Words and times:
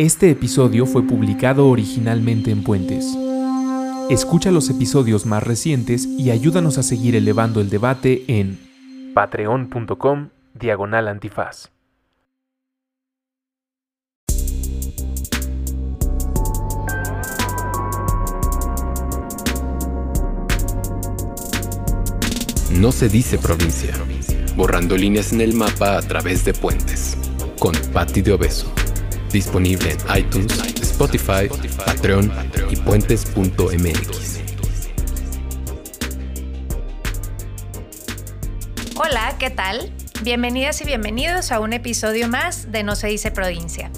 Este 0.00 0.30
episodio 0.30 0.86
fue 0.86 1.06
publicado 1.06 1.68
originalmente 1.68 2.50
en 2.50 2.64
Puentes. 2.64 3.04
Escucha 4.08 4.50
los 4.50 4.70
episodios 4.70 5.26
más 5.26 5.42
recientes 5.42 6.06
y 6.06 6.30
ayúdanos 6.30 6.78
a 6.78 6.82
seguir 6.82 7.16
elevando 7.16 7.60
el 7.60 7.68
debate 7.68 8.24
en 8.26 8.58
patreon.com 9.12 10.30
diagonal 10.54 11.06
antifaz. 11.06 11.70
No 22.70 22.90
se 22.90 23.10
dice 23.10 23.36
provincia, 23.36 23.92
borrando 24.56 24.96
líneas 24.96 25.34
en 25.34 25.42
el 25.42 25.52
mapa 25.52 25.98
a 25.98 26.00
través 26.00 26.46
de 26.46 26.54
puentes, 26.54 27.18
con 27.58 27.74
Patti 27.92 28.22
de 28.22 28.32
Obeso. 28.32 28.79
Disponible 29.32 29.92
en 29.92 30.18
iTunes, 30.18 30.58
Spotify, 30.82 31.48
Patreon 31.86 32.32
y 32.68 32.74
puentes.mx. 32.74 34.40
Hola, 38.96 39.36
¿qué 39.38 39.50
tal? 39.50 39.92
Bienvenidas 40.22 40.80
y 40.80 40.84
bienvenidos 40.84 41.52
a 41.52 41.60
un 41.60 41.72
episodio 41.72 42.26
más 42.28 42.72
de 42.72 42.82
No 42.82 42.96
se 42.96 43.06
dice 43.06 43.30
provincia. 43.30 43.92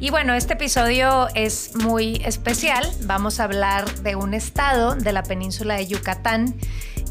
Y 0.00 0.10
bueno, 0.10 0.34
este 0.34 0.54
episodio 0.54 1.28
es 1.36 1.76
muy 1.76 2.20
especial. 2.24 2.84
Vamos 3.02 3.38
a 3.38 3.44
hablar 3.44 3.88
de 4.00 4.16
un 4.16 4.34
estado 4.34 4.96
de 4.96 5.12
la 5.12 5.22
península 5.22 5.76
de 5.76 5.86
Yucatán, 5.86 6.56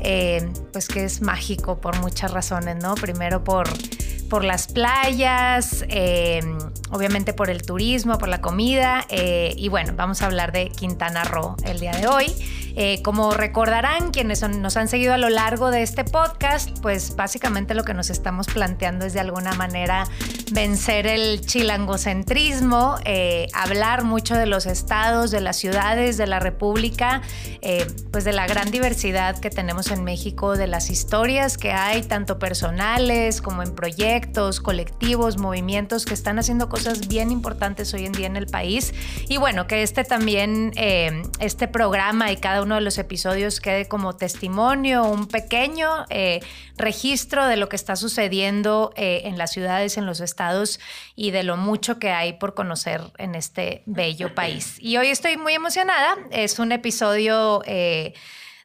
eh, 0.02 0.52
pues 0.74 0.90
que 0.90 1.06
es 1.06 1.22
mágico 1.22 1.80
por 1.80 1.98
muchas 2.02 2.32
razones, 2.32 2.76
¿no? 2.84 2.96
Primero 2.96 3.46
por 3.46 3.70
por 4.34 4.44
las 4.44 4.66
playas, 4.66 5.86
eh, 5.90 6.42
obviamente 6.94 7.34
por 7.34 7.50
el 7.50 7.64
turismo, 7.64 8.18
por 8.18 8.30
la 8.30 8.40
comida. 8.40 9.06
Eh, 9.10 9.54
y 9.58 9.68
bueno, 9.68 9.94
vamos 9.96 10.22
a 10.22 10.28
hablar 10.28 10.52
de 10.52 10.70
Quintana 10.70 11.24
Roo 11.24 11.56
el 11.66 11.80
día 11.80 11.92
de 11.92 12.08
hoy. 12.08 12.34
Eh, 12.76 13.02
como 13.04 13.32
recordarán 13.32 14.12
quienes 14.12 14.48
nos 14.48 14.78
han 14.78 14.88
seguido 14.88 15.14
a 15.14 15.18
lo 15.18 15.30
largo 15.30 15.72
de 15.72 15.84
este 15.84 16.04
podcast, 16.04 16.80
pues 16.82 17.16
básicamente 17.16 17.74
lo 17.74 17.84
que 17.84 17.94
nos 17.94 18.10
estamos 18.10 18.48
planteando 18.48 19.06
es 19.06 19.14
de 19.14 19.20
alguna 19.20 19.54
manera 19.54 20.06
vencer 20.52 21.08
el 21.08 21.42
chilangocentrismo, 21.42 22.96
hablar 23.54 24.04
mucho 24.04 24.36
de 24.36 24.46
los 24.46 24.66
estados, 24.66 25.32
de 25.32 25.42
las 25.42 25.58
ciudades, 25.58 26.18
de 26.18 26.28
la 26.28 26.40
República, 26.40 27.22
pues 28.12 28.24
de 28.24 28.34
la 28.34 28.48
gran 28.48 28.72
diversidad 28.72 29.40
que 29.40 29.50
tenemos 29.50 29.92
en 29.92 30.04
México, 30.04 30.56
de 30.58 30.68
las 30.68 30.90
historias 30.90 31.58
que 31.58 31.72
hay, 31.72 32.04
tanto 32.04 32.40
personales 32.40 33.42
como 33.42 33.64
en 33.64 33.74
proyectos 33.76 34.60
colectivos, 34.60 35.38
movimientos 35.38 36.06
que 36.06 36.14
están 36.14 36.40
haciendo 36.40 36.70
cosas 36.70 37.08
bien 37.08 37.32
importantes 37.32 37.94
hoy 37.94 38.06
en 38.06 38.12
día 38.12 38.28
en 38.28 38.36
el 38.36 38.48
país. 38.48 38.94
Y 39.28 39.38
bueno, 39.38 39.68
que 39.68 39.84
este 39.84 40.04
también, 40.04 40.72
eh, 40.76 41.24
este 41.40 41.68
programa 41.68 42.32
y 42.32 42.38
cada 42.38 42.62
uno 42.64 42.76
de 42.76 42.82
los 42.82 42.98
episodios 42.98 43.60
quede 43.60 43.88
como 43.88 44.16
testimonio, 44.16 45.04
un 45.04 45.28
pequeño 45.28 46.06
eh, 46.10 46.40
registro 46.78 47.46
de 47.46 47.58
lo 47.58 47.70
que 47.70 47.76
está 47.76 47.96
sucediendo 47.96 48.92
eh, 48.96 49.22
en 49.26 49.38
las 49.38 49.52
ciudades, 49.52 49.98
en 49.98 50.06
los 50.06 50.20
estados 50.20 50.80
y 51.16 51.32
de 51.32 51.44
lo 51.44 51.58
mucho 51.58 52.00
que 52.00 52.12
hay 52.12 52.34
por 52.34 52.56
conocer 52.56 53.02
en 53.18 53.36
este 53.36 53.84
bello 53.86 54.34
país. 54.36 54.78
Y 54.80 54.98
hoy 54.98 55.08
estoy 55.08 55.38
muy 55.38 55.54
emocionada. 55.54 56.16
Es 56.32 56.60
un 56.60 56.72
episodio 56.72 57.62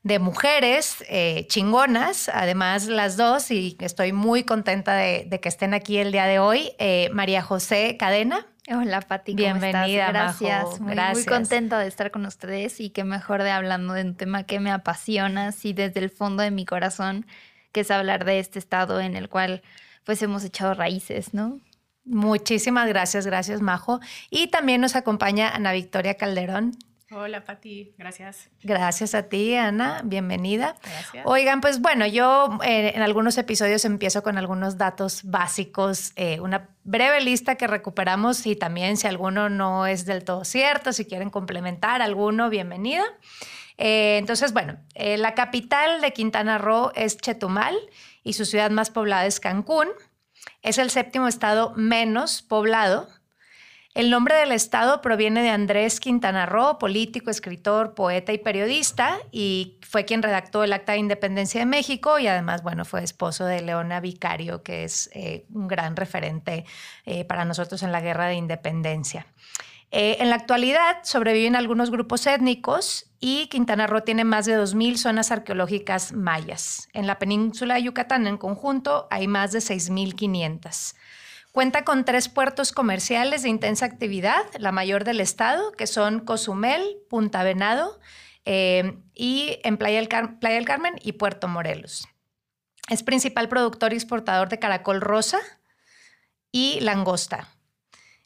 de 0.02 0.18
mujeres 0.18 1.04
eh, 1.08 1.46
chingonas, 1.48 2.30
además 2.32 2.86
las 2.86 3.16
dos, 3.16 3.50
y 3.50 3.76
estoy 3.80 4.12
muy 4.12 4.44
contenta 4.44 4.94
de, 4.94 5.28
que 5.40 5.48
estén 5.48 5.74
aquí 5.74 5.98
el 5.98 6.12
día 6.12 6.24
de 6.24 6.38
hoy. 6.38 6.72
Eh, 6.78 7.10
María 7.12 7.42
José 7.42 7.96
Cadena. 7.98 8.46
Hola 8.70 9.00
Pati, 9.00 9.34
bienvenida. 9.34 10.08
Gracias. 10.08 10.78
Muy, 10.80 10.94
Gracias. 10.94 11.16
muy 11.16 11.24
contenta 11.24 11.78
de 11.78 11.88
estar 11.88 12.10
con 12.10 12.26
ustedes 12.26 12.80
y 12.80 12.90
qué 12.90 13.02
mejor 13.02 13.42
de 13.42 13.50
hablando 13.50 13.94
de 13.94 14.02
un 14.02 14.14
tema 14.14 14.42
que 14.44 14.60
me 14.60 14.70
apasiona, 14.70 15.48
así 15.48 15.72
desde 15.72 16.00
el 16.00 16.10
fondo 16.10 16.42
de 16.42 16.50
mi 16.50 16.66
corazón, 16.66 17.26
que 17.72 17.80
es 17.80 17.90
hablar 17.90 18.26
de 18.26 18.40
este 18.40 18.58
estado 18.58 19.00
en 19.00 19.16
el 19.16 19.30
cual 19.30 19.62
pues 20.04 20.20
hemos 20.22 20.44
echado 20.44 20.74
raíces, 20.74 21.32
¿no? 21.32 21.60
Muchísimas 22.04 22.88
gracias, 22.88 23.26
gracias 23.26 23.62
Majo. 23.62 24.00
Y 24.30 24.48
también 24.48 24.82
nos 24.82 24.96
acompaña 24.96 25.48
Ana 25.48 25.72
Victoria 25.72 26.14
Calderón. 26.14 26.76
Hola, 27.10 27.42
Pati, 27.42 27.94
gracias. 27.96 28.50
Gracias 28.62 29.14
a 29.14 29.30
ti, 29.30 29.54
Ana, 29.54 30.02
bienvenida. 30.04 30.76
Gracias. 30.82 31.24
Oigan, 31.24 31.62
pues 31.62 31.80
bueno, 31.80 32.06
yo 32.06 32.58
eh, 32.62 32.92
en 32.94 33.00
algunos 33.00 33.38
episodios 33.38 33.86
empiezo 33.86 34.22
con 34.22 34.36
algunos 34.36 34.76
datos 34.76 35.22
básicos, 35.24 36.12
eh, 36.16 36.38
una 36.40 36.68
breve 36.84 37.22
lista 37.22 37.54
que 37.54 37.66
recuperamos 37.66 38.46
y 38.46 38.56
también 38.56 38.98
si 38.98 39.06
alguno 39.06 39.48
no 39.48 39.86
es 39.86 40.04
del 40.04 40.22
todo 40.22 40.44
cierto, 40.44 40.92
si 40.92 41.06
quieren 41.06 41.30
complementar 41.30 42.02
alguno, 42.02 42.50
bienvenida. 42.50 43.04
Eh, 43.78 44.18
entonces, 44.18 44.52
bueno, 44.52 44.76
la 44.94 45.32
capital 45.34 46.02
de 46.02 46.12
Quintana 46.12 46.58
Roo 46.58 46.92
es 46.94 47.16
Chetumal 47.16 47.74
y 48.22 48.34
su 48.34 48.44
ciudad 48.44 48.70
más 48.70 48.90
poblada 48.90 49.24
es 49.24 49.40
Cancún. 49.40 49.88
Es 50.60 50.76
el 50.76 50.90
séptimo 50.90 51.26
estado 51.26 51.72
menos 51.74 52.42
poblado 52.42 53.08
el 53.98 54.10
nombre 54.10 54.36
del 54.36 54.52
estado 54.52 55.00
proviene 55.00 55.42
de 55.42 55.48
Andrés 55.48 55.98
Quintana 55.98 56.46
Roo, 56.46 56.78
político, 56.78 57.30
escritor, 57.30 57.94
poeta 57.94 58.32
y 58.32 58.38
periodista, 58.38 59.18
y 59.32 59.80
fue 59.82 60.04
quien 60.04 60.22
redactó 60.22 60.62
el 60.62 60.72
Acta 60.72 60.92
de 60.92 60.98
Independencia 60.98 61.58
de 61.58 61.66
México 61.66 62.20
y 62.20 62.28
además, 62.28 62.62
bueno, 62.62 62.84
fue 62.84 63.02
esposo 63.02 63.44
de 63.44 63.60
Leona 63.60 63.98
Vicario, 63.98 64.62
que 64.62 64.84
es 64.84 65.10
eh, 65.14 65.46
un 65.52 65.66
gran 65.66 65.96
referente 65.96 66.64
eh, 67.06 67.24
para 67.24 67.44
nosotros 67.44 67.82
en 67.82 67.90
la 67.90 68.00
Guerra 68.00 68.26
de 68.26 68.36
Independencia. 68.36 69.26
Eh, 69.90 70.18
en 70.20 70.30
la 70.30 70.36
actualidad 70.36 70.98
sobreviven 71.02 71.56
algunos 71.56 71.90
grupos 71.90 72.24
étnicos 72.28 73.10
y 73.18 73.48
Quintana 73.48 73.88
Roo 73.88 74.02
tiene 74.02 74.22
más 74.22 74.46
de 74.46 74.56
2.000 74.56 74.96
zonas 74.96 75.32
arqueológicas 75.32 76.12
mayas. 76.12 76.88
En 76.92 77.08
la 77.08 77.18
península 77.18 77.74
de 77.74 77.82
Yucatán 77.82 78.28
en 78.28 78.36
conjunto 78.36 79.08
hay 79.10 79.26
más 79.26 79.50
de 79.50 79.58
6.500. 79.58 80.94
Cuenta 81.58 81.82
con 81.84 82.04
tres 82.04 82.28
puertos 82.28 82.70
comerciales 82.70 83.42
de 83.42 83.48
intensa 83.48 83.84
actividad, 83.84 84.44
la 84.60 84.70
mayor 84.70 85.02
del 85.02 85.18
estado, 85.18 85.72
que 85.72 85.88
son 85.88 86.20
Cozumel, 86.20 86.98
Punta 87.10 87.42
Venado 87.42 87.98
eh, 88.44 88.96
y 89.12 89.58
en 89.64 89.76
Playa 89.76 89.98
del, 89.98 90.06
Carmen 90.06 90.94
y 91.02 91.14
Puerto 91.14 91.48
Morelos. 91.48 92.06
Es 92.88 93.02
principal 93.02 93.48
productor 93.48 93.92
y 93.92 93.96
exportador 93.96 94.48
de 94.48 94.60
caracol 94.60 95.00
rosa 95.00 95.40
y 96.52 96.78
langosta. 96.78 97.48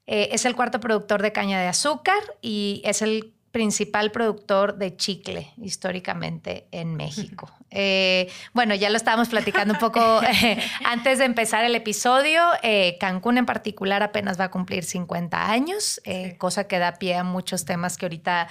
Eh, 0.07 0.29
es 0.33 0.45
el 0.45 0.55
cuarto 0.55 0.79
productor 0.79 1.23
de 1.23 1.33
caña 1.33 1.59
de 1.59 1.69
azúcar 1.69 2.23
y 2.43 2.83
es 2.85 3.01
el 3.01 3.32
principal 3.53 4.11
productor 4.11 4.79
de 4.79 4.97
chicle 4.97 5.53
históricamente 5.63 6.67
en 6.73 6.97
México. 6.97 7.51
Eh, 7.71 8.31
bueno, 8.55 8.75
ya 8.75 8.89
lo 8.89 8.97
estábamos 8.97 9.29
platicando 9.29 9.75
un 9.75 9.81
poco 9.81 10.23
eh, 10.23 10.59
antes 10.85 11.19
de 11.19 11.27
empezar 11.27 11.63
el 11.65 11.75
episodio. 11.75 12.43
Eh, 12.63 12.97
Cancún 12.99 13.37
en 13.39 13.47
particular 13.47 14.03
apenas 14.03 14.41
va 14.41 14.45
a 14.45 14.51
cumplir 14.51 14.85
50 14.85 15.51
años, 15.51 16.01
cosa 16.39 16.67
que 16.67 16.79
da 16.79 16.95
pie 16.95 17.17
a 17.17 17.25
muchos 17.25 17.65
temas 17.65 17.97
que 17.97 18.07
ahorita 18.07 18.49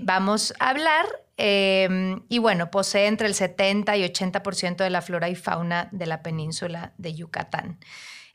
vamos 0.00 0.54
a 0.58 0.70
hablar. 0.70 1.06
y 1.36 2.38
bueno, 2.38 2.70
posee 2.70 3.06
entre 3.06 3.26
el 3.26 3.34
70 3.34 3.96
y 3.98 4.04
80% 4.04 4.76
de 4.76 4.90
la 4.90 5.02
flora 5.02 5.28
y 5.28 5.34
fauna 5.34 5.88
de 5.92 6.06
la 6.06 6.22
península 6.22 6.92
de 6.96 7.14
Yucatán. 7.14 7.78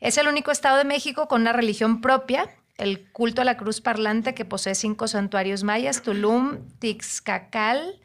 Es 0.00 0.16
el 0.16 0.28
único 0.28 0.52
estado 0.52 0.78
de 0.78 0.84
México 0.84 1.26
con 1.26 1.40
una 1.40 1.52
religión 1.52 2.00
propia 2.00 2.48
el 2.78 3.10
culto 3.10 3.42
a 3.42 3.44
la 3.44 3.56
cruz 3.56 3.80
parlante 3.80 4.34
que 4.34 4.44
posee 4.44 4.74
cinco 4.74 5.08
santuarios 5.08 5.64
mayas, 5.64 6.02
Tulum, 6.02 6.68
Tixcacal, 6.78 8.00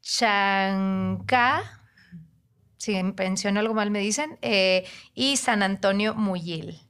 Chancá, 0.00 1.80
si 2.78 3.02
menciono 3.02 3.60
algo 3.60 3.74
mal 3.74 3.90
me 3.90 4.00
dicen, 4.00 4.38
eh, 4.42 4.86
y 5.14 5.36
San 5.36 5.62
Antonio 5.62 6.14
Muyil. 6.14 6.80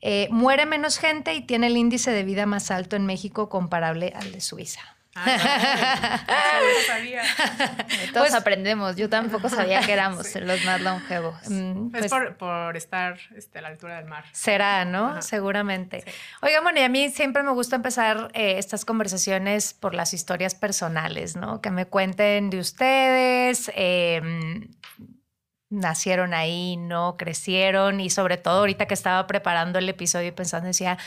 Eh, 0.00 0.28
muere 0.30 0.66
menos 0.66 0.98
gente 0.98 1.34
y 1.34 1.42
tiene 1.42 1.68
el 1.68 1.76
índice 1.76 2.10
de 2.10 2.24
vida 2.24 2.46
más 2.46 2.70
alto 2.72 2.96
en 2.96 3.06
México 3.06 3.48
comparable 3.48 4.12
al 4.16 4.32
de 4.32 4.40
Suiza. 4.40 4.80
Ah, 5.14 6.60
Todos 8.12 8.28
pues 8.28 8.34
aprendemos. 8.34 8.96
Yo 8.96 9.10
tampoco 9.10 9.48
sabía 9.48 9.80
que 9.80 9.92
éramos 9.92 10.34
los 10.40 10.64
más 10.64 10.80
longevos. 10.80 11.34
Mm, 11.48 11.90
pues, 11.90 12.10
por, 12.38 12.76
estar 12.76 13.18
este, 13.36 13.58
a 13.58 13.62
la 13.62 13.68
altura 13.68 13.96
del 13.96 14.06
mar. 14.06 14.24
Será, 14.32 14.84
¿no? 14.84 15.20
Seguramente. 15.20 16.04
Oiga, 16.40 16.60
bueno, 16.62 16.80
y 16.80 16.82
a 16.82 16.88
mí 16.88 17.10
siempre 17.10 17.42
me 17.42 17.52
gusta 17.52 17.76
empezar 17.76 18.30
eh, 18.32 18.54
estas 18.58 18.84
conversaciones 18.84 19.74
por 19.74 19.94
las 19.94 20.14
historias 20.14 20.54
personales, 20.54 21.36
¿no? 21.36 21.60
Que 21.60 21.70
me 21.70 21.84
cuenten 21.86 22.48
de 22.48 22.58
ustedes. 22.58 23.70
Em, 23.74 24.68
nacieron 25.68 26.32
ahí, 26.34 26.76
¿no? 26.76 27.16
Crecieron 27.16 28.00
y 28.00 28.08
sobre 28.10 28.36
todo 28.38 28.60
ahorita 28.60 28.86
que 28.86 28.94
estaba 28.94 29.26
preparando 29.26 29.78
el 29.78 29.88
episodio 29.88 30.28
y 30.28 30.32
pensando, 30.32 30.66
decía, 30.68 30.98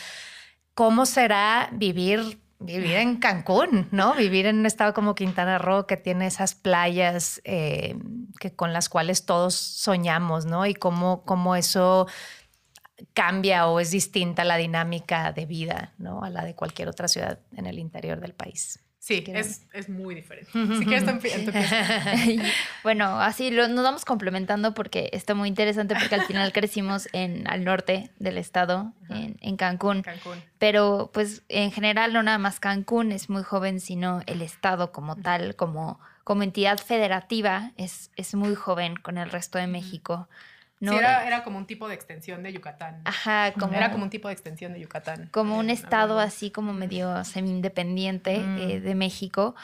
¿cómo 0.73 1.05
será 1.05 1.69
vivir 1.71 2.39
vivir 2.59 2.95
en 2.95 3.17
Cancún, 3.17 3.87
¿no? 3.91 4.13
Vivir 4.15 4.45
en 4.45 4.59
un 4.59 4.65
estado 4.65 4.93
como 4.93 5.15
Quintana 5.15 5.57
Roo 5.57 5.87
que 5.87 5.97
tiene 5.97 6.27
esas 6.27 6.55
playas 6.55 7.41
eh, 7.43 7.97
que, 8.39 8.55
con 8.55 8.73
las 8.73 8.89
cuales 8.89 9.25
todos 9.25 9.55
soñamos, 9.55 10.45
¿no? 10.45 10.65
Y 10.65 10.73
cómo, 10.73 11.23
cómo 11.23 11.55
eso 11.55 12.07
cambia 13.13 13.67
o 13.67 13.79
es 13.79 13.91
distinta 13.91 14.43
la 14.43 14.57
dinámica 14.57 15.31
de 15.31 15.45
vida, 15.45 15.93
¿no? 15.97 16.23
A 16.23 16.29
la 16.29 16.45
de 16.45 16.55
cualquier 16.55 16.87
otra 16.87 17.07
ciudad 17.07 17.39
en 17.55 17.65
el 17.65 17.79
interior 17.79 18.19
del 18.19 18.33
país. 18.33 18.79
Sí, 19.05 19.23
es, 19.27 19.67
es, 19.71 19.87
muy 19.87 20.15
diferente. 20.15 20.49
Si 20.79 20.83
quieres, 20.83 21.05
Bueno, 22.83 23.21
así 23.21 23.51
lo, 23.51 23.67
nos 23.67 23.83
vamos 23.83 24.03
complementando 24.03 24.73
porque 24.73 25.11
está 25.13 25.35
muy 25.35 25.47
interesante 25.47 25.93
porque 25.93 26.15
al 26.15 26.23
final 26.23 26.51
crecimos 26.53 27.07
en 27.13 27.47
al 27.47 27.63
norte 27.65 28.09
del 28.17 28.39
estado, 28.39 28.93
en, 29.09 29.37
en 29.41 29.57
Cancún. 29.57 30.01
Cancún. 30.01 30.41
Pero 30.57 31.11
pues 31.13 31.43
en 31.49 31.71
general 31.71 32.13
no 32.13 32.23
nada 32.23 32.39
más 32.39 32.59
Cancún 32.59 33.11
es 33.11 33.29
muy 33.29 33.43
joven, 33.43 33.79
sino 33.79 34.23
el 34.25 34.41
estado 34.41 34.91
como 34.91 35.15
tal, 35.15 35.55
como, 35.55 35.99
como 36.23 36.41
entidad 36.41 36.79
federativa 36.79 37.73
es, 37.77 38.09
es 38.15 38.33
muy 38.33 38.55
joven 38.55 38.95
con 38.95 39.19
el 39.19 39.29
resto 39.29 39.59
de 39.59 39.67
México. 39.67 40.27
Sí, 40.81 40.87
era, 40.93 41.25
era, 41.25 41.43
como 41.43 41.57
un 41.57 41.65
tipo 41.65 41.87
de 41.87 41.95
extensión 41.95 42.43
de 42.43 42.51
Yucatán. 42.51 43.01
Ajá, 43.05 43.53
como, 43.53 43.73
era 43.73 43.91
como 43.91 44.03
un 44.03 44.09
tipo 44.09 44.27
de 44.27 44.33
extensión 44.33 44.73
de 44.73 44.81
Yucatán. 44.81 45.29
Como 45.31 45.57
un 45.57 45.69
estado 45.69 46.19
así 46.19 46.51
como 46.51 46.73
medio 46.73 47.23
semi-independiente 47.23 48.35
eh, 48.35 48.81
de 48.81 48.95
México. 48.95 49.55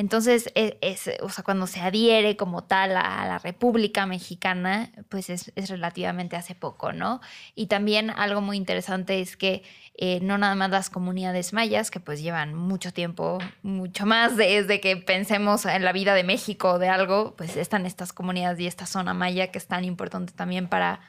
Entonces, 0.00 0.50
e, 0.54 0.78
o 1.20 1.28
sea, 1.28 1.44
cuando 1.44 1.66
se 1.66 1.78
adhiere 1.78 2.34
como 2.34 2.64
tal 2.64 2.96
a 2.96 3.26
la 3.26 3.38
República 3.38 4.06
Mexicana, 4.06 4.90
pues 5.10 5.28
es, 5.28 5.52
relativamente 5.68 6.36
hace 6.36 6.54
poco, 6.54 6.94
¿no? 6.94 7.20
Y 7.54 7.66
también 7.66 8.08
algo 8.08 8.40
muy 8.40 8.56
interesante 8.56 9.20
es 9.20 9.36
que 9.36 9.62
eh, 9.98 10.20
no 10.22 10.38
nada 10.38 10.54
más 10.54 10.70
las 10.70 10.88
comunidades 10.88 11.52
mayas, 11.52 11.90
que 11.90 12.00
pues 12.00 12.22
llevan 12.22 12.54
mucho 12.54 12.94
tiempo, 12.94 13.40
mucho 13.62 14.06
más 14.06 14.38
desde 14.38 14.80
que 14.80 14.96
pensemos 14.96 15.66
en 15.66 15.84
la 15.84 15.92
vida 15.92 16.14
de 16.14 16.24
México 16.24 16.70
o 16.70 16.78
de 16.78 16.88
algo, 16.88 17.34
pues 17.36 17.56
están 17.56 17.84
estas 17.84 18.14
comunidades 18.14 18.58
y 18.60 18.66
esta 18.66 18.86
zona 18.86 19.12
maya 19.12 19.48
que 19.48 19.58
es 19.58 19.66
tan 19.66 19.84
importante 19.84 20.32
también 20.32 20.66
para, 20.66 21.00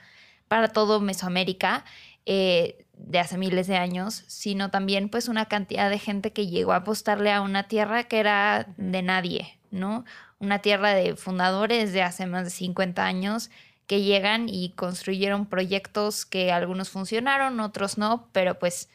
para 0.50 0.68
todo 0.68 1.00
Mesoamérica. 1.00 1.86
Eh, 2.26 2.86
de 3.08 3.20
hace 3.20 3.38
miles 3.38 3.68
de 3.68 3.78
años, 3.78 4.24
sino 4.28 4.70
también 4.70 5.10
pues 5.10 5.28
una 5.28 5.46
cantidad 5.46 5.90
de 5.90 6.00
gente 6.00 6.32
que 6.32 6.48
llegó 6.48 6.74
a 6.74 6.78
apostarle 6.78 7.32
a 7.32 7.42
una 7.42 7.68
tierra 7.68 8.04
que 8.06 8.20
era 8.20 8.68
de 8.78 9.02
nadie, 9.02 9.60
¿no? 9.72 10.06
Una 10.40 10.60
tierra 10.60 10.94
de 10.94 11.16
fundadores 11.16 11.94
de 11.94 12.04
hace 12.04 12.26
más 12.26 12.46
de 12.46 12.50
50 12.52 13.04
años 13.04 13.50
que 13.88 14.02
llegan 14.02 14.48
y 14.48 14.70
construyeron 14.70 15.46
proyectos 15.46 16.26
que 16.26 16.52
algunos 16.52 16.90
funcionaron, 16.90 17.60
otros 17.60 17.98
no, 17.98 18.30
pero 18.32 18.58
pues 18.58 18.90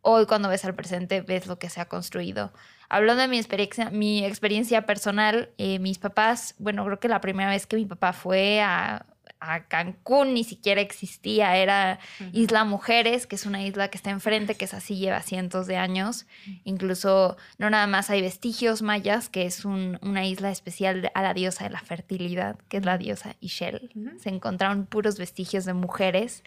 hoy 0.00 0.26
cuando 0.26 0.48
ves 0.48 0.64
al 0.64 0.74
presente 0.74 1.20
ves 1.20 1.46
lo 1.46 1.58
que 1.58 1.68
se 1.68 1.80
ha 1.80 1.88
construido. 1.88 2.52
Hablando 2.88 3.20
de 3.22 3.28
mi 3.28 3.36
experiencia, 3.36 3.90
mi 3.90 4.24
experiencia 4.24 4.86
personal, 4.86 5.50
eh, 5.58 5.78
mis 5.78 5.98
papás, 5.98 6.54
bueno, 6.58 6.84
creo 6.86 6.98
que 6.98 7.08
la 7.08 7.20
primera 7.20 7.50
vez 7.50 7.66
que 7.66 7.76
mi 7.76 7.84
papá 7.84 8.14
fue 8.14 8.62
a 8.62 9.04
a 9.40 9.64
Cancún 9.64 10.34
ni 10.34 10.44
siquiera 10.44 10.80
existía, 10.80 11.56
era 11.56 11.98
Isla 12.32 12.64
Mujeres, 12.64 13.26
que 13.26 13.36
es 13.36 13.46
una 13.46 13.62
isla 13.64 13.88
que 13.88 13.96
está 13.96 14.10
enfrente, 14.10 14.54
que 14.54 14.64
es 14.64 14.74
así, 14.74 14.96
lleva 14.96 15.22
cientos 15.22 15.66
de 15.66 15.76
años. 15.76 16.26
Incluso 16.64 17.36
no 17.58 17.70
nada 17.70 17.86
más 17.86 18.10
hay 18.10 18.20
vestigios 18.20 18.82
mayas, 18.82 19.28
que 19.28 19.46
es 19.46 19.64
una 19.64 20.26
isla 20.26 20.50
especial 20.50 21.10
a 21.14 21.22
la 21.22 21.34
diosa 21.34 21.64
de 21.64 21.70
la 21.70 21.80
fertilidad, 21.80 22.58
que 22.68 22.78
es 22.78 22.84
la 22.84 22.98
diosa 22.98 23.36
Ishel. 23.40 23.90
Se 24.18 24.28
encontraron 24.28 24.86
puros 24.86 25.18
vestigios 25.18 25.64
de 25.64 25.74
mujeres. 25.74 26.42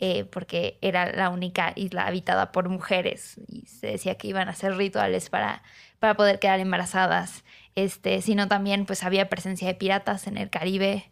Eh, 0.00 0.26
porque 0.26 0.78
era 0.80 1.10
la 1.10 1.28
única 1.28 1.72
isla 1.74 2.06
habitada 2.06 2.52
por 2.52 2.68
mujeres 2.68 3.40
y 3.48 3.66
se 3.66 3.88
decía 3.88 4.14
que 4.14 4.28
iban 4.28 4.46
a 4.46 4.52
hacer 4.52 4.76
rituales 4.76 5.28
para, 5.28 5.64
para 5.98 6.14
poder 6.14 6.38
quedar 6.38 6.60
embarazadas, 6.60 7.42
este, 7.74 8.22
sino 8.22 8.46
también 8.46 8.86
pues 8.86 9.02
había 9.02 9.28
presencia 9.28 9.66
de 9.66 9.74
piratas 9.74 10.28
en 10.28 10.38
el 10.38 10.50
Caribe, 10.50 11.10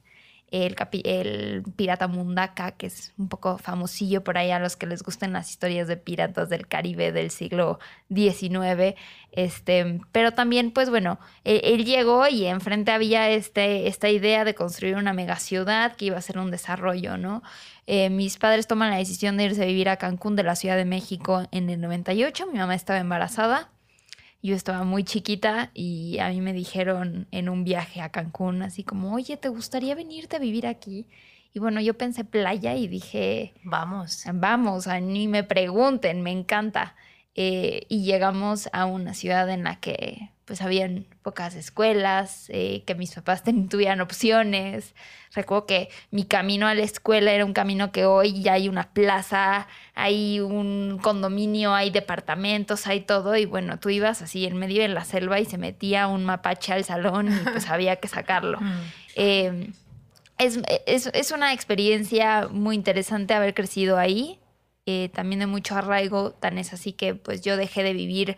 el, 0.51 1.65
pirata 1.77 2.07
Mundaka, 2.07 2.73
que 2.73 2.87
es 2.87 3.13
un 3.19 3.29
poco 3.29 3.59
famosillo 3.59 4.23
por 4.23 4.39
ahí 4.39 4.51
a 4.51 4.59
los 4.59 4.77
que 4.77 4.87
les 4.87 5.03
gusten 5.03 5.33
las 5.33 5.51
historias 5.51 5.89
de 5.89 5.97
piratas 5.97 6.49
del 6.49 6.69
Caribe 6.69 7.13
del 7.13 7.31
siglo 7.31 7.79
XIX. 8.15 8.95
Este, 9.33 10.01
pero 10.13 10.33
también, 10.33 10.71
pues 10.71 10.89
bueno, 10.89 11.19
él, 11.45 11.85
llegó 11.85 12.27
y 12.29 12.47
enfrente 12.47 12.93
había 12.93 13.29
este, 13.31 13.89
esta 13.89 14.09
idea 14.09 14.45
de 14.45 14.55
construir 14.55 14.97
una 14.97 15.13
megaciudad 15.13 15.97
que 15.97 16.07
iba 16.07 16.19
a 16.19 16.23
ser 16.23 16.39
un 16.39 16.51
desarrollo, 16.51 17.17
¿no? 17.19 17.43
Eh, 17.87 18.11
mis 18.11 18.39
padres 18.39 18.67
toman 18.67 18.91
la 18.91 18.97
decisión 18.97 19.37
de 19.37 19.45
irse 19.45 19.63
a 19.63 19.67
vivir 19.67 19.89
a 19.89 19.97
Cancún 19.97 20.37
de 20.37 20.43
la 20.43 20.57
Ciudad 20.57 20.77
de 20.77 20.85
México 20.85 21.47
en 21.53 21.71
el 21.71 21.81
98. 21.81 22.47
Mi 22.53 22.59
mamá 22.59 22.75
estaba 22.75 22.99
embarazada 22.99 23.71
yo 24.47 24.55
estaba 24.55 24.85
muy 24.85 25.03
chiquita 25.03 25.71
y 25.75 26.19
a 26.21 26.29
mí 26.29 26.41
me 26.41 26.53
dijeron 26.53 27.27
en 27.33 27.49
un 27.49 27.65
viaje 27.65 28.01
a 28.01 28.11
Cancún, 28.11 28.63
así 28.63 28.85
como, 28.85 29.13
oye, 29.13 29.37
¿te 29.37 29.49
gustaría 29.49 29.95
venirte 29.95 30.37
a 30.37 30.39
vivir 30.39 30.67
aquí? 30.67 31.09
Y 31.53 31.59
bueno, 31.59 31.81
yo 31.81 31.95
pensé 31.95 32.25
playa 32.25 32.75
y 32.77 32.87
dije, 32.87 33.55
vamos, 33.65 34.25
vamos, 34.33 34.87
ni 35.03 35.27
me 35.27 35.43
pregunten, 35.43 36.23
me 36.23 36.31
encanta. 36.31 36.95
Eh, 37.39 37.85
y 37.89 38.03
llegamos 38.05 38.69
a 38.73 38.87
una 38.87 39.13
ciudad 39.13 39.51
en 39.51 39.65
la 39.65 39.79
que 39.79 40.31
pues 40.47 40.63
habían 40.63 41.07
pocas 41.23 41.57
escuelas, 41.57 42.47
eh, 42.49 42.85
que 42.87 42.95
mis 42.95 43.13
papás 43.13 43.43
tuvieran 43.69 44.01
opciones. 44.01 44.95
Recuerdo 45.35 45.67
que 45.67 45.89
mi 46.11 46.25
camino 46.25 46.67
a 46.67 46.75
la 46.75 46.83
escuela 46.83 47.33
era 47.33 47.45
un 47.45 47.53
camino 47.53 47.93
que 47.93 48.07
hoy 48.07 48.41
ya 48.41 48.55
hay 48.55 48.69
una 48.69 48.91
plaza, 48.93 49.67
hay 49.95 50.41
un 50.41 50.99
condominio, 51.03 51.75
hay 51.75 51.91
departamentos, 51.91 52.87
hay 52.87 53.01
todo. 53.01 53.37
Y 53.37 53.45
bueno, 53.45 53.79
tú 53.81 53.91
ibas 53.91 54.23
así 54.23 54.47
en 54.47 54.57
medio 54.57 54.81
de 54.83 54.89
la 54.89 55.05
selva 55.05 55.41
y 55.41 55.45
se 55.45 55.59
metía 55.59 56.07
un 56.07 56.25
mapache 56.25 56.73
al 56.73 56.85
salón 56.85 57.29
y 57.29 57.51
pues 57.51 57.69
había 57.69 57.97
que 57.97 58.09
sacarlo. 58.09 58.61
Mm. 58.61 58.81
Eh, 59.17 59.71
es, 60.39 60.61
es, 60.87 61.33
una 61.33 61.53
experiencia 61.55 62.49
muy 62.51 62.77
interesante 62.77 63.35
haber 63.35 63.53
crecido 63.53 63.99
ahí. 63.99 64.39
Eh, 64.87 65.11
también 65.13 65.41
de 65.41 65.47
mucho 65.47 65.75
arraigo, 65.75 66.31
tan 66.31 66.59
es 66.59 66.73
así 66.73 66.93
que 66.93 67.17
pues 67.17 67.43
yo 67.43 67.57
dejé 67.57 67.83
de 67.83 67.93
vivir 67.93 68.37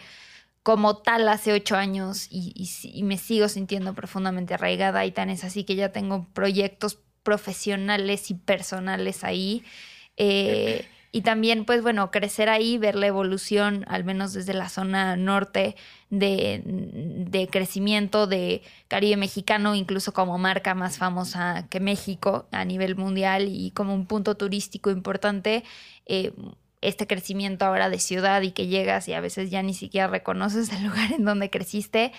como 0.63 0.99
tal 0.99 1.29
hace 1.29 1.53
ocho 1.53 1.77
años 1.77 2.27
y, 2.31 3.03
me 3.03 3.17
sigo 3.17 3.49
sintiendo 3.49 3.95
profundamente 3.95 4.55
arraigada 4.55 5.07
y 5.07 5.13
tan 5.13 5.31
es 5.31 5.45
así 5.45 5.65
que 5.65 5.77
ya 5.77 5.93
tengo 5.93 6.27
proyectos 6.35 6.99
profesionales 7.23 8.31
y 8.31 8.35
personales 8.35 9.25
ahí. 9.25 9.65
Eh, 10.17 10.87
y 11.13 11.23
también, 11.23 11.65
pues 11.65 11.83
bueno, 11.83 12.11
crecer 12.11 12.49
ahí, 12.51 12.77
ver 12.77 12.97
la 12.97 13.07
evolución, 13.07 13.85
al 13.89 14.05
menos 14.05 14.35
desde 14.35 14.53
la 14.53 14.69
zona 14.69 15.17
norte, 15.17 15.75
de, 16.11 16.63
de, 16.65 17.49
crecimiento 17.49 18.27
de 18.27 18.63
Caribe 18.89 19.17
mexicano, 19.17 19.75
incluso 19.75 20.13
como 20.13 20.37
marca 20.39 20.75
más 20.75 20.99
famosa 20.99 21.67
que 21.71 21.81
México 21.81 22.47
a 22.53 22.65
nivel 22.65 22.97
mundial 22.97 23.49
y 23.49 23.71
como 23.71 23.95
un 23.95 24.07
punto 24.07 24.35
turístico 24.35 24.91
importante. 24.91 25.65
Eh, 26.09 26.33
este 26.81 27.07
crecimiento 27.07 27.65
ahora 27.65 27.91
de 27.91 27.99
ciudad 27.99 28.43
y 28.43 28.53
que 28.53 28.67
llegas 28.67 29.09
y 29.09 29.13
a 29.13 29.21
veces 29.21 29.51
ya 29.51 29.63
ni 29.63 29.75
siquiera 29.75 30.07
reconoces 30.07 30.73
el 30.73 30.85
lugar 30.89 31.13
en 31.13 31.25
donde 31.25 31.51
creciste, 31.51 32.13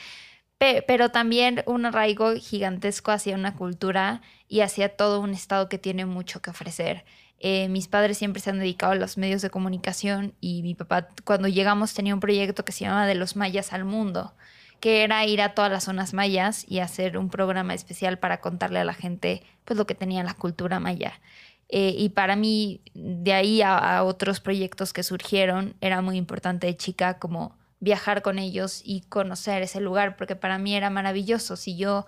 pero 0.58 1.10
también 1.10 1.64
un 1.66 1.86
arraigo 1.86 2.34
gigantesco 2.36 3.12
hacia 3.12 3.36
una 3.36 3.56
cultura 3.56 4.22
y 4.50 4.60
hacia 4.60 4.90
todo 4.90 5.22
un 5.22 5.34
estado 5.34 5.70
que 5.70 5.78
tiene 5.78 6.06
mucho 6.06 6.42
que 6.42 6.50
ofrecer. 6.50 7.06
Eh, 7.40 7.70
mis 7.70 7.88
padres 7.88 8.18
siempre 8.18 8.42
se 8.42 8.50
han 8.50 8.60
dedicado 8.60 8.92
a 8.92 8.96
los 8.96 9.18
medios 9.18 9.42
de 9.42 9.50
comunicación 9.50 10.34
y 10.42 10.62
mi 10.62 10.76
papá 10.76 11.08
cuando 11.24 11.48
llegamos 11.48 11.94
tenía 11.94 12.14
un 12.14 12.20
proyecto 12.20 12.66
que 12.66 12.74
se 12.74 12.84
llamaba 12.84 13.08
De 13.08 13.16
los 13.16 13.38
mayas 13.38 13.72
al 13.72 13.86
mundo, 13.86 14.34
que 14.82 15.04
era 15.04 15.26
ir 15.26 15.42
a 15.42 15.54
todas 15.54 15.72
las 15.72 15.86
zonas 15.86 16.14
mayas 16.14 16.66
y 16.68 16.80
hacer 16.80 17.18
un 17.18 17.30
programa 17.30 17.74
especial 17.74 18.20
para 18.20 18.42
contarle 18.42 18.80
a 18.80 18.84
la 18.84 18.94
gente 18.94 19.44
pues 19.64 19.78
lo 19.78 19.88
que 19.88 19.96
tenía 19.96 20.24
la 20.24 20.34
cultura 20.34 20.82
maya. 20.82 21.22
Eh, 21.70 21.94
y 21.96 22.10
para 22.10 22.36
mí, 22.36 22.82
de 22.96 23.34
ahí 23.34 23.62
a, 23.62 24.04
otros 24.04 24.40
proyectos 24.40 24.92
que 24.92 25.04
surgieron, 25.04 25.76
era 25.82 26.02
muy 26.02 26.18
importante 26.18 26.68
de 26.68 26.76
chica 26.76 27.20
como 27.20 27.56
viajar 27.80 28.24
con 28.24 28.40
ellos 28.40 28.82
y 28.84 29.02
conocer 29.02 29.62
ese 29.62 29.80
lugar, 29.80 30.18
porque 30.18 30.36
para 30.36 30.58
mí 30.58 30.76
era 30.76 30.90
maravilloso. 30.90 31.56
Si 31.56 31.78
yo 31.78 32.08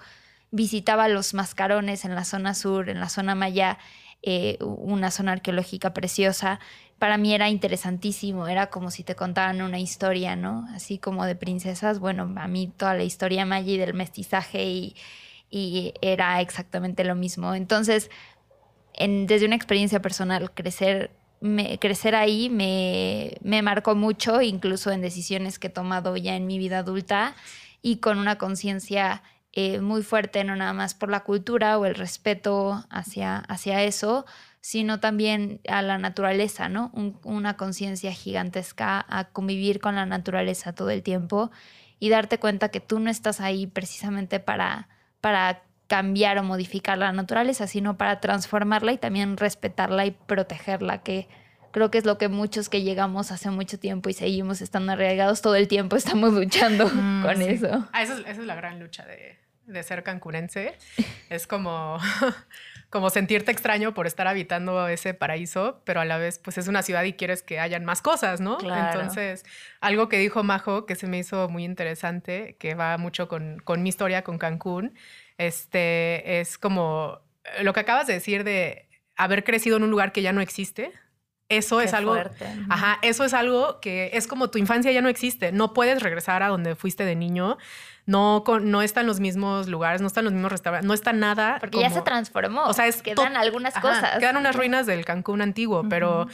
visitaba 0.50 1.08
los 1.08 1.34
mascarones 1.34 2.06
en 2.06 2.16
la 2.16 2.26
zona 2.26 2.56
sur, 2.56 2.90
en 2.90 3.00
la 3.00 3.08
zona 3.08 3.36
maya, 3.36 3.78
eh, 4.24 4.58
una 4.62 5.12
zona 5.12 5.34
arqueológica 5.34 5.94
preciosa, 5.94 6.60
para 6.98 7.18
mí 7.18 7.34
era 7.34 7.50
interesantísimo, 7.50 8.48
era 8.48 8.68
como 8.70 8.92
si 8.92 9.04
te 9.04 9.16
contaran 9.16 9.62
una 9.62 9.80
historia, 9.80 10.36
¿no? 10.36 10.68
Así 10.74 10.98
como 10.98 11.26
de 11.26 11.36
princesas, 11.36 12.00
bueno, 12.00 12.34
a 12.36 12.48
mí 12.48 12.72
toda 12.76 12.96
la 12.96 13.04
historia 13.04 13.46
maya 13.46 13.72
y 13.72 13.78
del 13.78 13.94
mestizaje 13.94 14.94
y 15.54 15.94
era 16.02 16.42
exactamente 16.42 17.04
lo 17.04 17.16
mismo. 17.16 17.56
Entonces, 17.56 18.10
desde 19.08 19.46
una 19.46 19.56
experiencia 19.56 20.02
personal, 20.02 20.52
crecer, 20.52 21.12
crecer 21.80 22.16
ahí 22.16 22.50
me, 22.50 23.38
me 23.42 23.62
marcó 23.62 23.96
mucho, 23.96 24.42
incluso 24.42 24.92
en 24.92 25.02
decisiones 25.02 25.60
que 25.60 25.68
he 25.68 25.72
tomado 25.72 26.18
ya 26.18 26.36
en 26.36 26.48
mi 26.48 26.58
vida 26.58 26.80
adulta 26.80 27.36
y 27.82 27.98
con 27.98 28.18
una 28.18 28.38
conciencia 28.38 29.24
eh, 29.54 29.82
muy 29.82 30.02
fuerte, 30.02 30.44
no 30.46 30.56
nada 30.56 30.72
más 30.72 30.94
por 30.94 31.10
la 31.10 31.22
cultura 31.22 31.78
o 31.78 31.86
el 31.86 31.96
respeto 31.96 32.86
hacia, 32.90 33.38
hacia 33.38 33.84
eso, 33.84 34.26
sino 34.62 35.00
también 35.00 35.60
a 35.68 35.82
la 35.82 35.98
naturaleza, 35.98 36.70
¿no? 36.70 36.92
una 37.24 37.58
conciencia 37.58 38.14
gigantesca 38.14 39.06
a 39.10 39.26
convivir 39.26 39.82
con 39.82 39.96
la 39.96 40.06
naturaleza 40.06 40.74
todo 40.74 40.92
el 40.92 41.04
tiempo 41.04 41.52
y 42.00 42.10
darte 42.10 42.40
cuenta 42.40 42.70
que 42.70 42.80
tú 42.80 43.00
no 43.00 43.10
estás 43.10 43.42
ahí 43.42 43.68
precisamente 43.68 44.40
para, 44.40 44.88
para 45.20 45.64
cambiar 45.92 46.38
o 46.38 46.44
modificar 46.44 46.98
la 46.98 47.12
naturaleza, 47.12 47.68
sino 47.68 47.98
para 47.98 48.22
transformarla 48.22 48.94
y 48.94 48.98
también 48.98 49.36
respetarla 49.36 50.06
y 50.06 50.12
protegerla, 50.12 51.04
que 51.04 51.28
creo 51.74 51.92
que 51.92 51.98
es 51.98 52.06
lo 52.06 52.18
que 52.18 52.30
muchos 52.30 52.70
que 52.70 52.82
llegamos 52.82 53.30
hace 53.34 53.50
mucho 53.50 53.78
tiempo 53.78 54.08
y 54.10 54.14
seguimos 54.14 54.62
estando 54.62 54.94
arraigados 54.94 55.42
todo 55.42 55.56
el 55.56 55.68
tiempo 55.68 55.96
estamos 55.98 56.32
luchando 56.34 56.88
Mm, 56.88 57.24
con 57.24 57.36
Sí. 57.36 57.44
eso. 57.50 57.90
Ah, 57.92 58.04
esa, 58.04 58.14
es, 58.14 58.20
esa 58.22 58.30
es 58.32 58.38
la 58.48 58.56
gran 58.56 58.80
lucha 58.80 59.06
de, 59.06 59.38
de 59.66 59.84
ser 59.84 60.04
cancunense. 60.04 60.76
es 61.30 61.46
como, 61.46 61.98
como 62.90 63.10
sentirte 63.10 63.52
extraño 63.52 63.94
por 63.94 64.08
estar 64.08 64.28
habitando 64.28 64.88
ese 64.88 65.14
paraíso, 65.14 65.82
pero 65.86 66.00
a 66.00 66.06
la 66.06 66.18
vez 66.18 66.40
pues 66.40 66.58
es 66.58 66.68
una 66.70 66.84
ciudad 66.84 67.04
y 67.04 67.14
quieres 67.14 67.44
que 67.44 67.60
hayan 67.60 67.84
más 67.84 68.02
cosas, 68.02 68.40
¿no? 68.40 68.58
Claro. 68.60 69.00
Entonces, 69.02 69.44
algo 69.82 70.08
que 70.08 70.18
dijo 70.20 70.42
Majo 70.44 70.86
que 70.86 70.96
se 70.96 71.08
me 71.08 71.18
hizo 71.20 71.50
muy 71.50 71.64
interesante, 71.66 72.56
que 72.60 72.76
va 72.76 72.98
mucho 72.98 73.28
con, 73.28 73.60
con 73.60 73.84
mi 73.84 73.90
historia 73.90 74.24
con 74.24 74.38
Cancún, 74.38 74.94
este, 75.48 76.40
es 76.42 76.58
como 76.58 77.20
eh, 77.58 77.64
lo 77.64 77.74
que 77.74 77.80
acabas 77.82 78.08
de 78.08 78.14
decir 78.14 78.44
de 78.44 78.88
haber 79.16 79.44
crecido 79.44 79.78
en 79.78 79.84
un 79.84 79.92
lugar 79.92 80.12
que 80.12 80.22
ya 80.22 80.34
no 80.34 80.42
existe. 80.42 80.92
Eso 81.50 81.80
Qué 81.80 81.84
es 81.86 81.94
algo 81.94 82.14
fuerte. 82.14 82.46
Ajá, 82.70 82.98
eso 83.02 83.26
es 83.26 83.34
algo 83.34 83.82
que 83.82 84.12
es 84.14 84.26
como 84.26 84.50
tu 84.50 84.58
infancia 84.58 84.90
ya 84.94 85.02
no 85.02 85.10
existe. 85.10 85.52
No 85.52 85.74
puedes 85.74 86.02
regresar 86.02 86.44
a 86.44 86.48
donde 86.48 86.76
fuiste 86.76 87.04
de 87.04 87.16
niño. 87.16 87.58
No, 88.06 88.44
con- 88.46 88.72
no 88.72 88.82
están 88.82 89.06
los 89.06 89.20
mismos 89.20 89.68
lugares, 89.68 90.00
no 90.00 90.08
están 90.08 90.24
los 90.24 90.32
mismos 90.34 90.50
restaurantes, 90.52 90.88
no 90.88 90.94
está 90.94 91.12
nada. 91.12 91.58
Porque 91.60 91.80
ya 91.82 91.90
se 91.90 92.02
transformó. 92.02 92.64
O 92.64 92.74
sea, 92.74 92.88
es 92.88 93.02
quedan 93.02 93.36
algunas 93.36 93.76
Ajá, 93.76 93.82
cosas. 93.82 94.20
Quedan 94.20 94.38
unas 94.38 94.56
ruinas 94.56 94.86
del 94.86 95.04
Cancún 95.04 95.42
antiguo, 95.42 95.84
pero, 95.90 96.26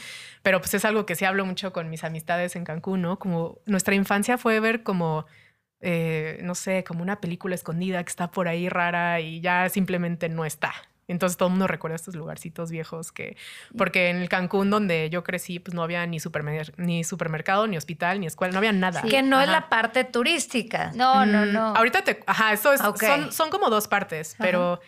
pero 0.42 0.60
pues 0.60 0.72
es 0.74 0.84
algo 0.84 1.04
que 1.04 1.16
sí 1.16 1.24
hablo 1.24 1.44
mucho 1.44 1.72
con 1.72 1.90
mis 1.90 2.04
amistades 2.04 2.54
en 2.54 2.64
Cancún, 2.64 3.02
¿no? 3.02 3.18
Como 3.18 3.58
nuestra 3.66 3.96
infancia 3.96 4.38
fue 4.38 4.60
ver 4.60 4.84
como, 4.84 5.26
eh, 5.80 6.40
no 6.42 6.54
sé, 6.54 6.84
como 6.84 7.02
una 7.02 7.20
película 7.20 7.54
escondida 7.54 8.02
que 8.02 8.10
está 8.10 8.30
por 8.30 8.48
ahí 8.48 8.68
rara 8.68 9.20
y 9.20 9.40
ya 9.40 9.68
simplemente 9.68 10.28
no 10.28 10.44
está. 10.44 10.72
Entonces 11.10 11.38
todo 11.38 11.48
el 11.48 11.52
mundo 11.52 11.66
recuerda 11.66 11.96
estos 11.96 12.14
lugarcitos 12.16 12.70
viejos 12.70 13.12
que, 13.12 13.34
porque 13.78 14.10
en 14.10 14.16
el 14.18 14.28
Cancún 14.28 14.68
donde 14.68 15.08
yo 15.08 15.24
crecí, 15.24 15.58
pues 15.58 15.72
no 15.74 15.82
había 15.82 16.04
ni, 16.06 16.18
supermer- 16.18 16.74
ni 16.76 17.02
supermercado, 17.02 17.66
ni 17.66 17.78
hospital, 17.78 18.20
ni 18.20 18.26
escuela, 18.26 18.52
no 18.52 18.58
había 18.58 18.72
nada. 18.72 19.00
Que 19.02 19.22
no 19.22 19.40
es 19.40 19.48
la 19.48 19.70
parte 19.70 20.04
turística. 20.04 20.92
No, 20.94 21.24
no, 21.24 21.46
Mm, 21.46 21.52
no. 21.54 21.74
Ahorita 21.76 22.02
te. 22.04 22.20
Ajá, 22.26 22.52
eso 22.52 22.74
es. 22.74 22.82
Son 23.30 23.48
como 23.48 23.70
dos 23.70 23.88
partes, 23.88 24.36
pero. 24.38 24.80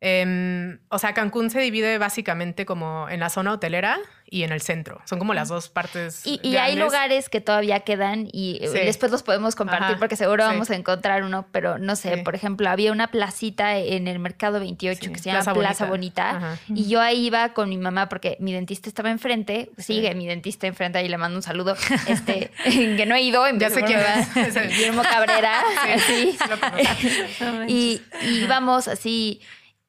em, 0.00 0.78
o 0.88 0.98
sea, 0.98 1.14
Cancún 1.14 1.50
se 1.50 1.58
divide 1.60 1.98
básicamente 1.98 2.64
como 2.66 3.08
en 3.08 3.18
la 3.20 3.30
zona 3.30 3.52
hotelera 3.52 3.98
y 4.28 4.42
en 4.42 4.52
el 4.52 4.60
centro. 4.60 5.00
Son 5.04 5.18
como 5.18 5.34
las 5.34 5.48
dos 5.48 5.68
partes. 5.68 6.22
Y, 6.26 6.40
y 6.42 6.56
hay 6.56 6.76
lugares 6.76 7.28
que 7.28 7.40
todavía 7.40 7.80
quedan 7.80 8.28
y 8.32 8.58
eh, 8.60 8.68
Sí. 8.68 8.78
después 8.78 9.12
los 9.12 9.22
podemos 9.22 9.54
compartir 9.54 9.84
Ajá, 9.92 9.98
porque 9.98 10.16
seguro 10.16 10.44
sí. 10.44 10.50
vamos 10.52 10.70
a 10.70 10.74
encontrar 10.74 11.22
uno, 11.22 11.46
pero 11.52 11.78
no 11.78 11.94
sé, 11.96 12.16
Sí. 12.16 12.22
por 12.22 12.34
ejemplo, 12.34 12.68
había 12.68 12.90
una 12.92 13.06
placita 13.08 13.76
en 13.78 14.08
el 14.08 14.18
Mercado 14.18 14.58
28 14.60 15.00
Sí, 15.00 15.12
que 15.12 15.18
se 15.18 15.24
llama 15.30 15.40
Plaza 15.42 15.54
Plaza, 15.54 15.86
Bonita. 15.86 16.58
Y 16.68 16.88
yo 16.88 17.00
ahí 17.00 17.26
iba 17.26 17.52
con 17.52 17.68
mi 17.68 17.78
mamá 17.78 18.08
porque 18.08 18.36
mi 18.40 18.52
dentista 18.52 18.88
estaba 18.88 19.10
enfrente, 19.10 19.70
sigue 19.78 20.14
mi 20.14 20.26
dentista 20.26 20.66
enfrente, 20.66 20.98
ahí 20.98 21.08
le 21.08 21.18
mando 21.18 21.36
un 21.38 21.42
saludo, 21.42 21.76
este, 22.08 22.50
que 22.64 23.06
no 23.06 23.14
he 23.14 23.22
ido, 23.22 23.44
Ya 23.58 23.70
sé 23.70 23.82
quién 23.82 24.00
es. 24.00 24.54
Guillermo 24.76 25.02
Cabrera, 25.02 25.62
así. 25.94 26.36
Lo 27.40 27.64
y, 27.68 28.02
y 28.22 28.28
íbamos 28.44 28.88
así 28.88 29.40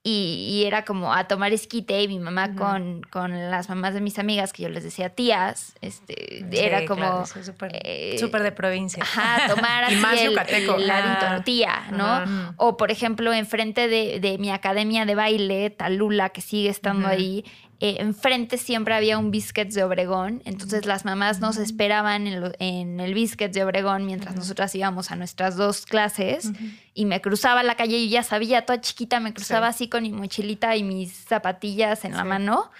y, 0.09 0.47
y 0.49 0.63
era 0.63 0.85
como 0.85 1.13
a 1.13 1.25
tomar 1.27 1.51
esquite 1.51 2.01
y 2.01 2.07
mi 2.07 2.17
mamá 2.17 2.55
con, 2.55 3.01
con 3.09 3.51
las 3.51 3.67
mamás 3.67 3.93
de 3.93 3.99
mis 3.99 4.17
amigas 4.19 4.53
que 4.53 4.63
yo 4.63 4.69
les 4.69 4.85
decía 4.85 5.09
tías, 5.09 5.75
este, 5.81 6.45
era 6.65 6.85
como 6.85 7.01
claro, 7.01 7.25
súper 7.25 7.71
eh, 7.83 8.15
súper 8.17 8.43
de 8.43 8.53
provincia. 8.53 9.03
Ajá, 9.03 9.53
tomar 9.53 9.83
Y 9.91 9.95
así 9.95 10.01
más 10.01 10.21
el, 10.21 10.29
yucateco. 10.29 10.75
el 10.75 10.89
Ajá. 10.89 11.43
tía, 11.43 11.87
¿no? 11.91 12.53
O 12.55 12.77
por 12.77 12.89
ejemplo, 12.89 13.33
enfrente 13.33 13.89
de, 13.89 14.21
de 14.21 14.37
mi 14.37 14.49
academia 14.49 15.03
de 15.05 15.15
baile, 15.15 15.71
Talula, 15.71 16.29
que 16.29 16.39
sigue 16.39 16.69
estando 16.69 17.09
ahí, 17.09 17.43
eh, 17.79 17.97
enfrente 17.99 18.57
siempre 18.57 18.95
había 18.95 19.17
un 19.19 19.29
biscuits 19.29 19.75
de 19.75 19.83
Obregón, 19.83 20.41
entonces 20.45 20.85
las 20.85 21.05
mamás 21.05 21.39
nos 21.39 21.57
esperaban 21.57 22.25
en, 22.27 22.41
lo- 22.41 22.51
en 22.59 22.99
el 22.99 23.13
biscuits 23.13 23.53
de 23.53 23.63
Obregón 23.63 24.05
mientras 24.05 24.35
nosotras 24.35 24.73
íbamos 24.73 25.11
a 25.11 25.15
nuestras 25.15 25.55
dos 25.57 25.85
clases 25.85 26.51
y 26.95 27.05
me 27.05 27.21
cruzaba 27.21 27.61
la 27.63 27.75
calle 27.75 27.97
y 27.97 28.09
ya 28.09 28.23
sabía, 28.23 28.65
toda 28.65 28.81
chiquita, 28.81 29.19
me 29.19 29.33
cruzaba 29.33 29.67
así 29.67 29.89
con 29.89 30.03
mi 30.03 30.11
mochilita 30.11 30.75
y 30.75 30.83
mis 30.83 31.13
zapatillas 31.13 32.03
en 32.05 32.13
la 32.17 32.23
mano 32.23 32.71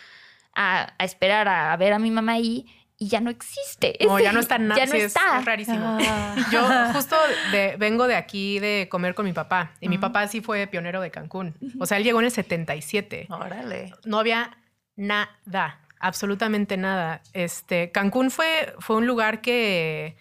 a, 0.56 0.94
a 0.98 1.04
esperar 1.06 1.48
a, 1.48 1.76
ver 1.78 1.94
a 1.94 2.00
mi 2.00 2.10
mamá 2.10 2.32
ahí 2.34 2.66
y 3.00 3.10
ya 3.10 3.22
no 3.22 3.30
existe. 3.30 3.96
No, 4.04 4.20
ya 4.20 4.32
no 4.32 4.40
está 4.46 4.58
nada. 4.58 4.80
Ya 4.84 4.88
no 4.88 4.94
sí, 4.94 4.98
está. 5.02 5.38
Es, 5.40 5.46
rarísimo. 5.46 6.00
Ah. 6.02 6.36
Yo 6.52 6.68
justo 6.94 7.16
de- 7.52 7.76
vengo 7.78 8.08
de 8.08 8.16
aquí 8.16 8.58
de 8.58 8.88
comer 8.90 9.14
con 9.14 9.26
mi 9.26 9.34
papá. 9.34 9.74
Y 9.80 9.90
mi 9.90 10.00
papá 10.00 10.28
sí 10.28 10.42
fue 10.42 10.66
pionero 10.66 11.00
de 11.02 11.12
Cancún. 11.12 11.54
O 11.80 11.86
sea, 11.86 11.98
él 11.98 12.04
llegó 12.04 12.18
en 12.20 12.26
el 12.26 12.32
77. 12.32 13.28
Órale. 13.30 13.94
no 14.06 14.18
había 14.18 14.58
nada, 14.98 15.80
absolutamente 16.00 16.76
nada. 16.76 17.22
Este, 17.32 17.92
Cancún 17.92 18.32
fue, 18.32 18.74
fue 18.80 18.98
un 18.98 19.08
lugar 19.08 19.40
que 19.42 20.18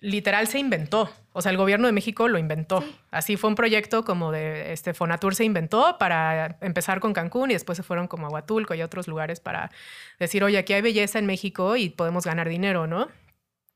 literal 0.00 0.46
se 0.48 0.58
inventó. 0.58 1.10
O 1.32 1.42
sea, 1.42 1.50
el 1.50 1.58
gobierno 1.58 1.86
de 1.86 1.92
México 1.92 2.28
lo 2.28 2.38
inventó. 2.38 2.82
Así 3.10 3.36
fue 3.36 3.50
un 3.50 3.56
proyecto 3.56 4.04
como 4.04 4.32
de 4.32 4.72
este 4.72 4.94
Fonatur 4.94 5.34
se 5.34 5.44
inventó 5.44 5.98
para 5.98 6.56
empezar 6.62 7.00
con 7.00 7.12
Cancún 7.12 7.50
y 7.50 7.54
después 7.54 7.76
se 7.76 7.82
fueron 7.82 8.08
como 8.08 8.26
a 8.26 8.30
Huatulco 8.30 8.74
y 8.74 8.80
otros 8.80 9.06
lugares 9.06 9.40
para 9.40 9.70
decir, 10.18 10.42
oye, 10.44 10.56
aquí 10.56 10.72
hay 10.72 10.80
belleza 10.80 11.18
en 11.18 11.26
México 11.26 11.76
y 11.76 11.90
podemos 11.90 12.24
ganar 12.24 12.48
dinero, 12.48 12.86
¿no? 12.86 13.08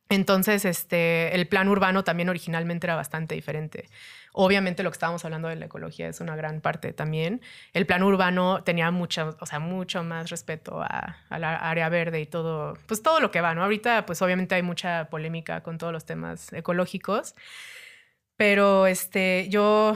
Entonces, 0.09 0.65
este, 0.65 1.35
el 1.35 1.47
plan 1.47 1.69
urbano 1.69 2.03
también 2.03 2.29
originalmente 2.29 2.87
era 2.87 2.97
bastante 2.97 3.35
diferente. 3.35 3.89
Obviamente 4.33 4.83
lo 4.83 4.91
que 4.91 4.95
estábamos 4.95 5.25
hablando 5.25 5.49
de 5.49 5.57
la 5.57 5.67
ecología 5.67 6.09
es 6.09 6.21
una 6.21 6.37
gran 6.37 6.61
parte 6.61 6.93
también. 6.93 7.41
El 7.73 7.87
plan 7.87 8.03
urbano 8.03 8.63
tenía 8.63 8.91
mucho, 8.91 9.37
o 9.41 9.47
sea, 9.47 9.59
mucho 9.59 10.05
más 10.05 10.31
respeto 10.31 10.81
a, 10.83 11.17
la 11.31 11.57
área 11.57 11.89
verde 11.89 12.21
y 12.21 12.27
todo, 12.27 12.75
pues 12.87 13.03
todo 13.03 13.21
lo 13.21 13.31
que 13.31 13.41
va, 13.41 13.55
¿no? 13.55 13.63
Ahorita, 13.63 14.07
pues 14.07 14.23
obviamente 14.23 14.55
hay 14.55 14.63
mucha 14.63 15.11
polémica 15.11 15.63
con 15.63 15.79
todos 15.79 15.93
los 15.93 16.05
temas 16.05 16.53
ecológicos, 16.53 17.35
pero 18.37 18.87
este, 18.87 19.49
yo, 19.49 19.95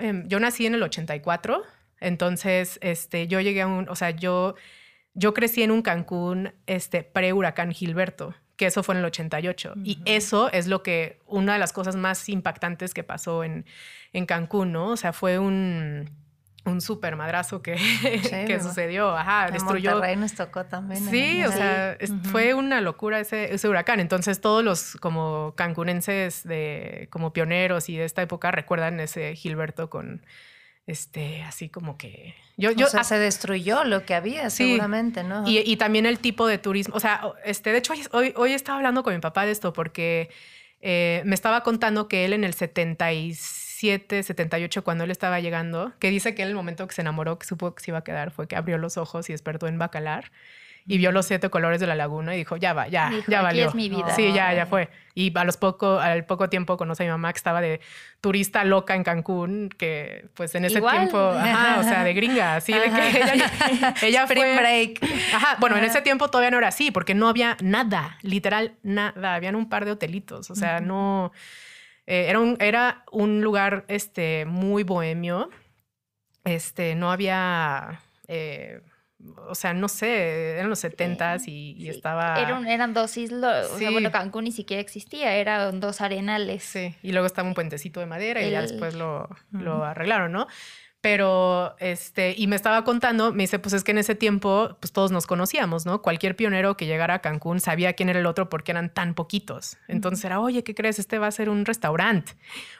em, 0.00 0.26
yo 0.28 0.40
nací 0.40 0.66
en 0.66 0.74
el 0.74 0.82
84, 0.82 1.62
entonces, 2.00 2.78
este, 2.82 3.26
yo 3.28 3.40
llegué 3.40 3.62
a 3.62 3.66
un, 3.66 3.88
o 3.88 3.94
sea, 3.96 4.10
yo, 4.10 4.54
yo 5.14 5.32
crecí 5.34 5.62
en 5.62 5.70
un 5.70 5.82
Cancún, 5.82 6.54
este, 6.66 7.02
pre-huracán 7.04 7.72
Gilberto 7.72 8.34
que 8.56 8.66
eso 8.66 8.82
fue 8.82 8.94
en 8.94 9.00
el 9.00 9.04
88. 9.06 9.74
Y 9.84 10.00
eso 10.04 10.50
es 10.50 10.66
lo 10.66 10.82
que, 10.82 11.20
una 11.26 11.54
de 11.54 11.58
las 11.58 11.72
cosas 11.72 11.96
más 11.96 12.28
impactantes 12.28 12.94
que 12.94 13.04
pasó 13.04 13.44
en, 13.44 13.66
en 14.12 14.26
Cancún, 14.26 14.72
¿no? 14.72 14.88
O 14.88 14.96
sea, 14.96 15.12
fue 15.12 15.38
un, 15.38 16.10
un 16.64 16.80
súper 16.80 17.16
madrazo 17.16 17.62
que, 17.62 17.76
que 18.46 18.60
sucedió. 18.60 19.16
Ajá, 19.16 19.46
En 19.48 19.54
destruyó. 19.54 19.92
Monterrey 19.92 20.16
nos 20.16 20.34
tocó 20.34 20.64
también. 20.64 21.04
Sí, 21.08 21.44
o 21.44 21.52
sea, 21.52 21.96
fue 22.24 22.54
una 22.54 22.80
locura 22.80 23.20
ese, 23.20 23.54
ese 23.54 23.68
huracán. 23.68 24.00
Entonces, 24.00 24.40
todos 24.40 24.64
los 24.64 24.96
como 24.96 25.54
cancunenses 25.56 26.42
de 26.44 27.08
como 27.10 27.32
pioneros 27.32 27.88
y 27.88 27.96
de 27.96 28.04
esta 28.04 28.22
época 28.22 28.50
recuerdan 28.50 29.00
ese 29.00 29.34
Gilberto 29.36 29.90
con 29.90 30.24
este, 30.86 31.42
así 31.42 31.68
como 31.68 31.96
que. 31.98 32.34
Yo, 32.56 32.70
yo 32.70 32.86
o 32.86 32.88
sea, 32.88 33.04
se 33.04 33.18
destruyó 33.18 33.84
lo 33.84 34.04
que 34.06 34.14
había, 34.14 34.48
Sí. 34.50 34.64
seguramente, 34.64 35.24
¿no? 35.24 35.46
y, 35.46 35.58
y 35.58 35.76
también 35.76 36.06
el 36.06 36.18
tipo 36.18 36.46
de 36.46 36.58
turismo. 36.58 36.94
O 36.96 37.00
sea, 37.00 37.20
este, 37.44 37.72
de 37.72 37.78
hecho, 37.78 37.92
hoy, 38.12 38.32
hoy, 38.36 38.52
estaba 38.52 38.78
hablando 38.78 39.02
con 39.02 39.12
mi 39.14 39.20
papá 39.20 39.44
de 39.44 39.52
esto 39.52 39.72
porque 39.72 40.30
eh, 40.80 41.22
me 41.26 41.34
estaba 41.34 41.62
contando 41.62 42.08
que 42.08 42.24
él 42.24 42.32
en 42.32 42.44
el 42.44 42.54
77, 42.54 44.22
78, 44.22 44.84
cuando 44.84 45.04
él 45.04 45.10
estaba 45.10 45.40
llegando, 45.40 45.92
que 45.98 46.10
dice 46.10 46.34
que 46.34 46.42
él 46.42 46.48
el 46.50 46.54
momento 46.54 46.86
que 46.86 46.94
se 46.94 47.02
enamoró, 47.02 47.38
que 47.38 47.46
supo 47.46 47.74
que 47.74 47.82
se 47.82 47.90
iba 47.90 47.98
a 47.98 48.04
quedar, 48.04 48.30
fue 48.30 48.46
que 48.46 48.56
abrió 48.56 48.78
los 48.78 48.96
ojos 48.96 49.28
y 49.28 49.32
despertó 49.32 49.66
en 49.66 49.78
Bacalar 49.78 50.30
y 50.88 50.98
vio 50.98 51.10
los 51.12 51.26
siete 51.26 51.50
colores 51.50 51.80
de 51.80 51.86
la 51.86 51.94
laguna 51.96 52.34
y 52.34 52.38
dijo, 52.38 52.56
ya 52.56 52.72
va, 52.72 52.86
ya, 52.88 53.10
Dijo, 53.10 53.30
ya 53.30 53.38
"Aquí 53.38 53.44
valió. 53.46 53.68
es 53.68 53.74
mi 53.74 53.88
vida". 53.88 54.14
Sí, 54.14 54.32
ya, 54.32 54.54
ya 54.54 54.66
fue. 54.66 54.88
Y 55.14 55.36
a 55.36 55.44
los 55.44 55.56
poco, 55.56 55.98
al 55.98 56.24
poco 56.26 56.48
tiempo 56.48 56.76
conoce 56.76 57.02
a 57.02 57.06
mi 57.06 57.10
mamá 57.10 57.32
que 57.32 57.38
estaba 57.38 57.60
de 57.60 57.80
turista 58.20 58.62
loca 58.64 58.94
en 58.94 59.02
Cancún, 59.02 59.68
que 59.76 60.28
pues 60.34 60.54
en 60.54 60.64
ese 60.66 60.78
Igual. 60.78 60.96
tiempo, 60.98 61.18
ajá, 61.18 61.80
o 61.80 61.82
sea, 61.82 62.04
de 62.04 62.12
gringa, 62.14 62.56
así 62.56 62.72
de 62.72 62.82
que 62.82 63.08
ella, 63.20 63.94
ella 64.02 64.26
fue... 64.26 64.56
break. 64.56 65.00
Ajá, 65.34 65.56
bueno, 65.58 65.76
en 65.76 65.84
ese 65.84 66.02
tiempo 66.02 66.28
todavía 66.28 66.50
no 66.50 66.58
era 66.58 66.68
así, 66.68 66.90
porque 66.90 67.14
no 67.14 67.28
había 67.28 67.56
nada, 67.62 68.18
literal 68.22 68.74
nada. 68.82 69.34
Habían 69.34 69.56
un 69.56 69.68
par 69.68 69.84
de 69.86 69.90
hotelitos, 69.92 70.50
o 70.50 70.54
sea, 70.54 70.80
no. 70.80 71.32
eh, 72.06 72.26
era, 72.28 72.38
un, 72.38 72.56
era 72.60 73.02
un 73.10 73.40
lugar 73.40 73.84
este, 73.88 74.44
muy 74.46 74.82
bohemio. 74.84 75.50
Este, 76.44 76.94
no 76.94 77.10
había. 77.10 78.00
eh, 78.28 78.80
o 79.48 79.54
sea, 79.54 79.72
no 79.74 79.88
sé, 79.88 80.52
eran 80.52 80.68
los 80.68 80.78
setentas 80.80 81.48
y, 81.48 81.72
y 81.78 81.82
Sí, 81.84 81.88
estaba. 81.88 82.38
era 82.40 82.54
un- 82.58 82.66
eran 82.66 82.92
dos 82.92 83.16
islas, 83.16 83.70
o 83.70 83.78
sea, 83.78 83.88
Sí. 83.88 83.92
bueno, 83.92 84.10
Cancún 84.12 84.44
ni 84.44 84.52
siquiera 84.52 84.80
existía, 84.80 85.34
eran 85.36 85.80
dos 85.80 86.00
arenales. 86.00 86.62
Sí, 86.62 86.94
y 87.02 87.12
luego 87.12 87.26
estaba 87.26 87.48
un 87.48 87.54
puentecito 87.54 88.00
de 88.00 88.06
madera 88.06 88.42
y 88.42 88.50
ya 88.50 88.60
después 88.62 88.94
lo, 88.94 89.28
lo 89.50 89.84
arreglaron, 89.84 90.32
¿no? 90.32 90.46
Pero, 91.00 91.76
este, 91.78 92.34
y 92.36 92.48
me 92.48 92.56
estaba 92.56 92.82
contando, 92.82 93.32
me 93.32 93.44
dice, 93.44 93.60
pues 93.60 93.74
es 93.74 93.84
que 93.84 93.92
en 93.92 93.98
ese 93.98 94.16
tiempo, 94.16 94.76
pues 94.80 94.92
todos 94.92 95.12
nos 95.12 95.26
conocíamos, 95.26 95.86
¿no? 95.86 96.02
Cualquier 96.02 96.34
pionero 96.34 96.76
que 96.76 96.86
llegara 96.86 97.14
a 97.14 97.18
Cancún 97.20 97.60
sabía 97.60 97.92
quién 97.92 98.08
era 98.08 98.18
el 98.18 98.26
otro 98.26 98.48
porque 98.48 98.72
eran 98.72 98.92
tan 98.92 99.14
poquitos. 99.14 99.78
Entonces 99.86 100.24
era, 100.24 100.40
oye, 100.40 100.64
¿qué 100.64 100.74
crees? 100.74 100.98
Este 100.98 101.18
va 101.18 101.28
a 101.28 101.30
ser 101.30 101.48
un 101.48 101.64
restaurante. 101.64 102.32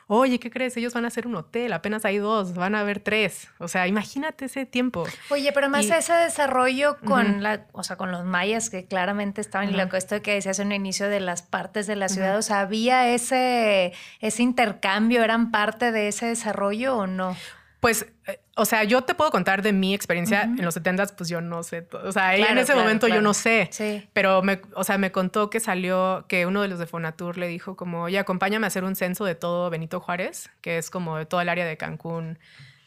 Oye, 0.09 0.41
¿qué 0.41 0.51
crees? 0.51 0.77
Ellos 0.77 0.95
van 0.95 1.05
a 1.05 1.09
hacer 1.09 1.27
un 1.27 1.37
hotel, 1.37 1.73
apenas 1.73 2.05
hay 2.05 2.19
dos, 2.19 2.55
van 2.55 2.75
a 2.75 2.81
haber 2.81 3.01
tres. 3.01 3.49
O 3.59 3.69
sea, 3.69 3.87
imagínate 3.87 4.47
ese 4.47 4.67
tiempo. 4.67 5.05
Oye, 5.31 5.53
pero 5.53 5.69
más 5.69 5.87
ese 5.87 6.13
desarrollo 6.15 6.97
con 7.05 7.43
la, 7.43 7.67
o 7.73 7.85
sea, 7.85 7.97
con 7.97 8.11
los 8.11 8.25
mayas 8.25 8.71
que 8.71 8.87
claramente 8.87 9.41
estaban, 9.41 9.71
y 9.71 9.73
lo 9.73 9.89
que 9.89 9.99
esto 9.99 10.21
que 10.23 10.35
decías 10.35 10.59
en 10.59 10.73
el 10.73 10.77
inicio 10.77 11.09
de 11.09 11.21
las 11.21 11.43
partes 11.43 11.87
de 11.87 11.97
la 11.97 12.09
ciudad, 12.09 12.37
o 12.39 12.43
sea, 12.43 12.61
¿había 12.61 13.09
ese, 13.09 13.93
ese 14.21 14.43
intercambio? 14.43 15.23
¿Eran 15.23 15.51
parte 15.51 15.93
de 15.93 16.09
ese 16.09 16.27
desarrollo 16.27 16.97
o 16.97 17.07
no? 17.07 17.37
Pues, 17.81 18.07
eh, 18.27 18.41
o 18.57 18.65
sea, 18.65 18.85
yo 18.85 19.03
te 19.03 19.15
puedo 19.15 19.31
contar 19.31 19.63
de 19.63 19.73
mi 19.73 19.95
experiencia 19.95 20.43
en 20.43 20.65
los 20.65 20.75
70 20.75 21.07
pues 21.17 21.29
yo 21.29 21.41
no 21.41 21.63
sé. 21.63 21.87
O 21.93 22.13
sea, 22.13 22.35
en 22.35 22.59
ese 22.59 22.75
momento 22.75 23.07
yo 23.07 23.21
no 23.21 23.35
sé. 23.35 23.69
Sí. 23.71 24.09
Pero, 24.13 24.43
me, 24.43 24.61
o 24.75 24.85
sea, 24.85 24.99
me 24.99 25.13
contó 25.13 25.51
que 25.51 25.61
salió, 25.61 26.25
que 26.29 26.47
uno 26.47 26.63
de 26.63 26.69
los 26.69 26.79
de 26.79 26.87
Fonatur 26.87 27.37
le 27.39 27.49
dijo 27.49 27.77
como, 27.77 28.05
oye, 28.05 28.19
acompáñame 28.19 28.67
a 28.67 28.69
hacer 28.69 28.85
un 28.85 28.97
censo 28.97 29.25
de 29.25 29.35
todo 29.35 29.69
Benito 29.71 30.01
Juárez, 30.01 30.51
que 30.63 30.79
es 30.79 30.91
como 30.91 31.19
de 31.19 31.27
toda 31.27 31.43
el 31.43 31.49
área 31.49 31.67
de 31.67 31.77
Cancún, 31.77 32.39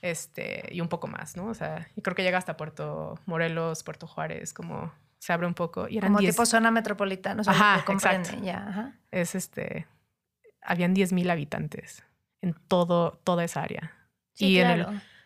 este, 0.01 0.63
y 0.71 0.81
un 0.81 0.87
poco 0.87 1.07
más, 1.07 1.37
¿no? 1.37 1.45
O 1.47 1.53
sea, 1.53 1.87
y 1.95 2.01
creo 2.01 2.15
que 2.15 2.23
llega 2.23 2.37
hasta 2.37 2.57
Puerto 2.57 3.19
Morelos, 3.25 3.83
Puerto 3.83 4.07
Juárez, 4.07 4.53
como 4.53 4.91
se 5.19 5.33
abre 5.33 5.45
un 5.45 5.53
poco. 5.53 5.87
Y 5.87 5.97
eran 5.97 6.13
como 6.13 6.27
tipo 6.27 6.45
zona 6.45 6.71
metropolitana. 6.71 7.41
O 7.41 7.43
sea, 7.43 7.53
ajá, 7.53 7.93
exacto. 7.93 8.31
Ya, 8.41 8.65
ajá. 8.67 8.93
Es 9.11 9.35
este, 9.35 9.85
habían 10.63 10.95
10 10.95 11.13
mil 11.13 11.29
habitantes 11.29 12.03
en 12.41 12.55
todo, 12.67 13.19
toda 13.23 13.43
esa 13.43 13.61
área 13.61 13.98
y 14.39 14.59
en 14.59 14.67
el, 14.67 14.85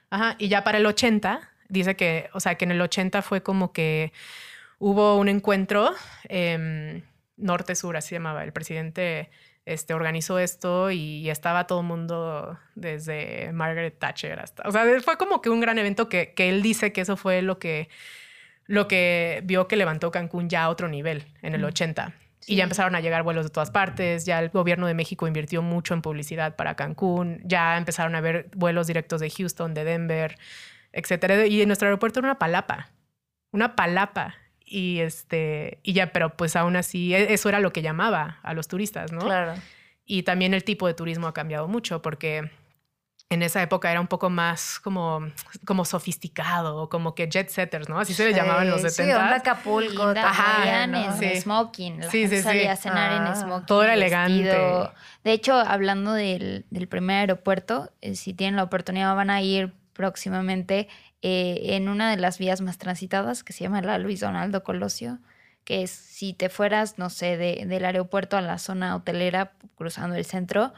ajá, 0.10 0.36
y 0.38 0.48
ya 0.48 0.64
para 0.64 0.78
el 0.78 0.86
80, 0.86 1.50
dice 1.70 1.96
que, 1.96 2.30
o 2.34 2.40
sea, 2.40 2.56
que 2.56 2.66
en 2.66 2.72
el 2.72 2.82
80 2.82 3.22
fue 3.22 3.42
como 3.42 3.72
que 3.72 4.12
hubo 4.80 5.18
un 5.18 5.30
encuentro 5.30 5.92
eh, 6.28 7.04
norte-sur, 7.38 7.96
así 7.98 8.10
se 8.10 8.16
llamaba. 8.16 8.44
El 8.44 8.54
presidente 8.54 9.30
este, 9.66 9.94
organizó 9.94 10.40
esto 10.40 10.92
y, 10.92 11.30
estaba 11.30 11.68
todo 11.68 11.82
el 11.82 11.88
mundo 11.88 12.60
desde 12.76 13.52
Margaret 13.54 13.98
Thatcher 13.98 14.40
hasta... 14.40 14.68
O 14.68 14.72
sea, 14.72 14.86
fue 15.02 15.18
como 15.18 15.42
que 15.42 15.50
un 15.50 15.62
gran 15.62 15.78
evento 15.78 16.10
que, 16.10 16.34
que 16.34 16.50
él 16.50 16.62
dice 16.62 16.92
que 16.92 17.02
eso 17.02 17.18
fue 17.18 17.42
lo 17.42 17.60
que, 17.60 17.90
lo 18.66 18.88
que 18.88 19.42
vio 19.46 19.68
que 19.68 19.76
levantó 19.76 20.12
Cancún 20.12 20.50
ya 20.50 20.64
a 20.64 20.70
otro 20.70 20.90
nivel 20.90 21.26
en 21.42 21.56
el 21.56 21.64
80. 21.64 22.14
Y 22.48 22.58
ya 22.58 22.64
empezaron 22.64 22.96
a 22.96 23.02
llegar 23.02 23.24
vuelos 23.24 23.46
de 23.46 23.50
todas 23.50 23.72
partes, 23.72 24.26
ya 24.26 24.40
el 24.40 24.50
gobierno 24.50 24.88
de 24.88 24.94
México 24.94 25.28
invirtió 25.28 25.62
mucho 25.62 25.94
en 25.94 26.02
publicidad 26.02 26.56
para 26.56 26.76
Cancún, 26.76 27.42
ya 27.44 27.78
empezaron 27.78 28.16
a 28.16 28.20
haber 28.20 28.50
vuelos 28.56 28.88
directos 28.88 29.22
de 29.22 29.30
Houston, 29.30 29.74
de 29.74 29.84
Denver, 29.84 30.38
etcétera. 30.92 31.46
Y 31.46 31.66
nuestro 31.66 31.88
aeropuerto 31.88 32.20
era 32.20 32.28
una 32.28 32.40
palapa, 32.40 32.90
una 33.52 33.76
palapa. 33.76 34.36
Y 34.66 35.00
este, 35.00 35.80
y 35.84 35.94
ya, 35.94 36.12
pero 36.12 36.36
pues 36.36 36.56
aún 36.56 36.76
así, 36.76 37.14
e, 37.14 37.34
eso 37.34 37.50
era 37.50 37.60
lo 37.60 37.72
que 37.72 37.82
llamaba 37.82 38.40
a 38.44 38.54
los 38.54 38.68
turistas, 38.68 39.12
¿no? 39.12 39.22
Claro. 39.22 39.54
Y 40.06 40.24
también 40.24 40.54
el 40.54 40.64
tipo 40.64 40.88
de 40.88 40.94
turismo 40.94 41.28
ha 41.28 41.34
cambiado 41.34 41.68
mucho 41.68 42.02
porque 42.02 42.50
en 43.34 43.44
esa 43.44 43.62
época 43.62 43.92
era 43.92 44.00
un 44.00 44.08
poco 44.08 44.30
más 44.30 44.80
como, 44.80 45.22
como 45.66 45.86
sofisticado, 45.86 46.90
como 46.90 47.16
que 47.16 47.28
jet 47.28 47.50
setters, 47.50 47.90
¿no? 47.90 48.00
Así 48.00 48.14
se 48.14 48.26
le 48.26 48.34
llamaban 48.34 48.70
los 48.70 48.82
70. 48.82 49.04
Sí, 49.04 49.12
onda 49.12 49.36
Acapulco. 49.36 50.04
Ajá, 50.18 50.84
en 50.84 51.42
smoking. 51.42 52.00
La 52.02 52.10
sí, 52.10 52.22
gente 52.22 52.42
salía 52.42 52.72
a 52.74 52.76
cenar 52.76 53.12
en 53.14 53.24
ah, 53.24 53.36
smoking. 53.36 53.66
Todo 53.66 53.84
era 53.84 53.94
elegante. 53.94 54.56
De 55.24 55.32
hecho, 55.32 55.56
hablando 55.56 56.14
del, 56.14 56.66
del 56.70 56.88
primer 56.88 57.18
aeropuerto, 57.18 57.92
eh, 58.02 58.16
si 58.16 58.34
tienen 58.34 58.56
la 58.56 58.64
oportunidad 58.64 59.16
van 59.16 59.30
a 59.30 59.42
ir 59.42 59.74
próximamente 59.94 60.88
eh, 61.22 61.76
en 61.76 61.90
una 61.90 62.10
de 62.10 62.18
las 62.18 62.38
vías 62.38 62.62
más 62.62 62.78
transitadas 62.78 63.44
que 63.44 63.54
se 63.54 63.64
llama 63.64 63.82
la 63.82 63.98
Luis 63.98 64.20
Donaldo 64.20 64.64
Colosio 64.64 65.20
que 65.64 65.84
es 65.84 65.92
si 65.92 66.34
te 66.34 66.50
fueras, 66.50 66.98
no 66.98 67.10
sé, 67.10 67.38
de, 67.38 67.66
del 67.66 67.86
aeropuerto 67.86 68.38
a 68.38 68.42
la 68.42 68.58
zona 68.58 68.96
hotelera 68.96 69.54
cruzando 69.76 70.16
el 70.16 70.26
centro, 70.26 70.74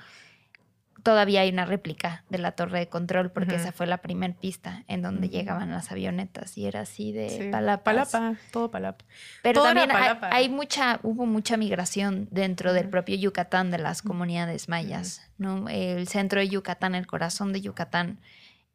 todavía 1.06 1.42
hay 1.42 1.50
una 1.50 1.66
réplica 1.66 2.24
de 2.30 2.40
la 2.40 2.54
torre 2.54 2.80
de 2.80 2.90
control 2.90 3.30
porque 3.30 3.54
esa 3.54 3.72
fue 3.72 3.86
la 3.86 4.00
primera 4.00 4.34
pista 4.34 4.84
en 4.88 5.04
donde 5.04 5.30
llegaban 5.30 5.70
las 5.70 5.92
avionetas 5.92 6.58
y 6.58 6.66
era 6.66 6.82
así 6.82 7.12
de 7.12 7.30
sí. 7.30 7.50
palapas. 7.52 8.10
Palapa, 8.12 8.40
todo 8.52 8.72
palapa. 8.72 9.06
Pero 9.44 9.62
también 9.62 9.92
hay, 9.92 10.50
mucha, 10.50 11.00
hubo 11.04 11.28
mucha 11.28 11.58
migración 11.58 12.28
dentro 12.32 12.74
del 12.74 12.90
propio 12.90 13.16
Yucatán 13.18 13.70
de 13.70 13.78
las 13.78 14.02
comunidades 14.02 14.68
mayas, 14.68 15.22
¿no? 15.38 15.70
El 15.70 16.08
centro 16.08 16.40
de 16.40 16.50
Yucatán, 16.50 16.96
el 16.96 17.06
corazón 17.06 17.54
de 17.54 17.62
Yucatán, 17.62 18.20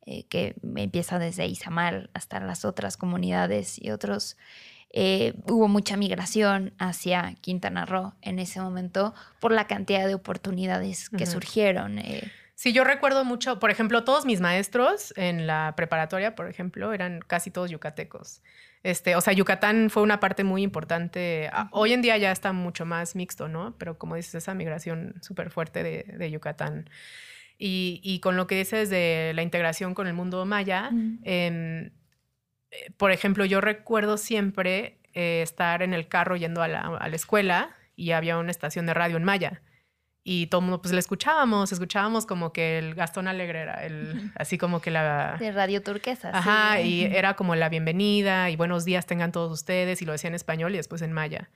eh, 0.06 0.22
que 0.28 0.54
empieza 0.76 1.18
desde 1.18 1.46
Izamal 1.46 2.10
hasta 2.14 2.38
las 2.38 2.64
otras 2.64 2.96
comunidades 2.96 3.76
y 3.82 3.90
otros 3.90 4.36
eh, 4.92 5.34
hubo 5.46 5.68
mucha 5.68 5.96
migración 5.96 6.72
hacia 6.78 7.34
Quintana 7.40 7.86
Roo 7.86 8.14
en 8.22 8.38
ese 8.40 8.60
momento 8.60 9.14
por 9.38 9.52
la 9.52 9.66
cantidad 9.66 10.06
de 10.06 10.14
oportunidades 10.14 11.10
que 11.10 11.26
surgieron. 11.26 11.98
Eh. 11.98 12.30
Sí, 12.56 12.72
yo 12.72 12.82
recuerdo 12.82 13.24
mucho, 13.24 13.60
por 13.60 13.70
ejemplo, 13.70 14.04
todos 14.04 14.26
mis 14.26 14.40
maestros 14.40 15.14
en 15.16 15.46
la 15.46 15.74
preparatoria, 15.76 16.34
por 16.34 16.48
ejemplo, 16.48 16.92
eran 16.92 17.20
casi 17.20 17.50
todos 17.50 17.70
yucatecos. 17.70 18.42
Este, 18.82 19.14
o 19.14 19.20
sea, 19.20 19.32
Yucatán 19.32 19.90
fue 19.90 20.02
una 20.02 20.20
parte 20.20 20.42
muy 20.42 20.62
importante. 20.62 21.50
Ah, 21.52 21.68
hoy 21.70 21.92
en 21.92 22.02
día 22.02 22.16
ya 22.16 22.32
está 22.32 22.52
mucho 22.52 22.86
más 22.86 23.14
mixto, 23.14 23.48
¿no? 23.48 23.76
Pero 23.78 23.98
como 23.98 24.16
dices, 24.16 24.34
esa 24.34 24.54
migración 24.54 25.14
súper 25.20 25.50
fuerte 25.50 25.82
de, 25.82 26.30
Yucatán. 26.30 26.88
Y, 27.58 28.20
con 28.22 28.36
lo 28.36 28.46
que 28.46 28.56
dices 28.56 28.88
de 28.88 29.32
la 29.34 29.42
integración 29.42 29.94
con 29.94 30.06
el 30.06 30.14
mundo 30.14 30.46
maya, 30.46 30.90
eh, 31.24 31.90
por 32.96 33.10
ejemplo, 33.10 33.44
yo 33.44 33.60
recuerdo 33.60 34.16
siempre 34.16 34.98
eh, 35.12 35.42
estar 35.42 35.82
en 35.82 35.92
el 35.94 36.08
carro 36.08 36.36
yendo 36.36 36.62
a 36.62 36.68
la, 36.68 37.08
escuela 37.12 37.76
y 37.96 38.12
había 38.12 38.38
una 38.38 38.50
estación 38.50 38.86
de 38.86 38.94
radio 38.94 39.16
en 39.16 39.24
Maya. 39.24 39.62
Y 40.22 40.46
todo 40.46 40.60
el 40.60 40.66
mundo, 40.66 40.82
pues 40.82 40.92
le 40.92 41.00
escuchábamos, 41.00 41.72
escuchábamos 41.72 42.26
como 42.26 42.52
que 42.52 42.78
el 42.78 42.94
Gastón 42.94 43.26
Alegre 43.26 43.62
era 43.62 43.84
el, 43.84 44.30
así 44.36 44.58
como 44.58 44.80
que 44.80 44.90
la... 44.90 45.36
De 45.38 45.50
Radio 45.50 45.82
Turquesa. 45.82 46.30
Ajá, 46.32 46.80
y 46.80 47.04
era 47.04 47.34
como 47.34 47.56
la 47.56 47.68
bienvenida 47.70 48.50
y 48.50 48.56
buenos 48.56 48.84
días 48.84 49.06
tengan 49.06 49.32
todos 49.32 49.50
ustedes 49.50 50.02
y 50.02 50.04
lo 50.04 50.12
decía 50.12 50.28
en 50.28 50.34
español 50.34 50.74
y 50.74 50.76
después 50.76 51.02
en 51.02 51.12
maya. 51.12 51.50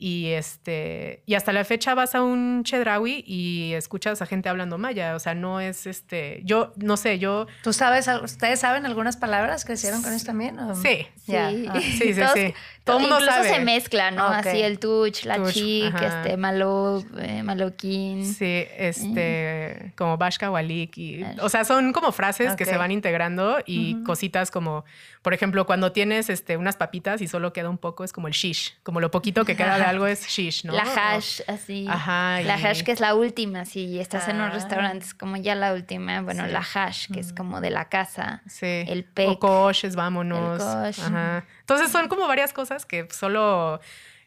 Y, 0.00 0.28
este, 0.28 1.24
y 1.26 1.34
hasta 1.34 1.52
la 1.52 1.64
fecha 1.64 1.92
vas 1.94 2.14
a 2.14 2.22
un 2.22 2.62
Chedraui 2.62 3.24
y 3.26 3.72
escuchas 3.74 4.22
a 4.22 4.26
gente 4.26 4.48
hablando 4.48 4.78
maya. 4.78 5.16
O 5.16 5.18
sea, 5.18 5.34
no 5.34 5.60
es 5.60 5.88
este. 5.88 6.40
Yo 6.44 6.72
no 6.76 6.96
sé, 6.96 7.18
yo. 7.18 7.48
¿Tú 7.64 7.72
sabes, 7.72 8.08
ustedes 8.22 8.60
saben 8.60 8.86
algunas 8.86 9.16
palabras 9.16 9.64
que 9.64 9.72
hicieron 9.72 10.00
con 10.02 10.12
eso 10.12 10.26
también? 10.26 10.56
Sí. 10.80 11.08
Sí. 11.26 11.34
Ah. 11.36 11.80
sí, 11.80 12.14
sí, 12.14 12.14
sí. 12.14 12.54
Todo 12.84 12.98
el 12.98 13.02
mundo 13.02 13.20
sabe. 13.20 13.48
se 13.48 13.60
mezcla, 13.60 14.10
¿no? 14.10 14.24
Así 14.28 14.62
el 14.62 14.78
touch, 14.78 15.24
la 15.24 15.44
chic, 15.50 16.00
este, 16.00 16.36
malo, 16.36 17.04
eh, 17.18 17.42
maloquín. 17.42 18.24
Sí, 18.24 18.64
este, 18.76 19.92
como 19.96 20.16
Bashka 20.16 20.50
Walik. 20.50 20.96
Y, 20.96 21.24
o 21.42 21.48
sea, 21.48 21.64
son 21.64 21.92
como 21.92 22.12
frases 22.12 22.54
que 22.54 22.64
se 22.64 22.76
van 22.76 22.92
integrando 22.92 23.58
y 23.66 24.02
cositas 24.04 24.50
como, 24.50 24.84
por 25.22 25.34
ejemplo, 25.34 25.66
cuando 25.66 25.92
tienes 25.92 26.30
este, 26.30 26.56
unas 26.56 26.76
papitas 26.76 27.20
y 27.20 27.26
solo 27.26 27.52
queda 27.52 27.68
un 27.68 27.78
poco, 27.78 28.04
es 28.04 28.12
como 28.12 28.28
el 28.28 28.32
shish, 28.32 28.78
como 28.82 29.00
lo 29.00 29.10
poquito 29.10 29.44
que 29.44 29.56
queda 29.56 29.76
de 29.76 29.87
algo 29.88 30.06
es 30.06 30.26
shish, 30.26 30.64
¿no? 30.64 30.72
La 30.72 30.82
hash, 30.82 31.40
así. 31.46 31.86
Ajá. 31.88 32.40
La 32.42 32.54
hash 32.54 32.82
que 32.82 32.92
es 32.92 33.00
la 33.00 33.14
última, 33.14 33.64
si 33.64 33.98
estás 33.98 34.28
en 34.28 34.36
un 34.36 34.42
ah. 34.42 34.50
restaurante, 34.50 35.04
es 35.04 35.14
como 35.14 35.36
ya 35.36 35.54
la 35.54 35.72
última. 35.72 36.22
Bueno, 36.22 36.46
la 36.46 36.60
hash, 36.60 37.08
que 37.12 37.20
es 37.20 37.32
como 37.32 37.60
de 37.60 37.70
la 37.70 37.88
casa. 37.88 38.42
Sí. 38.46 38.84
El 38.86 39.04
pec. 39.04 39.28
O 39.28 39.38
koshes, 39.38 39.96
vámonos. 39.96 40.62
Ajá. 40.62 41.44
Entonces 41.60 41.90
son 41.90 42.08
como 42.08 42.26
varias 42.26 42.52
cosas 42.52 42.86
que 42.86 43.08
solo 43.10 43.80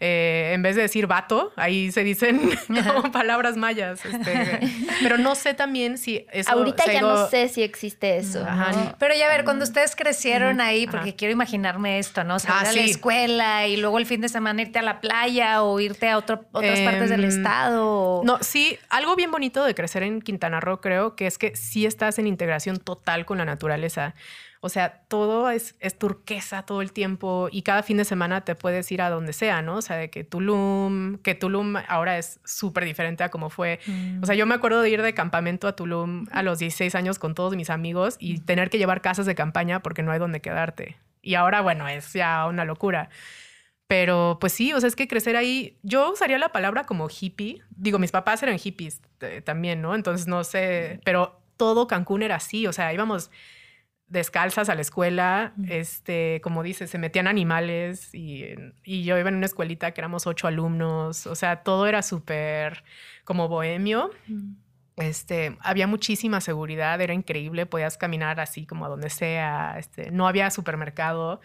eh, 0.03 0.53
en 0.55 0.63
vez 0.63 0.75
de 0.75 0.81
decir 0.81 1.05
vato, 1.05 1.53
ahí 1.55 1.91
se 1.91 2.03
dicen 2.03 2.49
palabras 3.13 3.55
mayas. 3.55 4.03
Este, 4.03 4.59
pero 5.03 5.19
no 5.19 5.35
sé 5.35 5.53
también 5.53 5.99
si 5.99 6.25
eso. 6.31 6.51
Ahorita 6.51 6.91
ya 6.91 7.01
no 7.01 7.29
sé 7.29 7.49
si 7.49 7.61
existe 7.61 8.17
eso. 8.17 8.43
Pero 8.97 9.13
ya 9.13 9.27
ver, 9.27 9.43
cuando 9.43 9.63
ustedes 9.63 9.95
crecieron 9.95 10.59
ahí, 10.59 10.87
porque 10.87 11.15
quiero 11.15 11.31
imaginarme 11.31 11.99
esto, 11.99 12.23
¿no? 12.23 12.39
Salir 12.39 12.67
ah, 12.67 12.69
a 12.71 12.73
la 12.73 12.81
escuela 12.81 13.67
y 13.67 13.77
luego 13.77 13.99
el 13.99 14.07
fin 14.07 14.21
de 14.21 14.29
semana 14.29 14.63
irte 14.63 14.79
a 14.79 14.81
la 14.81 15.01
playa 15.01 15.61
o 15.61 15.79
irte 15.79 16.09
a 16.09 16.17
otras 16.17 16.39
partes 16.51 17.11
del 17.11 17.23
em, 17.23 17.29
estado. 17.29 18.23
No, 18.23 18.39
sí, 18.41 18.79
algo 18.89 19.15
bien 19.15 19.29
bonito 19.29 19.63
de 19.63 19.75
crecer 19.75 20.01
en 20.01 20.23
Quintana 20.23 20.59
Roo, 20.59 20.81
creo 20.81 21.15
que 21.15 21.27
es 21.27 21.37
que 21.37 21.55
sí 21.55 21.85
estás 21.85 22.17
en 22.17 22.25
integración 22.25 22.79
total 22.79 23.27
con 23.27 23.37
la 23.37 23.45
naturaleza. 23.45 24.15
O 24.63 24.69
sea, 24.69 25.01
todo 25.07 25.49
es, 25.49 25.75
es, 25.79 25.97
turquesa 25.97 26.61
todo 26.63 26.83
el 26.83 26.91
tiempo 26.91 27.49
y 27.51 27.63
cada 27.63 27.81
fin 27.81 27.97
de 27.97 28.05
semana 28.05 28.41
te 28.41 28.53
puedes 28.53 28.91
ir 28.91 29.01
a 29.01 29.09
donde 29.09 29.33
sea, 29.33 29.63
¿no? 29.63 29.77
O 29.77 29.81
sea, 29.81 29.97
de 29.97 30.11
que 30.11 30.23
Tulum, 30.23 31.17
que 31.17 31.33
Tulum 31.33 31.77
ahora 31.87 32.19
es 32.19 32.39
súper 32.45 32.85
diferente 32.85 33.23
a 33.23 33.29
como 33.29 33.49
fue. 33.49 33.79
O 34.21 34.25
sea, 34.27 34.35
yo 34.35 34.45
me 34.45 34.53
acuerdo 34.53 34.81
de 34.81 34.91
ir 34.91 35.01
de 35.01 35.15
campamento 35.15 35.67
a 35.67 35.75
Tulum 35.75 36.27
a 36.31 36.43
los 36.43 36.59
16 36.59 36.93
años 36.93 37.17
con 37.17 37.33
todos 37.33 37.55
mis 37.55 37.71
amigos 37.71 38.17
y 38.19 38.39
tener 38.41 38.69
que 38.69 38.77
llevar 38.77 39.01
casas 39.01 39.25
de 39.25 39.33
campaña 39.33 39.81
porque 39.81 40.03
no 40.03 40.11
hay 40.11 40.19
donde 40.19 40.41
quedarte. 40.41 40.95
Y 41.23 41.33
ahora, 41.33 41.61
bueno, 41.61 41.87
es 41.87 42.13
ya 42.13 42.45
una 42.45 42.63
locura. 42.63 43.09
Pero 43.87 44.37
pues 44.39 44.53
sí, 44.53 44.73
o 44.73 44.79
sea, 44.79 44.87
es 44.87 44.95
que 44.95 45.07
crecer 45.07 45.35
ahí, 45.37 45.79
yo 45.81 46.11
usaría 46.11 46.37
la 46.37 46.51
palabra 46.51 46.83
como 46.83 47.09
hippie. 47.09 47.63
Digo, 47.71 47.97
mis 47.97 48.11
papás 48.11 48.43
eran 48.43 48.59
hippies 48.59 49.01
eh, 49.21 49.41
también, 49.41 49.81
¿no? 49.81 49.95
Entonces 49.95 50.27
no 50.27 50.43
sé, 50.43 51.01
pero 51.03 51.41
todo 51.57 51.87
Cancún 51.87 52.21
era 52.21 52.35
así, 52.35 52.67
o 52.67 52.73
sea, 52.73 52.93
íbamos 52.93 53.31
descalzas 54.11 54.67
a 54.67 54.75
la 54.75 54.81
escuela, 54.81 55.53
este, 55.67 56.41
como 56.43 56.63
dices, 56.63 56.89
se 56.89 56.97
metían 56.97 57.27
animales 57.27 58.13
y, 58.13 58.45
y, 58.83 59.03
yo 59.03 59.17
iba 59.17 59.29
en 59.29 59.35
una 59.35 59.45
escuelita 59.45 59.91
que 59.91 60.01
éramos 60.01 60.27
ocho 60.27 60.47
alumnos, 60.47 61.25
o 61.27 61.35
sea, 61.35 61.63
todo 61.63 61.87
era 61.87 62.01
súper 62.01 62.83
como 63.23 63.47
bohemio. 63.47 64.11
Este, 64.97 65.57
había 65.61 65.87
muchísima 65.87 66.41
seguridad, 66.41 66.99
era 66.99 67.13
increíble, 67.13 67.65
podías 67.65 67.97
caminar 67.97 68.41
así 68.41 68.65
como 68.65 68.85
a 68.85 68.89
donde 68.89 69.09
sea, 69.09 69.75
este, 69.79 70.11
no 70.11 70.27
había 70.27 70.51
supermercado, 70.51 71.39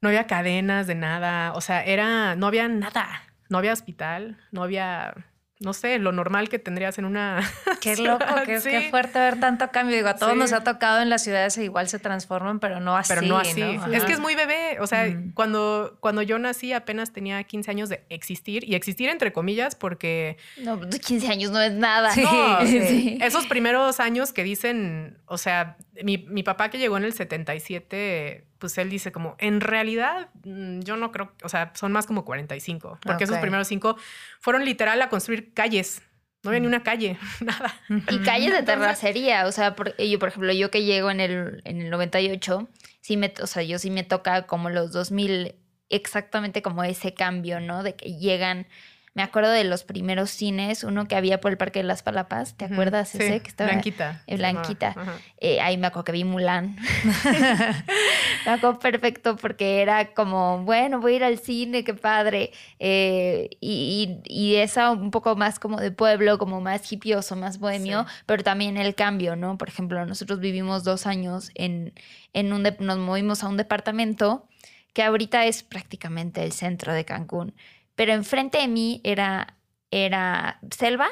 no 0.00 0.08
había 0.08 0.28
cadenas 0.28 0.86
de 0.86 0.94
nada, 0.94 1.52
o 1.54 1.60
sea, 1.60 1.84
era, 1.84 2.36
no 2.36 2.46
había 2.46 2.68
nada, 2.68 3.08
no 3.48 3.58
había 3.58 3.72
hospital, 3.72 4.38
no 4.52 4.62
había 4.62 5.26
no 5.64 5.72
sé, 5.72 5.98
lo 5.98 6.12
normal 6.12 6.48
que 6.48 6.58
tendrías 6.58 6.98
en 6.98 7.04
una. 7.04 7.40
Qué 7.80 7.96
loco, 7.96 8.24
qué, 8.46 8.88
fuerte 8.90 9.18
ver 9.18 9.40
tanto 9.40 9.70
cambio. 9.70 9.96
Digo, 9.96 10.08
a 10.08 10.16
todos 10.16 10.36
nos 10.36 10.52
ha 10.52 10.64
tocado 10.64 11.02
en 11.02 11.10
las 11.10 11.22
ciudades 11.22 11.58
e 11.58 11.64
igual 11.64 11.88
se 11.88 11.98
transforman, 11.98 12.60
pero 12.60 12.80
no 12.80 12.96
así. 12.96 13.12
Pero 13.14 13.26
no 13.26 13.36
así. 13.36 13.62
Es 13.92 14.04
que 14.04 14.12
es 14.12 14.20
muy 14.20 14.34
bebé. 14.34 14.78
O 14.80 14.86
sea, 14.86 15.06
cuando, 15.34 15.96
cuando 16.00 16.22
yo 16.22 16.38
nací 16.38 16.72
apenas 16.72 17.12
tenía 17.12 17.42
15 17.42 17.70
años 17.70 17.88
de 17.88 18.04
existir 18.08 18.64
y 18.68 18.74
existir 18.74 19.08
entre 19.08 19.32
comillas 19.32 19.74
porque. 19.74 20.38
No, 20.58 20.80
15 20.80 21.28
años 21.28 21.50
no 21.50 21.60
es 21.60 21.72
nada. 21.72 22.12
Esos 23.20 23.46
primeros 23.46 24.00
años 24.00 24.32
que 24.32 24.42
dicen, 24.42 25.18
o 25.26 25.38
sea, 25.38 25.76
mi, 26.02 26.18
mi 26.18 26.42
papá 26.42 26.70
que 26.70 26.78
llegó 26.78 26.96
en 26.96 27.04
el 27.04 27.12
77 27.12 28.44
pues 28.64 28.78
él 28.78 28.88
dice 28.88 29.12
como, 29.12 29.36
en 29.40 29.60
realidad 29.60 30.30
mm, 30.42 30.80
yo 30.80 30.96
no 30.96 31.12
creo, 31.12 31.34
o 31.42 31.50
sea, 31.50 31.72
son 31.74 31.92
más 31.92 32.06
como 32.06 32.24
45, 32.24 32.98
porque 33.02 33.24
esos 33.24 33.36
primeros 33.36 33.68
cinco 33.68 33.98
fueron 34.40 34.64
literal 34.64 35.02
a 35.02 35.10
construir 35.10 35.52
calles. 35.52 36.00
No 36.42 36.48
había 36.48 36.60
ni 36.60 36.66
una 36.66 36.82
calle, 36.82 37.18
nada. 37.42 37.78
Y 38.10 38.20
calles 38.20 38.54
de 38.54 38.62
terracería, 38.62 39.44
o 39.46 39.52
sea, 39.52 39.76
yo, 39.98 40.18
por 40.18 40.30
ejemplo, 40.30 40.50
yo 40.54 40.70
que 40.70 40.82
llego 40.82 41.10
en 41.10 41.20
el, 41.20 41.60
en 41.66 41.82
el 41.82 41.90
98, 41.90 42.66
sí 43.02 43.18
me, 43.18 43.34
o 43.42 43.46
sea, 43.46 43.62
yo 43.62 43.78
sí 43.78 43.90
me 43.90 44.02
toca 44.02 44.46
como 44.46 44.70
los 44.70 44.90
2000, 44.92 45.56
exactamente 45.90 46.62
como 46.62 46.84
ese 46.84 47.12
cambio, 47.12 47.60
¿no? 47.60 47.82
De 47.82 47.96
que 47.96 48.16
llegan 48.16 48.66
me 49.14 49.22
acuerdo 49.22 49.50
de 49.50 49.62
los 49.62 49.84
primeros 49.84 50.30
cines, 50.30 50.82
uno 50.82 51.06
que 51.06 51.14
había 51.14 51.40
por 51.40 51.52
el 51.52 51.56
Parque 51.56 51.78
de 51.78 51.84
las 51.84 52.02
Palapas, 52.02 52.56
¿te 52.56 52.64
acuerdas 52.64 53.14
ese? 53.14 53.40
Que 53.40 53.48
estaba 53.48 53.70
Blanquita. 53.70 54.22
Blanquita. 54.26 54.96
Eh, 55.38 55.60
ahí 55.60 55.78
me 55.78 55.86
acuerdo 55.86 56.04
que 56.04 56.12
vi 56.12 56.24
Mulan. 56.24 56.76
me 58.44 58.50
acuerdo 58.50 58.80
perfecto 58.80 59.36
porque 59.36 59.82
era 59.82 60.12
como, 60.14 60.64
bueno, 60.64 61.00
voy 61.00 61.12
a 61.12 61.16
ir 61.16 61.24
al 61.24 61.38
cine, 61.38 61.84
qué 61.84 61.94
padre. 61.94 62.50
Eh, 62.80 63.50
y, 63.60 64.18
y, 64.24 64.56
esa 64.56 64.90
un 64.90 65.12
poco 65.12 65.36
más 65.36 65.60
como 65.60 65.80
de 65.80 65.92
pueblo, 65.92 66.36
como 66.36 66.60
más 66.60 66.90
hipioso, 66.92 67.36
más 67.36 67.60
bohemio, 67.60 68.06
pero 68.26 68.42
también 68.42 68.76
el 68.76 68.96
cambio, 68.96 69.36
¿no? 69.36 69.56
Por 69.58 69.68
ejemplo, 69.68 70.04
nosotros 70.06 70.40
vivimos 70.40 70.82
dos 70.82 71.06
años 71.06 71.52
en, 71.54 71.92
en 72.32 72.52
un, 72.52 72.64
nos 72.80 72.98
movimos 72.98 73.44
a 73.44 73.48
un 73.48 73.56
departamento 73.58 74.48
que 74.92 75.02
ahorita 75.02 75.44
es 75.46 75.62
prácticamente 75.62 76.42
el 76.42 76.52
centro 76.52 76.92
de 76.92 77.04
Cancún 77.04 77.54
pero 77.94 78.12
enfrente 78.12 78.58
de 78.58 78.68
mí 78.68 79.00
era, 79.04 79.56
era 79.90 80.58
selva 80.70 81.08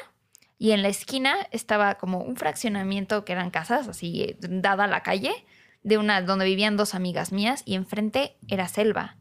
y 0.57 0.71
en 0.71 0.81
la 0.81 0.89
esquina 0.89 1.35
estaba 1.51 1.95
como 1.95 2.19
un 2.19 2.35
fraccionamiento 2.35 3.25
que 3.25 3.33
eran 3.33 3.51
casas, 3.51 3.87
así 3.87 4.35
dada 4.39 4.87
la 4.87 5.03
calle, 5.03 5.33
de 5.83 5.97
una 5.97 6.21
donde 6.21 6.45
vivían 6.45 6.77
dos 6.77 6.95
amigas 6.95 7.31
mías 7.31 7.63
y 7.65 7.75
enfrente 7.75 8.37
era 8.47 8.67
selva. 8.67 9.17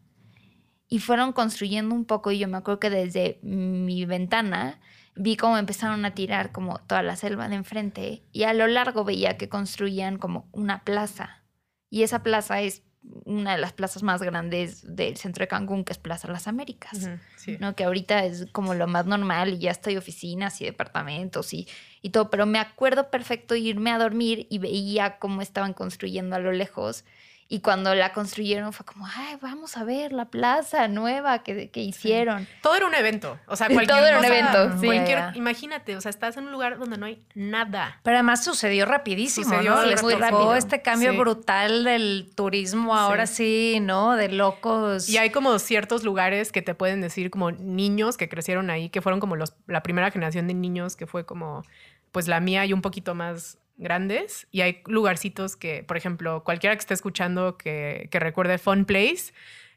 Y 0.89 1.01
fueron 1.01 1.33
construyendo 1.33 1.95
un 1.95 2.05
poco 2.05 2.31
y 2.31 2.39
yo 2.39 2.49
me 2.49 2.59
acuerdo 2.59 2.81
que 2.81 2.91
desde 2.91 3.41
mi 3.43 4.05
ventana 4.05 4.79
vi 5.17 5.37
cómo 5.37 5.59
empezaron 5.59 6.05
a 6.05 6.15
tirar 6.15 6.53
como 6.53 6.79
toda 6.79 7.03
la 7.03 7.17
selva 7.17 7.49
de 7.49 7.57
enfrente 7.57 8.23
y 8.33 8.45
a 8.45 8.53
lo 8.53 8.67
largo 8.67 9.05
veía 9.05 9.37
que 9.37 9.49
construían 9.49 10.19
como 10.19 10.49
una 10.53 10.85
plaza. 10.85 11.43
Y 11.91 12.03
esa 12.03 12.23
plaza 12.23 12.61
es 12.61 12.83
una 13.25 13.53
de 13.53 13.59
las 13.59 13.73
plazas 13.73 14.03
más 14.03 14.23
grandes 14.23 14.97
del 14.97 15.17
centro 15.17 15.43
de 15.43 15.49
Cancún, 15.49 15.85
que 15.85 15.93
es 15.93 15.99
Plaza 15.99 16.29
Las 16.29 16.47
Américas, 16.47 17.09
¿no? 17.59 17.75
que 17.75 17.85
ahorita 17.85 18.25
es 18.25 18.47
como 18.53 18.75
lo 18.75 18.87
más 18.87 19.07
normal 19.07 19.55
y 19.55 19.59
ya 19.59 19.71
estoy 19.71 19.97
oficinas 19.97 20.61
y 20.61 20.65
departamentos 20.65 21.53
y, 21.53 21.69
y 22.01 22.11
todo, 22.11 22.31
pero 22.31 22.47
me 22.47 22.59
acuerdo 22.59 23.11
perfecto 23.11 23.55
irme 23.55 23.91
a 23.91 23.99
dormir 23.99 24.47
y 24.51 24.59
veía 24.59 25.19
cómo 25.19 25.43
estaban 25.43 25.75
construyendo 25.75 26.37
a 26.37 26.39
lo 26.39 26.53
lejos 26.53 27.05
y 27.53 27.61
cuando 27.61 27.95
la 27.95 28.15
construyeron 28.15 28.73
fue 28.73 28.87
como, 28.87 29.07
ay, 29.07 29.37
vamos 29.43 29.77
a 29.77 29.85
ver 29.85 30.15
la 30.15 30.31
plaza 30.31 30.89
nueva 30.89 31.43
que, 31.43 31.69
que 31.69 31.81
hicieron. 31.81 32.49
Todo 32.63 32.77
era 32.77 32.87
un 32.87 32.95
evento. 32.95 33.39
O 33.47 33.57
sea, 33.57 33.67
cualquier 33.71 33.89
Todo 33.99 34.07
era 34.07 34.19
un 34.21 34.25
evento. 34.25 34.79
Sí. 34.81 34.89
imagínate, 35.35 35.95
o 35.95 36.01
sea, 36.01 36.09
estás 36.09 36.39
en 36.39 36.45
un 36.45 36.53
lugar 36.53 36.79
donde 36.79 36.97
no 36.97 37.05
hay 37.05 37.23
nada. 37.35 38.01
Pero 38.05 38.17
además 38.17 38.43
sucedió 38.43 38.87
rapidísimo, 38.87 39.51
sucedió 39.51 39.75
¿no? 39.75 39.85
Les 39.85 40.03
muy 40.03 40.15
rápido. 40.15 40.55
este 40.55 40.81
cambio 40.81 41.15
brutal 41.15 41.85
del 41.85 42.31
turismo 42.35 42.97
ahora 42.97 43.27
sí. 43.27 43.81
¿no? 43.83 44.17
De 44.17 44.31
locos. 44.31 45.11
Y 45.11 45.19
hay 45.19 45.29
como 45.29 45.59
ciertos 45.59 46.05
lugares 46.05 46.53
que 46.53 46.63
te 46.63 46.75
pueden 46.75 47.03
decir 47.03 47.29
como 47.29 47.51
niños 47.51 48.17
que 48.17 48.31
crecieron 48.31 48.71
ahí, 48.71 48.89
que 48.89 49.03
fueron 49.03 49.21
como 49.21 49.37
los, 49.37 49.53
la 49.67 49.83
primera 49.83 50.11
generación 50.11 50.47
de 50.47 50.55
niños 50.55 50.97
que 50.97 51.07
fue 51.07 51.27
como, 51.27 51.65
pues 52.13 52.29
la 52.29 52.41
mía 52.41 52.65
y 52.65 52.73
un 52.73 52.81
poquito 52.81 53.15
más 53.15 53.59
grandes 53.83 54.47
y 54.51 54.63
hay 54.63 54.83
lugarcitos 54.87 55.57
que, 55.57 55.85
por 55.85 55.97
ejemplo, 55.97 56.45
cualquiera 56.45 56.75
que 56.77 56.81
esté 56.81 56.95
escuchando 56.95 57.57
que, 57.57 58.09
que 58.11 58.19
recuerde 58.21 58.59
Fun 58.59 58.85
Place, 58.85 59.33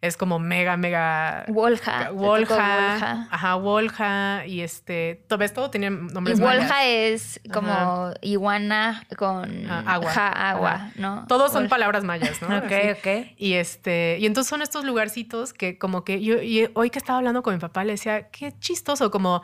es 0.05 0.17
como 0.17 0.39
mega, 0.39 0.77
mega. 0.77 1.45
Wolja. 1.47 2.11
Wolja. 2.11 3.27
Ajá, 3.31 3.55
Wolja. 3.55 4.45
Y 4.45 4.61
este. 4.61 5.23
Todo, 5.27 5.47
Todo 5.49 5.69
tenía 5.69 5.89
nombres. 5.89 6.39
Y 6.39 6.41
Wolja 6.41 6.85
es 6.85 7.39
como 7.51 8.13
iguana 8.21 9.03
con 9.17 9.69
agua. 9.69 10.11
agua, 10.13 10.91
¿no? 10.95 11.25
Todos 11.27 11.51
son 11.51 11.69
palabras 11.69 12.03
mayas, 12.03 12.41
¿no? 12.41 12.47
ok, 12.57 12.97
ok. 12.97 13.33
Y 13.37 13.53
este. 13.53 14.17
Y 14.19 14.25
entonces 14.25 14.49
son 14.49 14.61
estos 14.61 14.85
lugarcitos 14.85 15.53
que, 15.53 15.77
como 15.77 16.03
que 16.03 16.21
yo. 16.21 16.41
Y 16.41 16.69
hoy 16.73 16.89
que 16.89 16.99
estaba 16.99 17.17
hablando 17.17 17.41
con 17.41 17.53
mi 17.53 17.59
papá, 17.59 17.83
le 17.83 17.93
decía, 17.93 18.29
qué 18.29 18.53
chistoso, 18.59 19.11
como 19.11 19.41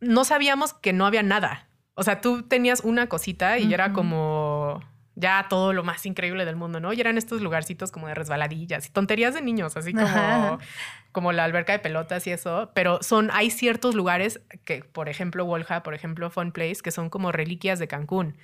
no 0.00 0.24
sabíamos 0.24 0.74
que 0.74 0.92
no 0.92 1.06
había 1.06 1.22
nada. 1.22 1.65
O 1.96 2.02
sea, 2.02 2.20
tú 2.20 2.42
tenías 2.42 2.80
una 2.80 3.08
cosita 3.08 3.58
y 3.58 3.72
era 3.72 3.92
como 3.92 4.82
ya 5.16 5.46
todo 5.48 5.72
lo 5.72 5.82
más 5.82 6.04
increíble 6.04 6.44
del 6.44 6.56
mundo, 6.56 6.78
¿no? 6.78 6.92
Y 6.92 7.00
eran 7.00 7.16
estos 7.16 7.40
lugarcitos 7.40 7.90
como 7.90 8.06
de 8.06 8.14
resbaladillas 8.14 8.86
y 8.86 8.90
tonterías 8.90 9.32
de 9.32 9.40
niños, 9.40 9.74
así 9.78 9.94
como, 9.94 10.58
como 11.10 11.32
la 11.32 11.44
alberca 11.44 11.72
de 11.72 11.78
pelotas 11.78 12.26
y 12.26 12.32
eso. 12.32 12.70
Pero 12.74 13.02
son, 13.02 13.30
hay 13.32 13.50
ciertos 13.50 13.94
lugares 13.94 14.42
que, 14.66 14.84
por 14.84 15.08
ejemplo, 15.08 15.46
Wolja, 15.46 15.82
por 15.82 15.94
ejemplo, 15.94 16.28
Fun 16.28 16.52
Place, 16.52 16.82
que 16.84 16.90
son 16.90 17.08
como 17.08 17.32
reliquias 17.32 17.78
de 17.78 17.88
Cancún, 17.88 18.36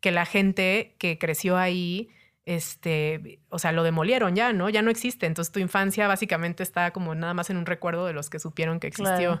que 0.00 0.12
la 0.12 0.24
gente 0.24 0.94
que 0.98 1.18
creció 1.18 1.56
ahí, 1.56 2.08
este, 2.44 3.40
o 3.48 3.58
sea, 3.58 3.72
lo 3.72 3.82
demolieron 3.82 4.36
ya, 4.36 4.52
¿no? 4.52 4.70
Ya 4.70 4.82
no 4.82 4.92
existe. 4.92 5.26
Entonces 5.26 5.50
tu 5.50 5.58
infancia 5.58 6.06
básicamente 6.06 6.62
está 6.62 6.92
como 6.92 7.16
nada 7.16 7.34
más 7.34 7.50
en 7.50 7.56
un 7.56 7.66
recuerdo 7.66 8.06
de 8.06 8.12
los 8.12 8.30
que 8.30 8.38
supieron 8.38 8.78
que 8.78 8.86
existió. 8.86 9.40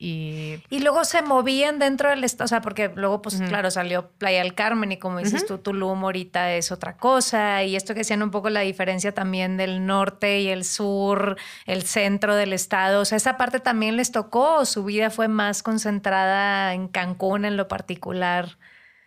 Y, 0.00 0.62
luego 0.70 1.04
se 1.04 1.22
movían 1.22 1.80
dentro 1.80 2.08
del 2.10 2.22
estado, 2.22 2.44
o 2.44 2.48
sea, 2.48 2.60
porque 2.60 2.92
luego, 2.94 3.20
pues 3.20 3.40
claro, 3.40 3.68
salió 3.72 4.08
Playa 4.10 4.44
del 4.44 4.54
Carmen 4.54 4.92
y 4.92 4.96
como 4.96 5.18
dices 5.18 5.44
tú, 5.44 5.58
Tulum 5.58 6.04
ahorita 6.04 6.52
es 6.52 6.70
otra 6.70 6.96
cosa. 6.96 7.64
Y 7.64 7.74
esto 7.74 7.94
que 7.94 8.02
hacían 8.02 8.22
un 8.22 8.30
poco 8.30 8.48
la 8.48 8.60
diferencia 8.60 9.12
también 9.12 9.56
del 9.56 9.86
norte 9.86 10.40
y 10.40 10.48
el 10.48 10.64
sur, 10.64 11.36
el 11.66 11.82
centro 11.82 12.36
del 12.36 12.52
estado. 12.52 13.00
O 13.00 13.04
sea, 13.04 13.16
esa 13.16 13.36
parte 13.36 13.58
también 13.58 13.96
les 13.96 14.12
tocó, 14.12 14.58
o 14.58 14.64
su 14.64 14.84
vida 14.84 15.10
fue 15.10 15.26
más 15.26 15.64
concentrada 15.64 16.74
en 16.74 16.86
Cancún 16.86 17.44
en 17.44 17.56
lo 17.56 17.66
particular. 17.66 18.56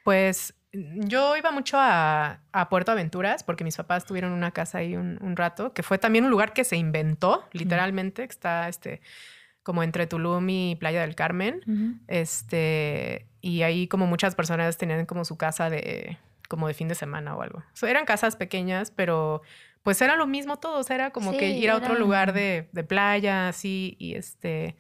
Pues 0.04 0.56
yo 0.74 1.38
iba 1.38 1.52
mucho 1.52 1.78
a, 1.80 2.42
Puerto 2.70 2.92
Aventuras 2.92 3.44
porque 3.44 3.64
mis 3.64 3.78
papás 3.78 4.06
tuvieron 4.06 4.34
una 4.34 4.52
casa 4.52 4.80
ahí 4.80 4.98
un, 4.98 5.18
un, 5.22 5.38
rato, 5.38 5.72
que 5.72 5.84
fue 5.84 5.98
también 5.98 6.26
un 6.26 6.32
lugar 6.32 6.52
que 6.52 6.66
se 6.66 6.76
inventó, 6.76 7.48
literalmente, 7.54 8.28
que 8.28 8.32
está 8.32 8.68
este 8.68 9.02
como 9.64 9.84
entre 9.84 10.08
Tulum 10.08 10.50
y 10.50 10.76
Playa 10.76 11.02
del 11.02 11.16
Carmen. 11.16 12.02
Este, 12.08 13.28
y 13.42 13.62
ahí 13.64 13.88
como 13.88 14.08
muchas 14.08 14.36
personas 14.36 14.78
tenían 14.78 15.06
como 15.06 15.26
su 15.26 15.38
casa 15.38 15.70
de 15.70 16.18
como 16.48 16.68
de 16.68 16.74
fin 16.74 16.90
de 16.90 16.96
semana 16.96 17.36
o 17.36 17.42
algo. 17.42 17.64
eran 17.82 18.04
casas 18.06 18.36
pequeñas, 18.36 18.92
pero 18.92 19.42
pues 19.84 20.02
era 20.02 20.18
lo 20.18 20.28
mismo 20.28 20.58
todo, 20.58 20.84
era 20.90 21.12
como 21.12 21.32
que 21.32 21.52
ir 21.52 21.70
a 21.70 21.78
otro 21.78 21.96
lugar 21.96 22.34
de, 22.34 22.68
de, 22.74 22.84
playa, 22.84 23.48
así, 23.48 23.96
y 24.00 24.16
este, 24.16 24.76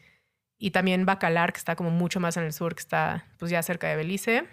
y 0.60 0.72
también 0.72 1.06
Bacalar, 1.06 1.54
que 1.54 1.60
está 1.60 1.76
como 1.76 1.89
mucho 1.89 2.20
más 2.20 2.36
en 2.36 2.44
el 2.44 2.54
sur, 2.54 2.76
que 2.76 2.82
está 2.82 3.26
pues 3.39 3.50
ya 3.52 3.63
cerca 3.63 3.88
de 3.88 3.96
Belice. 3.96 4.44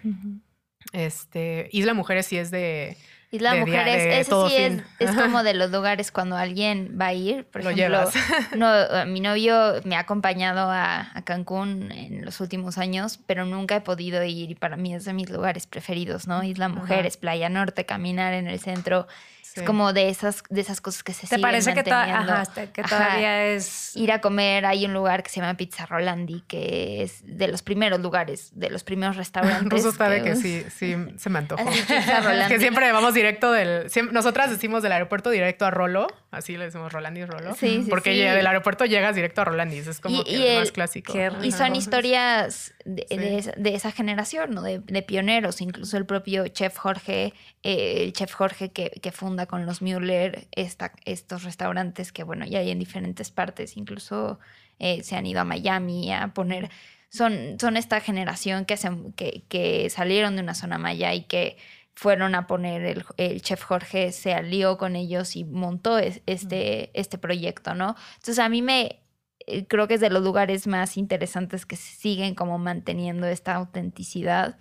Este, 0.93 1.69
Isla 1.71 1.93
Mujeres 1.93 2.25
sí 2.25 2.37
es 2.37 2.51
de, 2.51 2.97
Isla 3.31 3.53
de 3.53 3.59
Mujeres, 3.59 4.27
ese 4.27 4.47
sí 4.47 4.55
es, 4.55 4.81
es, 4.99 5.15
como 5.15 5.43
de 5.43 5.53
los 5.53 5.69
lugares 5.69 6.11
cuando 6.11 6.35
alguien 6.35 6.97
va 6.99 7.07
a 7.07 7.13
ir. 7.13 7.45
Por 7.45 7.63
Lo 7.63 7.69
ejemplo, 7.69 8.09
no, 8.55 9.05
mi 9.05 9.19
novio 9.19 9.75
me 9.83 9.95
ha 9.95 9.99
acompañado 9.99 10.69
a, 10.71 11.11
a, 11.13 11.21
Cancún 11.23 11.91
en 11.91 12.25
los 12.25 12.39
últimos 12.39 12.79
años, 12.79 13.19
pero 13.27 13.45
nunca 13.45 13.75
he 13.75 13.81
podido 13.81 14.23
ir 14.23 14.49
y 14.51 14.55
para 14.55 14.77
mí 14.77 14.95
es 14.95 15.05
de 15.05 15.13
mis 15.13 15.29
lugares 15.29 15.67
preferidos, 15.67 16.27
¿no? 16.27 16.43
Isla 16.43 16.69
Mujeres, 16.69 17.17
Playa 17.17 17.49
Norte, 17.49 17.85
caminar 17.85 18.33
en 18.33 18.47
el 18.47 18.59
centro 18.59 19.07
es 19.55 19.63
como 19.63 19.93
de 19.93 20.09
esas, 20.09 20.43
de 20.49 20.61
esas 20.61 20.81
cosas 20.81 21.03
que 21.03 21.13
se 21.13 21.27
¿Te 21.27 21.39
parece 21.39 21.73
que, 21.73 21.83
que, 21.83 22.83
todavía 22.83 23.45
es...? 23.45 23.95
Ir 23.95 24.11
a 24.11 24.21
comer, 24.21 24.65
hay 24.65 24.85
un 24.85 24.93
lugar 24.93 25.23
que 25.23 25.29
se 25.29 25.39
llama 25.39 25.55
Pizza 25.55 25.85
Rolandi, 25.85 26.43
que 26.47 27.03
es 27.03 27.21
de 27.23 27.47
los 27.47 27.61
primeros 27.61 27.99
lugares, 27.99 28.51
de 28.53 28.69
los 28.69 28.83
primeros 28.83 29.15
restaurantes. 29.17 29.69
Ruso 29.69 29.91
sabe 29.91 30.21
que, 30.21 30.35
sí, 30.35 30.63
sí, 30.75 30.95
se 31.17 31.29
me 31.29 31.39
antojó. 31.39 31.63
que 32.47 32.59
siempre 32.59 32.91
vamos 32.91 33.15
directo 33.19 33.51
del. 33.51 33.87
Nosotras 34.11 34.49
decimos 34.49 34.81
del 34.81 34.91
aeropuerto 34.91 35.29
directo 35.29 35.65
a 35.65 35.71
Rolo. 35.71 36.07
Así 36.31 36.57
le 36.57 36.65
decimos 36.65 36.91
Rolandis 36.91 37.27
Rolo. 37.27 37.53
Sí, 37.55 37.83
sí. 37.83 37.89
Porque 37.89 38.11
del 38.11 38.47
aeropuerto 38.47 38.85
llegas 38.85 39.15
directo 39.15 39.41
a 39.41 39.45
Rolandis. 39.45 39.87
Es 39.87 39.99
como 39.99 40.23
que 40.23 40.53
el, 40.53 40.59
más 40.59 40.71
clásico. 40.71 41.13
y 41.43 41.51
son 41.51 41.75
historias 41.75 42.73
de, 42.85 43.51
esa 43.65 43.91
generación, 43.91 44.51
¿no? 44.51 44.61
De, 44.61 45.01
pioneros. 45.01 45.61
Incluso 45.61 45.97
el 45.97 46.05
propio 46.05 46.47
chef 46.47 46.77
Jorge, 46.77 47.33
eh, 47.63 48.03
el 48.03 48.13
chef 48.13 48.33
Jorge 48.33 48.71
que, 48.71 48.89
que, 48.89 49.11
funda 49.11 49.45
con 49.45 49.65
los 49.65 49.81
Müller 49.81 50.47
esta, 50.51 50.93
estos 51.05 51.43
restaurantes 51.43 52.11
que, 52.11 52.23
bueno, 52.23 52.45
ya 52.45 52.59
hay 52.59 52.71
en 52.71 52.79
diferentes 52.79 53.31
partes. 53.31 53.77
Incluso 53.77 54.39
eh, 54.79 55.03
se 55.03 55.15
han 55.15 55.25
ido 55.25 55.41
a 55.41 55.43
Miami 55.43 56.13
a 56.13 56.29
poner 56.29 56.69
son, 57.09 57.57
son 57.59 57.75
esta 57.75 57.99
generación 58.01 58.65
que, 58.65 58.77
se, 58.77 58.89
que, 59.15 59.43
que 59.49 59.89
salieron 59.89 60.35
de 60.35 60.43
una 60.43 60.53
zona 60.53 60.77
maya 60.77 61.13
y 61.13 61.23
que 61.23 61.57
fueron 61.99 62.33
a 62.33 62.47
poner, 62.47 62.85
el, 62.85 63.05
el, 63.17 63.41
chef 63.41 63.61
Jorge 63.61 64.13
se 64.13 64.33
alió 64.33 64.77
con 64.77 64.95
ellos 64.95 65.35
y 65.35 65.43
montó 65.43 65.97
este, 65.97 66.91
este 66.97 67.17
proyecto, 67.17 67.75
¿no? 67.75 67.97
Entonces 68.13 68.39
a 68.39 68.47
mí 68.47 68.61
me, 68.61 69.01
eh, 69.47 69.65
creo 69.67 69.85
que 69.89 69.95
es 69.95 69.99
de 69.99 70.09
los 70.09 70.23
lugares 70.23 70.65
más 70.65 70.95
interesantes 70.95 71.65
que 71.65 71.75
siguen 71.75 72.35
como 72.35 72.57
manteniendo 72.57 73.27
esta 73.27 73.53
autenticidad 73.55 74.57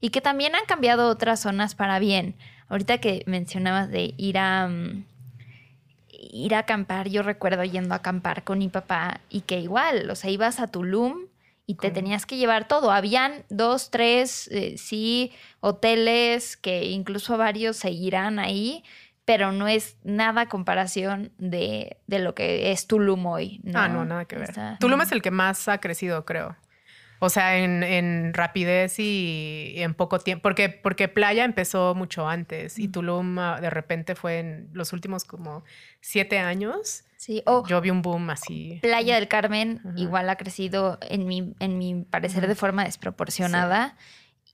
y 0.00 0.10
que 0.10 0.20
también 0.20 0.56
han 0.56 0.64
cambiado 0.64 1.08
otras 1.08 1.38
zonas 1.38 1.76
para 1.76 2.00
bien. 2.00 2.34
Ahorita 2.68 2.98
que 2.98 3.22
mencionabas 3.26 3.88
de 3.88 4.12
ir 4.16 4.38
a... 4.38 4.66
Mm, 4.66 5.04
ir 6.32 6.54
a 6.56 6.60
acampar, 6.60 7.08
yo 7.08 7.22
recuerdo 7.22 7.64
yendo 7.64 7.94
a 7.94 7.98
acampar 7.98 8.42
con 8.44 8.58
mi 8.58 8.68
papá 8.68 9.20
y 9.30 9.40
que 9.42 9.60
igual, 9.60 10.10
o 10.10 10.14
sea, 10.16 10.30
ibas 10.30 10.60
a 10.60 10.66
Tulum 10.66 11.29
y 11.70 11.76
te 11.76 11.92
tenías 11.92 12.26
que 12.26 12.36
llevar 12.36 12.66
todo. 12.66 12.90
Habían 12.90 13.44
dos, 13.48 13.92
tres, 13.92 14.48
eh, 14.48 14.76
sí, 14.76 15.30
hoteles 15.60 16.56
que 16.56 16.86
incluso 16.86 17.38
varios 17.38 17.76
seguirán 17.76 18.40
ahí, 18.40 18.82
pero 19.24 19.52
no 19.52 19.68
es 19.68 19.96
nada 20.02 20.46
comparación 20.46 21.30
de, 21.38 21.98
de 22.08 22.18
lo 22.18 22.34
que 22.34 22.72
es 22.72 22.88
Tulum 22.88 23.24
hoy. 23.26 23.60
Ah, 23.72 23.86
no, 23.86 24.04
nada 24.04 24.24
que 24.24 24.34
ver. 24.34 24.52
Tulum 24.80 25.00
es 25.02 25.12
el 25.12 25.22
que 25.22 25.30
más 25.30 25.68
ha 25.68 25.78
crecido, 25.78 26.24
creo. 26.24 26.56
O 27.20 27.28
sea, 27.28 27.58
en, 27.58 27.82
en 27.82 28.32
rapidez 28.34 28.98
y, 28.98 29.74
en 29.76 29.94
poco 29.94 30.18
tiempo. 30.18 30.42
Porque, 30.42 30.70
porque 30.70 31.06
Playa 31.06 31.44
empezó 31.44 31.94
mucho 31.94 32.26
antes 32.28 32.78
y 32.78 32.88
Tulum 32.88 33.38
ah, 33.38 33.60
de 33.60 33.70
repente 33.70 34.14
fue 34.14 34.38
en 34.38 34.70
los 34.72 34.92
últimos 34.92 35.24
como 35.24 35.62
siete 36.00 36.38
años. 36.38 37.04
Sí, 37.18 37.42
o 37.44 37.66
yo 37.66 37.82
vi 37.82 37.90
un 37.90 38.00
boom 38.00 38.30
así. 38.30 38.78
Playa 38.80 39.16
del 39.16 39.28
Carmen 39.28 39.82
igual 39.96 40.30
ha 40.30 40.36
crecido, 40.36 40.98
en 41.02 41.26
mi, 41.26 41.54
en 41.60 41.76
mi 41.76 42.04
parecer, 42.04 42.48
de 42.48 42.54
forma 42.54 42.84
desproporcionada. 42.84 43.96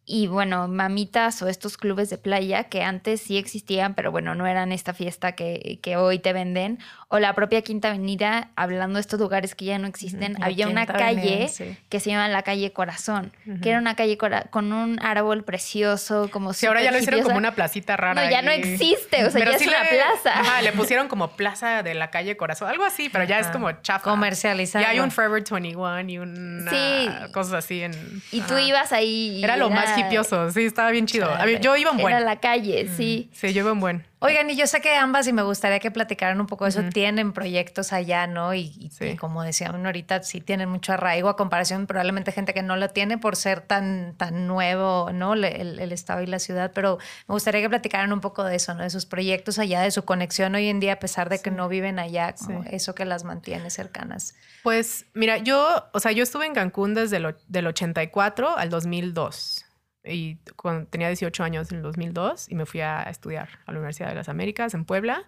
Y 0.08 0.28
bueno, 0.28 0.68
mamitas 0.68 1.42
o 1.42 1.48
estos 1.48 1.76
clubes 1.76 2.08
de 2.10 2.16
playa 2.16 2.64
que 2.64 2.84
antes 2.84 3.20
sí 3.20 3.38
existían, 3.38 3.94
pero 3.94 4.12
bueno, 4.12 4.36
no 4.36 4.46
eran 4.46 4.70
esta 4.70 4.94
fiesta 4.94 5.32
que, 5.32 5.80
que 5.82 5.96
hoy 5.96 6.20
te 6.20 6.32
venden. 6.32 6.78
O 7.08 7.18
la 7.18 7.34
propia 7.34 7.62
Quinta 7.62 7.88
Avenida, 7.88 8.50
hablando 8.54 8.98
de 8.98 9.00
estos 9.00 9.18
lugares 9.18 9.56
que 9.56 9.64
ya 9.64 9.78
no 9.78 9.88
existen, 9.88 10.40
había 10.40 10.68
una 10.68 10.86
calle 10.86 11.50
que 11.88 12.00
se 12.00 12.10
llama 12.10 12.28
la 12.28 12.42
calle 12.42 12.72
Corazón, 12.72 13.32
que 13.62 13.70
era 13.70 13.78
una 13.78 13.96
calle 13.96 14.16
con 14.50 14.72
un 14.72 15.00
árbol 15.00 15.42
precioso, 15.42 16.30
como 16.30 16.52
si 16.52 16.66
ahora 16.66 16.82
ya 16.82 16.92
lo 16.92 16.98
hicieron 16.98 17.22
como 17.22 17.36
una 17.36 17.56
placita 17.56 17.96
rara. 17.96 18.24
No, 18.24 18.30
ya 18.30 18.42
no 18.42 18.52
existe, 18.52 19.24
o 19.24 19.30
sea, 19.32 19.44
ya 19.44 19.56
es 19.56 19.66
una 19.66 19.88
plaza. 19.88 20.40
Ajá, 20.40 20.62
le 20.62 20.70
pusieron 20.70 21.08
como 21.08 21.32
plaza 21.32 21.82
de 21.82 21.94
la 21.94 22.10
calle 22.10 22.36
Corazón, 22.36 22.68
algo 22.68 22.84
así, 22.84 23.08
pero 23.08 23.24
ya 23.24 23.40
es 23.40 23.48
como 23.48 23.72
chafa. 23.82 24.08
Comercializado. 24.10 24.84
Ya 24.84 24.90
hay 24.90 25.00
un 25.00 25.10
Forever 25.10 25.42
21 25.42 26.00
y 26.10 26.18
un 26.18 26.68
sí. 26.70 27.08
cosas 27.32 27.64
así 27.64 27.82
en... 27.82 28.22
Y 28.30 28.42
tú 28.42 28.56
ibas 28.56 28.92
ahí. 28.92 29.42
era 29.42 29.56
lo 29.56 29.68
más 29.68 29.95
hipioso, 29.98 30.50
sí, 30.50 30.64
estaba 30.64 30.90
bien 30.90 31.06
chido. 31.06 31.28
yo 31.60 31.76
iba 31.76 31.90
en 31.90 31.98
buen. 31.98 32.14
Era 32.14 32.24
la 32.24 32.40
calle, 32.40 32.88
sí. 32.96 33.30
Sí, 33.32 33.52
yo 33.52 33.62
iba 33.62 33.72
en 33.72 33.80
buen. 33.80 34.04
Oigan, 34.18 34.48
y 34.48 34.56
yo 34.56 34.66
sé 34.66 34.80
que 34.80 34.94
ambas, 34.96 35.28
y 35.28 35.32
me 35.34 35.42
gustaría 35.42 35.78
que 35.78 35.90
platicaran 35.90 36.40
un 36.40 36.46
poco 36.46 36.64
de 36.64 36.70
eso, 36.70 36.82
tienen 36.90 37.34
proyectos 37.34 37.92
allá, 37.92 38.26
¿no? 38.26 38.54
Y, 38.54 38.90
como 39.20 39.42
decían 39.42 39.84
ahorita, 39.84 40.22
sí 40.22 40.40
tienen 40.40 40.70
mucho 40.70 40.94
arraigo 40.94 41.28
a 41.28 41.36
comparación 41.36 41.86
probablemente 41.86 42.32
gente 42.32 42.54
que 42.54 42.62
no 42.62 42.76
lo 42.76 42.88
tiene 42.88 43.18
por 43.18 43.36
ser 43.36 43.60
tan, 43.60 44.14
tan 44.16 44.46
nuevo, 44.46 45.10
¿no? 45.12 45.34
El, 45.34 45.92
estado 45.92 46.22
y 46.22 46.26
la 46.26 46.38
ciudad, 46.38 46.72
pero 46.74 46.96
me 47.28 47.34
gustaría 47.34 47.60
que 47.60 47.68
platicaran 47.68 48.10
un 48.10 48.22
poco 48.22 48.42
de 48.42 48.56
eso, 48.56 48.72
¿no? 48.72 48.84
De 48.84 48.90
sus 48.90 49.04
proyectos 49.04 49.58
allá, 49.58 49.82
de 49.82 49.90
su 49.90 50.06
conexión 50.06 50.54
hoy 50.54 50.68
en 50.68 50.80
día, 50.80 50.94
a 50.94 50.98
pesar 50.98 51.28
de 51.28 51.40
que 51.40 51.50
no 51.50 51.68
viven 51.68 51.98
allá, 51.98 52.34
eso 52.70 52.94
que 52.94 53.04
las 53.04 53.24
mantiene 53.24 53.68
cercanas. 53.68 54.34
Pues 54.62 55.04
mira, 55.12 55.36
yo, 55.36 55.84
o 55.92 56.00
sea, 56.00 56.12
yo 56.12 56.22
estuve 56.22 56.46
en 56.46 56.54
Cancún 56.54 56.94
desde 56.94 57.18
el 57.18 57.36
del 57.48 57.66
84 57.66 58.56
al 58.56 58.70
2002 58.70 59.65
y 60.06 60.38
cuando 60.56 60.86
tenía 60.86 61.08
18 61.08 61.42
años 61.42 61.70
en 61.70 61.78
el 61.78 61.82
2002 61.82 62.50
y 62.50 62.54
me 62.54 62.66
fui 62.66 62.80
a 62.80 63.02
estudiar 63.04 63.48
a 63.66 63.72
la 63.72 63.78
Universidad 63.78 64.08
de 64.08 64.14
las 64.14 64.28
Américas 64.28 64.74
en 64.74 64.84
Puebla. 64.84 65.24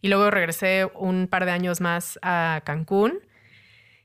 Y 0.00 0.08
luego 0.08 0.30
regresé 0.30 0.86
un 0.94 1.28
par 1.28 1.44
de 1.44 1.52
años 1.52 1.80
más 1.80 2.18
a 2.22 2.62
Cancún. 2.64 3.20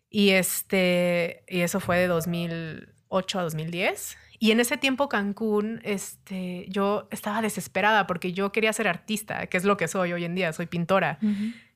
Y 0.09 0.31
este 0.31 1.43
y 1.47 1.61
eso 1.61 1.79
fue 1.79 1.99
de 1.99 2.07
2008 2.07 3.39
a 3.39 3.43
2010 3.43 4.17
y 4.39 4.51
en 4.51 4.59
ese 4.61 4.77
tiempo 4.77 5.09
Cancún 5.09 5.81
este 5.83 6.65
yo 6.69 7.07
estaba 7.11 7.41
desesperada 7.41 8.07
porque 8.07 8.31
yo 8.31 8.51
quería 8.51 8.73
ser 8.73 8.87
artista 8.87 9.45
que 9.47 9.57
es 9.57 9.65
lo 9.65 9.77
que 9.77 9.87
soy 9.87 10.13
hoy 10.13 10.23
en 10.23 10.33
día 10.33 10.51
soy 10.53 10.65
pintora. 10.65 11.19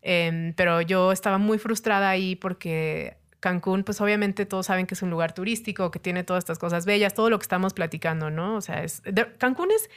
Em, 0.01 0.53
pero 0.53 0.81
yo 0.81 1.11
estaba 1.11 1.37
muy 1.37 1.59
frustrada 1.59 2.09
ahí 2.09 2.35
porque 2.35 3.17
Cancún, 3.43 3.83
pues 3.83 3.99
obviamente 3.99 4.45
todos 4.45 4.67
saben 4.67 4.87
que 4.87 4.93
es 4.93 5.01
un 5.01 5.09
lugar 5.09 5.33
turístico, 5.33 5.91
que 5.91 5.99
tiene 5.99 6.23
todas 6.23 6.45
estas 6.45 6.59
cosas 6.59 6.85
bellas, 6.85 7.13
todo 7.13 7.29
lo 7.29 7.37
que 7.37 7.43
estamos 7.43 7.73
platicando, 7.73 8.29
¿no? 8.29 8.55
O 8.55 8.61
sea, 8.61 8.85
es, 8.85 9.03
Cancún 9.37 9.69
es 9.71 9.89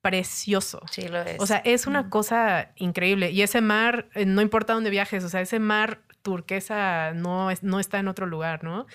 precioso. 0.00 0.80
Sí, 0.90 1.06
lo 1.06 1.20
es. 1.20 1.36
O 1.38 1.46
sea, 1.46 1.58
es 1.58 1.86
una 1.86 2.10
cosa 2.10 2.72
increíble. 2.74 3.30
Y 3.30 3.42
ese 3.42 3.60
mar, 3.60 4.08
eh, 4.16 4.26
no 4.26 4.42
importa 4.42 4.72
dónde 4.72 4.90
viajes, 4.90 5.22
o 5.22 5.28
sea, 5.28 5.40
ese 5.40 5.60
mar 5.60 6.00
turquesa 6.22 7.12
no, 7.14 7.52
es, 7.52 7.62
no 7.62 7.78
está 7.78 8.00
en 8.00 8.08
otro 8.08 8.26
lugar, 8.26 8.64
¿no? 8.64 8.88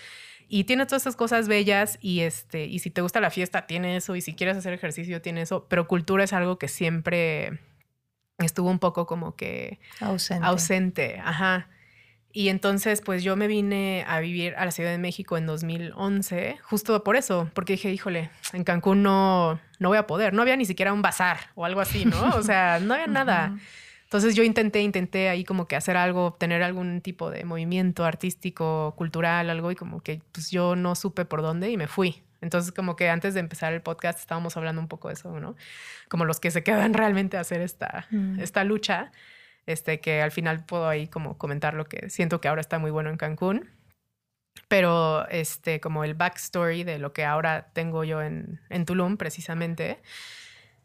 Y 0.49 0.65
tiene 0.65 0.85
todas 0.85 1.03
estas 1.03 1.15
cosas 1.15 1.47
bellas 1.47 1.97
y, 2.01 2.19
este, 2.19 2.65
y 2.65 2.79
si 2.79 2.89
te 2.89 2.99
gusta 2.99 3.21
la 3.21 3.31
fiesta, 3.31 3.67
tiene 3.67 3.95
eso, 3.95 4.17
y 4.17 4.21
si 4.21 4.35
quieres 4.35 4.57
hacer 4.57 4.73
ejercicio, 4.73 5.21
tiene 5.21 5.43
eso, 5.43 5.65
pero 5.69 5.87
cultura 5.87 6.25
es 6.25 6.33
algo 6.33 6.59
que 6.59 6.67
siempre 6.67 7.61
estuvo 8.37 8.69
un 8.69 8.79
poco 8.79 9.05
como 9.05 9.37
que 9.37 9.79
ausente. 10.01 10.45
Ausente, 10.45 11.19
ajá. 11.23 11.69
Y 12.35 12.49
entonces, 12.49 13.01
pues 13.01 13.23
yo 13.23 13.35
me 13.35 13.45
vine 13.45 14.03
a 14.07 14.19
vivir 14.19 14.55
a 14.55 14.65
la 14.65 14.71
Ciudad 14.71 14.89
de 14.89 14.97
México 14.97 15.37
en 15.37 15.45
2011, 15.45 16.57
justo 16.63 17.03
por 17.03 17.15
eso, 17.15 17.51
porque 17.53 17.73
dije, 17.73 17.91
híjole, 17.91 18.31
en 18.53 18.63
Cancún 18.63 19.03
no, 19.03 19.59
no 19.77 19.89
voy 19.89 19.99
a 19.99 20.07
poder, 20.07 20.33
no 20.33 20.41
había 20.41 20.55
ni 20.55 20.65
siquiera 20.65 20.93
un 20.93 21.03
bazar 21.03 21.37
o 21.53 21.63
algo 21.63 21.79
así, 21.79 22.05
¿no? 22.05 22.31
O 22.35 22.41
sea, 22.41 22.79
no 22.79 22.95
había 22.95 23.05
nada. 23.07 23.55
Entonces 24.05 24.35
yo 24.35 24.41
intenté, 24.41 24.81
intenté 24.81 25.29
ahí 25.29 25.43
como 25.43 25.67
que 25.67 25.75
hacer 25.75 25.95
algo, 25.95 26.33
tener 26.33 26.63
algún 26.63 27.01
tipo 27.01 27.29
de 27.29 27.45
movimiento 27.45 28.03
artístico, 28.03 28.95
cultural, 28.97 29.51
algo, 29.51 29.69
y 29.71 29.75
como 29.75 30.01
que 30.01 30.21
pues 30.31 30.49
yo 30.49 30.75
no 30.75 30.95
supe 30.95 31.25
por 31.25 31.43
dónde 31.43 31.69
y 31.69 31.77
me 31.77 31.85
fui. 31.85 32.23
Entonces 32.41 32.71
como 32.71 32.95
que 32.95 33.11
antes 33.11 33.35
de 33.35 33.41
empezar 33.41 33.73
el 33.73 33.81
podcast 33.81 34.19
estábamos 34.19 34.57
hablando 34.57 34.81
un 34.81 34.87
poco 34.87 35.09
de 35.09 35.13
eso, 35.13 35.39
¿no? 35.39 35.55
Como 36.09 36.25
los 36.25 36.39
que 36.39 36.49
se 36.49 36.63
quedan 36.63 36.95
realmente 36.95 37.37
a 37.37 37.41
hacer 37.41 37.61
esta, 37.61 38.07
esta 38.39 38.63
lucha 38.63 39.11
este, 39.65 39.99
que 39.99 40.21
al 40.21 40.31
final 40.31 40.65
puedo 40.65 40.87
ahí 40.87 41.07
como 41.07 41.37
comentar 41.37 41.73
lo 41.73 41.85
que 41.85 42.09
siento 42.09 42.41
que 42.41 42.47
ahora 42.47 42.61
está 42.61 42.79
muy 42.79 42.91
bueno 42.91 43.09
en 43.09 43.17
Cancún. 43.17 43.69
Pero 44.67 45.27
este, 45.29 45.79
como 45.79 46.03
el 46.03 46.13
backstory 46.13 46.83
de 46.83 46.99
lo 46.99 47.13
que 47.13 47.25
ahora 47.25 47.71
tengo 47.73 48.03
yo 48.03 48.21
en, 48.21 48.59
en 48.69 48.85
Tulum, 48.85 49.17
precisamente, 49.17 49.99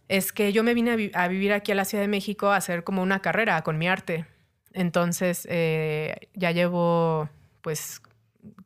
es 0.09 0.33
que 0.33 0.53
yo 0.53 0.64
me 0.64 0.75
vine 0.75 1.11
a, 1.14 1.29
vivir 1.29 1.53
aquí 1.53 1.73
a 1.73 1.75
la 1.75 1.85
Ciudad 1.85 2.03
de 2.03 2.09
México 2.09 2.51
a 2.51 2.57
hacer 2.57 2.83
como 2.85 3.03
una 3.03 3.21
carrera 3.21 3.62
con 3.62 3.79
mi 3.79 3.88
arte. 3.88 4.27
Entonces, 4.73 5.47
eh, 5.51 6.29
ya 6.35 6.51
llevo 6.51 7.29
pues 7.61 8.01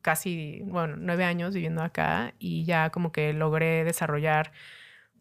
casi, 0.01 0.61
bueno, 0.65 0.95
nueve 0.97 1.25
años 1.25 1.53
viviendo 1.53 1.83
acá 1.83 2.33
y 2.39 2.63
ya 2.65 2.89
como 2.89 3.11
que 3.11 3.33
logré 3.33 3.83
desarrollar 3.83 4.51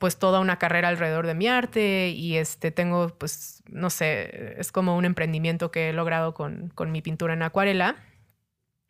pues 0.03 0.19
toda 0.19 0.41
una 0.41 0.59
carrera 0.59 0.89
alrededor 0.89 1.29
de 1.29 1.35
mi 1.35 1.47
arte 1.47 2.09
y 2.09 2.37
este 2.37 2.73
tengo 2.73 3.17
pues 3.19 3.63
no 3.69 3.89
sé, 3.89 4.57
es 4.59 4.73
como 4.73 4.97
un 4.97 5.05
emprendimiento 5.05 5.71
que 5.71 5.91
he 5.91 5.93
logrado 5.93 6.35
con, 6.35 6.71
con 6.75 6.91
mi 6.91 7.03
pintura 7.03 7.35
en 7.35 7.43
acuarela 7.45 7.95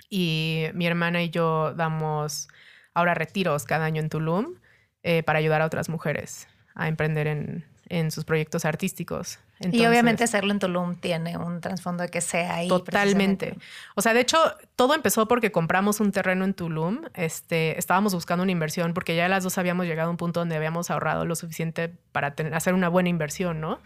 y 0.08 0.68
mi 0.72 0.86
hermana 0.86 1.22
y 1.22 1.28
yo 1.28 1.74
damos 1.74 2.48
ahora 2.94 3.12
retiros 3.12 3.64
cada 3.66 3.84
año 3.84 4.00
en 4.00 4.08
Tulum 4.08 4.54
eh, 5.02 5.22
para 5.22 5.38
ayudar 5.38 5.60
a 5.60 5.66
otras 5.66 5.90
mujeres 5.90 6.48
a 6.74 6.88
emprender 6.88 7.26
en, 7.26 7.66
en 7.90 8.10
sus 8.10 8.24
proyectos 8.24 8.64
artísticos. 8.64 9.38
Y 9.70 9.86
obviamente 9.86 10.24
hacerlo 10.24 10.52
en 10.52 10.58
Tulum 10.58 10.96
tiene 10.96 11.36
un 11.36 11.60
trasfondo 11.60 12.02
de 12.02 12.08
que 12.08 12.20
sea 12.20 12.56
ahí. 12.56 12.68
Totalmente. 12.68 13.56
O 13.94 14.02
sea, 14.02 14.14
de 14.14 14.20
hecho, 14.20 14.38
todo 14.76 14.94
empezó 14.94 15.28
porque 15.28 15.52
compramos 15.52 16.00
un 16.00 16.12
terreno 16.12 16.44
en 16.44 16.54
Tulum. 16.54 17.02
Este, 17.14 17.78
estábamos 17.78 18.14
buscando 18.14 18.42
una 18.42 18.52
inversión 18.52 18.94
porque 18.94 19.14
ya 19.14 19.28
las 19.28 19.44
dos 19.44 19.58
habíamos 19.58 19.86
llegado 19.86 20.08
a 20.08 20.10
un 20.10 20.16
punto 20.16 20.40
donde 20.40 20.56
habíamos 20.56 20.90
ahorrado 20.90 21.24
lo 21.24 21.36
suficiente 21.36 21.92
para 22.12 22.34
hacer 22.52 22.74
una 22.74 22.88
buena 22.88 23.08
inversión, 23.08 23.60
¿no? 23.60 23.80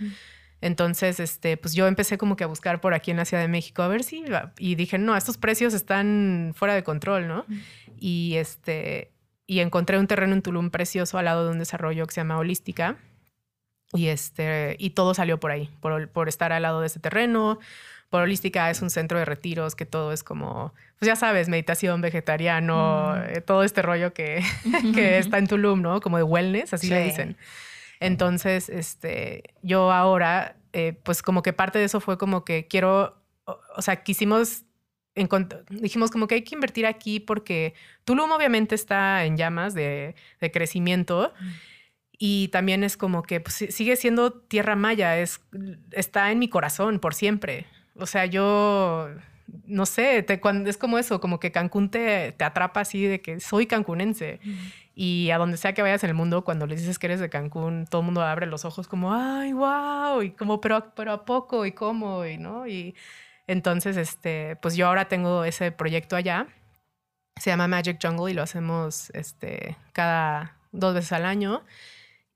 Entonces, 0.61 1.21
este, 1.21 1.57
pues 1.57 1.75
yo 1.75 1.87
empecé 1.87 2.17
como 2.17 2.37
que 2.37 2.45
a 2.45 2.47
buscar 2.47 2.81
por 2.81 2.95
aquí 2.95 3.11
en 3.11 3.19
la 3.19 3.25
Ciudad 3.25 3.43
de 3.43 3.49
México 3.49 3.83
a 3.83 3.89
ver 3.89 4.03
si 4.03 4.25
y 4.59 4.75
dije, 4.75 4.99
no, 4.99 5.17
estos 5.17 5.37
precios 5.37 5.75
están 5.75 6.53
fuera 6.57 6.75
de 6.75 6.83
control, 6.83 7.29
¿no? 7.29 7.45
Y 7.99 8.37
este, 8.37 9.13
y 9.47 9.61
encontré 9.61 9.99
un 9.99 10.07
terreno 10.07 10.33
en 10.33 10.43
Tulum 10.43 10.71
precioso 10.71 11.19
al 11.19 11.27
lado 11.27 11.45
de 11.45 11.53
un 11.53 11.59
desarrollo 11.59 12.07
que 12.07 12.15
se 12.15 12.21
llama 12.21 12.39
Holística 12.39 12.97
Y, 13.93 14.09
este, 14.09 14.77
y 14.79 14.91
todo 14.91 15.15
salió 15.15 15.39
por 15.39 15.51
ahí, 15.53 15.71
por, 15.81 16.09
por 16.09 16.29
estar 16.29 16.53
al 16.53 16.63
lado 16.63 16.81
de 16.81 16.89
ese 16.89 17.01
terreno. 17.01 17.59
Por 18.11 18.23
Holística 18.23 18.71
es 18.71 18.83
un 18.83 18.91
centro 18.91 19.19
de 19.19 19.25
retiros 19.25 19.75
que 19.75 19.87
todo 19.87 20.13
es 20.13 20.23
como, 20.23 20.73
pues 20.99 21.07
ya 21.09 21.17
sabes, 21.17 21.49
meditación, 21.49 22.01
vegetariano, 22.01 23.15
Mm. 23.17 23.37
eh, 23.37 23.41
todo 23.41 23.63
este 23.65 23.83
rollo 23.83 24.13
que, 24.13 24.43
que 24.95 25.19
está 25.19 25.39
en 25.39 25.47
Tulum, 25.47 25.83
¿no? 25.83 26.01
Como 26.01 26.17
de 26.17 26.23
wellness, 26.23 26.73
así 26.75 26.89
le 26.89 27.03
Sí. 27.05 27.11
dicen. 27.11 27.37
Entonces, 28.01 28.69
este, 28.69 29.55
yo 29.63 29.91
ahora, 29.93 30.57
eh, 30.73 30.99
pues 31.03 31.23
como 31.23 31.43
que 31.43 31.53
parte 31.53 31.79
de 31.79 31.87
eso 31.87 32.01
fue 32.01 32.19
como 32.19 32.45
que 32.45 32.67
quiero, 32.69 33.17
o, 33.45 33.59
o 33.77 33.83
sea, 33.83 34.03
quisimos, 34.03 34.65
dijimos 35.71 36.11
como 36.11 36.27
que 36.27 36.35
hay 36.37 36.43
que 36.43 36.55
invertir 36.55 36.87
aquí 36.87 37.21
porque 37.21 37.75
Tulum 38.05 38.31
obviamente 38.33 38.75
está 38.75 39.25
en 39.25 39.37
llamas 39.39 39.73
de, 39.75 40.15
de 40.41 40.51
crecimiento 40.53 41.33
y 42.19 42.49
también 42.49 42.85
es 42.85 42.97
como 42.97 43.23
que 43.23 43.41
pues, 43.41 43.55
sigue 43.71 43.97
siendo 43.97 44.33
tierra 44.33 44.77
maya, 44.77 45.19
es, 45.19 45.41
está 45.93 46.33
en 46.33 46.39
mi 46.39 46.49
corazón 46.49 46.99
por 46.99 47.15
siempre. 47.15 47.67
O 47.95 48.07
sea, 48.07 48.27
yo 48.27 49.09
no 49.67 49.87
sé, 49.87 50.23
te, 50.23 50.41
cuando, 50.41 50.71
es 50.71 50.77
como 50.77 50.99
eso, 50.99 51.21
como 51.21 51.39
que 51.39 51.53
Cancún 51.53 51.91
te, 51.91 52.33
te 52.33 52.45
atrapa 52.45 52.81
así 52.81 53.05
de 53.05 53.21
que 53.21 53.41
soy 53.41 53.67
cancunense. 53.67 54.41
Y 54.95 55.31
a 55.31 55.39
donde 55.39 55.59
sea 55.59 55.75
que 55.75 55.83
vayas 55.83 56.03
en 56.05 56.11
el 56.11 56.15
mundo, 56.17 56.43
cuando 56.43 56.67
les 56.67 56.81
dices 56.81 56.99
que 56.99 57.07
eres 57.07 57.21
de 57.21 57.29
Cancún, 57.29 57.87
todo 57.87 58.01
el 58.01 58.07
mundo 58.07 58.23
abre 58.23 58.47
los 58.47 58.65
ojos 58.65 58.89
como, 58.89 59.13
ay, 59.13 59.53
wow, 59.53 60.23
y 60.23 60.31
como, 60.31 60.61
pero, 60.61 60.93
pero 60.95 61.13
a 61.13 61.25
poco, 61.25 61.67
y 61.67 61.73
cómo, 61.73 62.25
y 62.25 62.39
no. 62.39 62.67
Y 62.67 62.95
entonces, 63.47 63.97
este, 63.97 64.57
pues 64.57 64.75
yo 64.75 64.87
ahora 64.89 65.07
tengo 65.07 65.45
ese 65.45 65.71
proyecto 65.71 66.17
allá. 66.17 66.47
Se 67.37 67.51
llama 67.51 67.69
Magic 67.69 67.99
Jungle 68.03 68.31
y 68.31 68.35
lo 68.35 68.43
hacemos 68.43 69.11
este, 69.11 69.77
cada 69.93 70.57
dos 70.73 70.95
veces 70.95 71.13
al 71.13 71.27
año. 71.27 71.63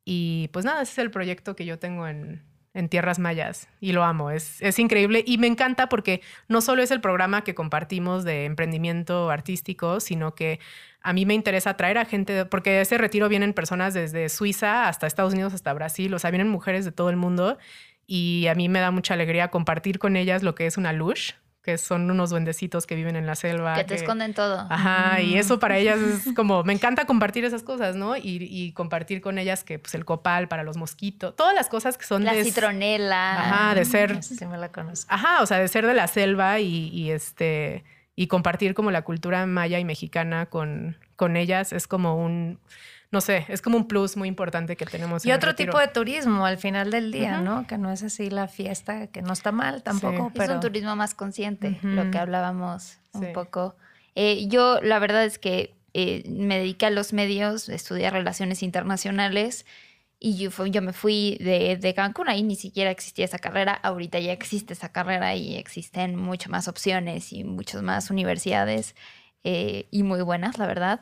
Y 0.05 0.49
pues 0.53 0.65
nada, 0.65 0.83
ese 0.83 0.93
es 0.93 0.99
el 0.99 1.11
proyecto 1.11 1.57
que 1.57 1.65
yo 1.65 1.79
tengo 1.79 2.07
en, 2.09 2.43
en 2.73 2.89
Tierras 2.89 3.19
Mayas 3.19 3.69
y 3.81 3.93
lo 3.93 4.05
amo, 4.05 4.31
es, 4.31 4.63
es 4.63 4.79
increíble 4.79 5.25
y 5.27 5.39
me 5.39 5.47
encanta 5.47 5.89
porque 5.89 6.21
no 6.49 6.61
solo 6.61 6.83
es 6.83 6.91
el 6.91 7.01
programa 7.01 7.43
que 7.43 7.55
compartimos 7.55 8.25
de 8.25 8.45
emprendimiento 8.45 9.31
artístico, 9.31 10.01
sino 10.01 10.35
que 10.35 10.61
a 11.03 11.13
mí 11.13 11.27
me 11.27 11.35
interesa 11.35 11.77
traer 11.77 11.99
a 11.99 12.05
gente, 12.05 12.45
porque 12.45 12.71
a 12.71 12.81
ese 12.83 12.99
retiro 12.99 13.29
vienen 13.29 13.55
personas 13.55 13.95
desde 13.95 14.29
Suiza 14.29 14.89
hasta 14.89 15.07
Estados 15.07 15.33
Unidos, 15.33 15.55
hasta 15.55 15.73
Brasil, 15.73 16.15
o 16.15 16.19
sea, 16.19 16.31
vienen 16.31 16.49
mujeres 16.49 16.85
de 16.85 16.93
todo 16.93 17.11
el 17.11 17.17
mundo 17.17 17.59
y 18.07 18.47
a 18.47 18.55
mí 18.55 18.69
me 18.69 18.81
da 18.81 18.91
mucha 18.91 19.15
alegría 19.15 19.49
compartir 19.49 19.99
con 19.99 20.17
ellas 20.17 20.43
lo 20.43 20.55
que 20.55 20.67
es 20.67 20.77
una 20.77 20.93
lush, 20.93 21.33
que 21.63 21.77
son 21.77 22.11
unos 22.11 22.31
duendecitos 22.31 22.87
que 22.87 22.95
viven 22.95 23.17
en 23.17 23.27
la 23.27 23.35
selva. 23.35 23.75
que 23.75 23.85
te 23.85 23.95
esconden 23.95 24.33
todo. 24.33 24.67
Ajá, 24.71 25.21
y 25.21 25.37
eso 25.37 25.59
para 25.59 25.77
ellas 25.77 25.99
es 25.99 26.33
como, 26.37 26.65
me 26.65 26.73
encanta 26.73 27.05
compartir 27.05 27.45
esas 27.45 27.63
cosas, 27.63 27.97
¿no? 27.97 28.17
Y, 28.17 28.23
y 28.51 28.73
compartir 28.73 29.21
con 29.21 29.39
ellas 29.39 29.63
que 29.63 29.79
pues 29.79 29.95
el 29.95 30.05
copal 30.05 30.49
para 30.49 30.63
los 30.63 30.77
mosquitos, 30.77 31.37
todas 31.37 31.55
las 31.55 31.69
cosas 31.69 31.99
que 31.99 32.07
son 32.07 32.25
La 32.25 32.33
de... 32.33 32.45
citronela. 32.45 33.41
Ajá, 33.41 33.75
de 33.75 33.85
ser... 33.85 34.13
Esa 34.13 34.35
sí 34.35 34.47
me 34.47 34.57
la 34.57 34.73
conozco. 34.73 35.07
Ajá, 35.13 35.43
o 35.43 35.47
sea, 35.47 35.59
de 35.59 35.69
ser 35.69 35.87
de 35.87 35.95
la 35.95 36.07
selva 36.07 36.61
y, 36.61 36.89
y 36.89 37.11
este... 37.11 37.85
Y 38.17 38.27
compartir 38.27 38.75
como 38.75 38.91
la 38.91 39.03
cultura 39.03 39.47
maya 39.47 39.79
y 39.79 39.85
mexicana 39.85 40.47
con, 40.47 40.99
con 41.17 41.37
ellas 41.37 41.73
es 41.73 41.87
como 41.87 42.17
un... 42.17 42.59
No 43.13 43.21
sé, 43.21 43.45
es 43.49 43.61
como 43.61 43.77
un 43.77 43.89
plus 43.89 44.17
muy 44.17 44.29
importante 44.29 44.77
que 44.77 44.87
tenemos. 44.87 45.27
Y 45.27 45.31
en 45.31 45.37
otro 45.37 45.55
tipo 45.57 45.79
de 45.79 45.89
turismo 45.89 46.47
al 46.47 46.59
final 46.59 46.91
del 46.93 47.11
día. 47.11 47.41
¿no? 47.41 47.67
Que 47.67 47.77
no 47.77 47.91
es 47.91 48.03
así 48.05 48.31
la 48.31 48.47
fiesta, 48.47 49.09
que 49.09 49.21
no 49.23 49.33
está 49.33 49.51
mal 49.51 49.83
tampoco, 49.83 50.17
Sí. 50.17 50.23
Es 50.27 50.33
pero... 50.39 50.55
un 50.55 50.61
turismo 50.61 50.95
más 50.95 51.15
consciente, 51.15 51.79
lo 51.83 52.11
que 52.11 52.19
hablábamos 52.19 52.99
un 53.13 53.23
Sí. 53.23 53.29
poco. 53.35 53.75
Eh, 54.15 54.47
yo, 54.49 54.81
la 54.83 54.99
verdad 55.01 55.25
es 55.25 55.39
que 55.39 55.75
eh, 55.93 56.23
me 56.29 56.59
dediqué 56.59 56.87
a 56.87 56.91
los 56.91 57.13
medios, 57.13 57.69
estudié 57.69 58.11
relaciones 58.11 58.63
internacionales 58.63 59.67
y 60.21 60.37
yo, 60.37 60.53
fu- 60.53 60.67
yo 60.67 60.81
me 60.83 60.93
fui 60.93 61.37
de, 61.41 61.77
de 61.77 61.95
Cancún, 61.95 62.29
ahí 62.29 62.45
ni 62.45 62.55
siquiera 62.55 62.91
existía 62.93 63.25
esa 63.25 63.39
carrera, 63.41 63.73
ahorita 63.73 64.21
ya 64.21 64.33
existe 64.33 64.73
esa 64.75 64.93
carrera 64.93 65.35
y 65.35 65.57
existen 65.57 66.15
muchas 66.15 66.49
más 66.51 66.69
opciones 66.69 67.33
y 67.33 67.43
muchas 67.43 67.83
más 67.83 68.11
universidades 68.11 68.95
eh, 69.43 69.89
y 69.91 70.05
muy 70.05 70.23
buenas, 70.23 70.59
la 70.59 70.67
verdad. 70.69 71.01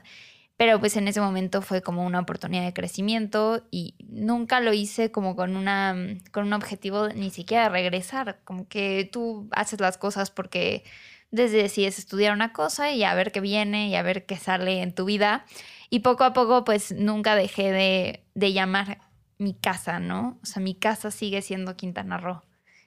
Pero 0.59 0.81
pues 0.81 0.97
en 0.97 1.07
ese 1.07 1.21
momento 1.21 1.63
fue 1.63 1.83
como 1.83 2.05
una 2.05 2.19
oportunidad 2.19 2.65
de 2.65 2.73
crecimiento 2.73 3.65
y 3.71 3.95
nunca 4.09 4.59
lo 4.59 4.73
hice 4.73 5.13
como 5.13 5.37
con, 5.37 5.57
una, 5.57 5.97
con 6.33 6.47
un 6.47 6.53
objetivo 6.53 7.09
ni 7.11 7.31
siquiera 7.31 7.63
de 7.63 7.69
regresar, 7.69 8.41
como 8.43 8.67
que 8.67 9.09
tú 9.11 9.49
haces 9.53 9.81
las 9.81 9.99
cosas 9.99 10.33
porque 10.33 10.83
desde 11.31 11.63
decides 11.63 12.01
estudiar 12.01 12.33
una 12.35 12.53
cosa 12.53 12.91
y 12.91 13.05
a 13.05 13.15
ver 13.15 13.31
qué 13.31 13.41
viene 13.41 13.89
y 13.89 13.95
a 13.95 14.03
ver 14.03 14.27
qué 14.27 14.37
sale 14.37 14.83
en 14.83 14.93
tu 14.93 15.05
vida. 15.05 15.47
Y 15.91 16.01
poco 16.01 16.25
a 16.25 16.33
poco 16.33 16.65
pues 16.65 16.91
nunca 16.91 17.37
dejé 17.37 17.71
de, 17.71 18.25
de 18.35 18.53
llamar 18.53 18.99
mi 19.39 19.55
casa, 19.55 20.01
¿no? 20.01 20.41
O 20.43 20.47
sea, 20.47 20.61
mi 20.61 20.75
casa 20.75 21.13
sigue 21.13 21.41
siendo 21.41 21.77
Quintana 21.77 22.19
Roo. 22.19 22.43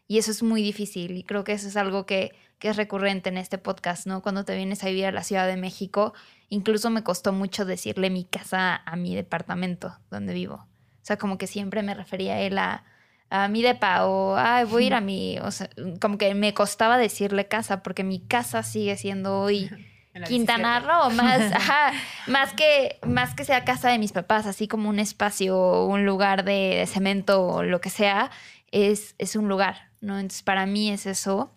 Y 0.10 0.18
eso 0.18 0.32
es 0.32 0.44
muy 0.44 0.62
difícil 0.62 1.16
y 1.16 1.24
creo 1.24 1.46
que 1.46 1.54
eso 1.54 1.70
es 1.70 1.78
algo 1.78 2.06
que, 2.06 2.34
que 2.62 2.70
es 2.70 2.78
recurrente 2.78 3.30
en 3.30 3.40
este 3.40 3.58
podcast, 3.58 4.06
¿no? 4.06 4.22
Cuando 4.22 4.46
te 4.46 4.56
vienes 4.56 4.84
a 4.84 4.88
vivir 4.88 5.08
a 5.08 5.12
la 5.12 5.24
Ciudad 5.24 5.48
de 5.48 5.58
México, 5.58 6.14
incluso 6.48 6.92
me 6.92 7.02
costó 7.02 7.34
mucho 7.34 7.66
decirle 7.66 8.12
mi 8.12 8.24
casa 8.24 8.76
a 8.86 8.96
mi 8.96 9.16
departamento 9.16 9.98
donde 10.12 10.36
vivo. 10.36 10.56
O 10.58 11.02
sea, 11.02 11.18
como 11.18 11.40
que 11.40 11.48
siempre 11.48 11.82
me 11.82 11.96
refería 11.96 12.36
a 12.36 12.40
él 12.40 12.60
a, 12.60 12.84
a 13.32 13.48
mi 13.48 13.64
depa 13.64 14.06
o 14.06 14.36
Ay, 14.38 14.66
voy 14.66 14.84
a 14.84 14.88
ir 14.88 14.94
a 14.94 15.02
mi, 15.02 15.40
o 15.40 15.50
sea, 15.50 15.72
como 16.00 16.20
que 16.20 16.36
me 16.36 16.54
costaba 16.54 17.00
decirle 17.00 17.48
casa 17.48 17.82
porque 17.82 18.04
mi 18.04 18.20
casa 18.20 18.62
sigue 18.62 18.96
siendo 18.96 19.40
hoy 19.40 19.68
Quintana 20.28 20.82
17. 20.82 20.86
Roo, 20.86 21.10
más, 21.16 21.52
ajá, 21.56 21.94
más 22.28 22.54
que 22.54 23.00
más 23.04 23.34
que 23.34 23.44
sea 23.44 23.66
casa 23.66 23.90
de 23.90 23.98
mis 23.98 24.12
papás, 24.12 24.46
así 24.46 24.68
como 24.68 24.88
un 24.88 25.00
espacio, 25.00 25.86
un 25.86 26.06
lugar 26.06 26.44
de, 26.44 26.76
de 26.76 26.86
cemento 26.86 27.42
o 27.44 27.64
lo 27.64 27.82
que 27.82 27.90
sea, 27.90 28.30
es, 28.70 29.16
es 29.18 29.36
un 29.36 29.48
lugar, 29.48 29.90
¿no? 30.00 30.20
Entonces 30.20 30.44
para 30.44 30.68
mí 30.68 30.92
es 30.92 31.08
eso. 31.08 31.52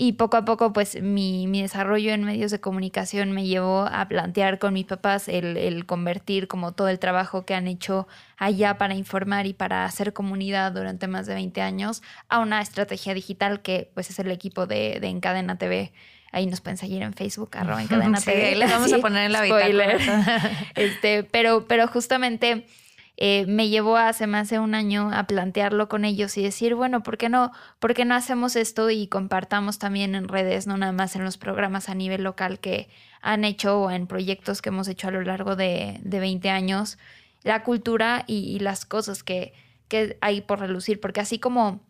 Y 0.00 0.12
poco 0.12 0.36
a 0.36 0.44
poco, 0.44 0.72
pues 0.72 1.02
mi, 1.02 1.48
mi 1.48 1.60
desarrollo 1.60 2.12
en 2.12 2.22
medios 2.22 2.52
de 2.52 2.60
comunicación 2.60 3.32
me 3.32 3.44
llevó 3.48 3.80
a 3.80 4.06
plantear 4.06 4.60
con 4.60 4.72
mis 4.72 4.84
papás 4.86 5.26
el, 5.26 5.56
el 5.56 5.86
convertir 5.86 6.46
como 6.46 6.70
todo 6.70 6.86
el 6.88 7.00
trabajo 7.00 7.44
que 7.44 7.54
han 7.56 7.66
hecho 7.66 8.06
allá 8.36 8.78
para 8.78 8.94
informar 8.94 9.46
y 9.46 9.54
para 9.54 9.84
hacer 9.84 10.12
comunidad 10.12 10.70
durante 10.70 11.08
más 11.08 11.26
de 11.26 11.34
20 11.34 11.60
años 11.62 12.00
a 12.28 12.38
una 12.38 12.60
estrategia 12.62 13.12
digital 13.12 13.60
que 13.60 13.90
pues 13.92 14.08
es 14.10 14.20
el 14.20 14.30
equipo 14.30 14.66
de, 14.68 15.00
de 15.00 15.08
Encadena 15.08 15.58
TV. 15.58 15.92
Ahí 16.30 16.46
nos 16.46 16.60
pueden 16.60 16.76
seguir 16.76 17.02
en 17.02 17.12
Facebook, 17.12 17.50
arroba 17.56 17.82
Encadena 17.82 18.20
Sí, 18.20 18.26
TV. 18.26 18.54
les 18.54 18.70
vamos 18.70 18.92
a 18.92 18.98
poner 18.98 19.24
en 19.26 19.32
la 19.32 19.42
bitácora. 19.42 19.96
este, 20.76 21.24
pero, 21.24 21.66
pero 21.66 21.88
justamente 21.88 22.66
eh, 23.20 23.46
me 23.46 23.68
llevó 23.68 23.96
hace 23.96 24.28
más 24.28 24.48
de 24.48 24.60
un 24.60 24.76
año 24.76 25.10
a 25.12 25.26
plantearlo 25.26 25.88
con 25.88 26.04
ellos 26.04 26.38
y 26.38 26.42
decir, 26.44 26.76
bueno, 26.76 27.02
¿por 27.02 27.18
qué 27.18 27.28
no, 27.28 27.50
por 27.80 27.92
qué 27.92 28.04
no 28.04 28.14
hacemos 28.14 28.54
esto 28.54 28.90
y 28.90 29.08
compartamos 29.08 29.80
también 29.80 30.14
en 30.14 30.28
redes, 30.28 30.68
no 30.68 30.76
nada 30.76 30.92
más 30.92 31.16
en 31.16 31.24
los 31.24 31.36
programas 31.36 31.88
a 31.88 31.96
nivel 31.96 32.22
local 32.22 32.60
que 32.60 32.88
han 33.20 33.44
hecho 33.44 33.80
o 33.80 33.90
en 33.90 34.06
proyectos 34.06 34.62
que 34.62 34.68
hemos 34.68 34.86
hecho 34.86 35.08
a 35.08 35.10
lo 35.10 35.22
largo 35.22 35.56
de, 35.56 35.98
de 36.04 36.20
20 36.20 36.48
años, 36.48 36.96
la 37.42 37.64
cultura 37.64 38.22
y, 38.28 38.36
y 38.54 38.60
las 38.60 38.84
cosas 38.86 39.24
que, 39.24 39.52
que 39.88 40.16
hay 40.20 40.40
por 40.40 40.60
relucir, 40.60 41.00
porque 41.00 41.20
así 41.20 41.40
como 41.40 41.80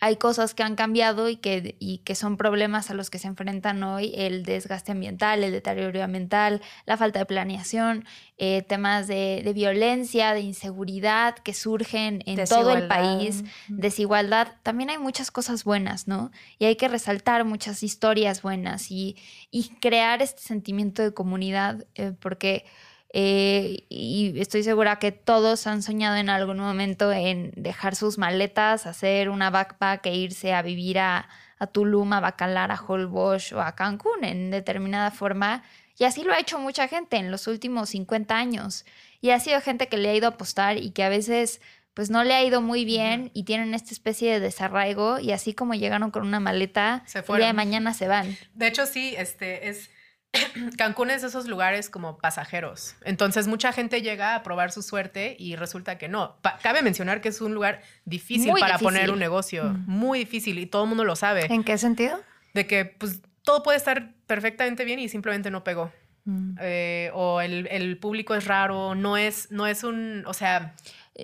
hay 0.00 0.16
cosas 0.16 0.54
que 0.54 0.62
han 0.62 0.76
cambiado 0.76 1.28
y 1.28 1.36
que, 1.36 1.76
y 1.78 1.98
que 1.98 2.14
son 2.14 2.36
problemas 2.36 2.90
a 2.90 2.94
los 2.94 3.10
que 3.10 3.18
se 3.18 3.28
enfrentan 3.28 3.82
hoy, 3.82 4.12
el 4.16 4.44
desgaste 4.44 4.92
ambiental, 4.92 5.44
el 5.44 5.52
deterioro 5.52 6.02
ambiental, 6.02 6.62
la 6.86 6.96
falta 6.96 7.18
de 7.18 7.26
planeación, 7.26 8.06
eh, 8.38 8.62
temas 8.62 9.06
de, 9.06 9.42
de 9.44 9.52
violencia, 9.52 10.32
de 10.32 10.40
inseguridad 10.40 11.36
que 11.36 11.52
surgen 11.52 12.22
en 12.24 12.42
todo 12.46 12.74
el 12.74 12.88
país, 12.88 13.44
desigualdad, 13.68 14.48
también 14.62 14.88
hay 14.88 14.98
muchas 14.98 15.30
cosas 15.30 15.64
buenas, 15.64 16.08
¿no? 16.08 16.30
Y 16.58 16.64
hay 16.64 16.76
que 16.76 16.88
resaltar 16.88 17.44
muchas 17.44 17.82
historias 17.82 18.40
buenas 18.40 18.90
y, 18.90 19.16
y 19.50 19.68
crear 19.80 20.22
este 20.22 20.42
sentimiento 20.42 21.02
de 21.02 21.12
comunidad, 21.12 21.84
eh, 21.94 22.12
porque 22.18 22.64
eh, 23.12 23.84
y 23.88 24.38
estoy 24.40 24.62
segura 24.62 24.98
que 24.98 25.10
todos 25.12 25.66
han 25.66 25.82
soñado 25.82 26.16
en 26.16 26.30
algún 26.30 26.58
momento 26.58 27.10
en 27.12 27.52
dejar 27.56 27.96
sus 27.96 28.18
maletas, 28.18 28.86
hacer 28.86 29.30
una 29.30 29.50
backpack 29.50 30.06
e 30.06 30.14
irse 30.14 30.52
a 30.52 30.62
vivir 30.62 30.98
a, 31.00 31.28
a 31.58 31.66
Tulum, 31.66 32.12
a 32.12 32.20
Bacalar, 32.20 32.70
a 32.70 32.80
Holbox 32.80 33.52
o 33.52 33.60
a 33.60 33.74
Cancún 33.74 34.24
en 34.24 34.50
determinada 34.50 35.10
forma. 35.10 35.64
Y 35.98 36.04
así 36.04 36.22
lo 36.22 36.32
ha 36.32 36.38
hecho 36.38 36.58
mucha 36.58 36.88
gente 36.88 37.16
en 37.16 37.30
los 37.30 37.46
últimos 37.46 37.90
50 37.90 38.34
años. 38.36 38.86
Y 39.20 39.30
ha 39.30 39.40
sido 39.40 39.60
gente 39.60 39.88
que 39.88 39.98
le 39.98 40.08
ha 40.10 40.14
ido 40.14 40.26
a 40.26 40.30
apostar 40.30 40.78
y 40.78 40.92
que 40.92 41.02
a 41.02 41.08
veces 41.08 41.60
pues 41.94 42.08
no 42.08 42.22
le 42.22 42.32
ha 42.34 42.44
ido 42.44 42.62
muy 42.62 42.84
bien 42.84 43.30
y 43.34 43.42
tienen 43.42 43.74
esta 43.74 43.90
especie 43.92 44.32
de 44.32 44.40
desarraigo 44.40 45.18
y 45.18 45.32
así 45.32 45.52
como 45.52 45.74
llegaron 45.74 46.12
con 46.12 46.24
una 46.26 46.38
maleta, 46.40 47.02
Se 47.06 47.18
el 47.18 47.24
día 47.24 47.26
de 47.26 47.26
fueron. 47.26 47.56
mañana 47.56 47.92
se 47.92 48.06
van. 48.06 48.38
De 48.54 48.68
hecho, 48.68 48.86
sí, 48.86 49.14
este 49.18 49.68
es. 49.68 49.90
Cancún 50.78 51.10
es 51.10 51.22
de 51.22 51.28
esos 51.28 51.46
lugares 51.46 51.90
como 51.90 52.18
pasajeros. 52.18 52.94
Entonces, 53.04 53.46
mucha 53.48 53.72
gente 53.72 54.02
llega 54.02 54.34
a 54.34 54.42
probar 54.42 54.70
su 54.72 54.82
suerte 54.82 55.36
y 55.38 55.56
resulta 55.56 55.98
que 55.98 56.08
no. 56.08 56.36
Pa- 56.42 56.58
cabe 56.62 56.82
mencionar 56.82 57.20
que 57.20 57.28
es 57.30 57.40
un 57.40 57.54
lugar 57.54 57.82
difícil 58.04 58.50
Muy 58.50 58.60
para 58.60 58.74
difícil. 58.74 58.86
poner 58.94 59.10
un 59.10 59.18
negocio. 59.18 59.64
Muy 59.86 60.20
difícil 60.20 60.58
y 60.58 60.66
todo 60.66 60.84
el 60.84 60.88
mundo 60.88 61.04
lo 61.04 61.16
sabe. 61.16 61.46
¿En 61.52 61.64
qué 61.64 61.78
sentido? 61.78 62.20
De 62.54 62.66
que, 62.66 62.84
pues, 62.84 63.20
todo 63.42 63.62
puede 63.62 63.78
estar 63.78 64.12
perfectamente 64.26 64.84
bien 64.84 64.98
y 65.00 65.08
simplemente 65.08 65.50
no 65.50 65.64
pegó. 65.64 65.92
Mm. 66.24 66.56
Eh, 66.60 67.10
o 67.14 67.40
el, 67.40 67.66
el 67.68 67.96
público 67.98 68.34
es 68.34 68.44
raro, 68.44 68.94
no 68.94 69.16
es, 69.16 69.50
no 69.50 69.66
es 69.66 69.82
un. 69.82 70.24
O 70.26 70.34
sea, 70.34 70.74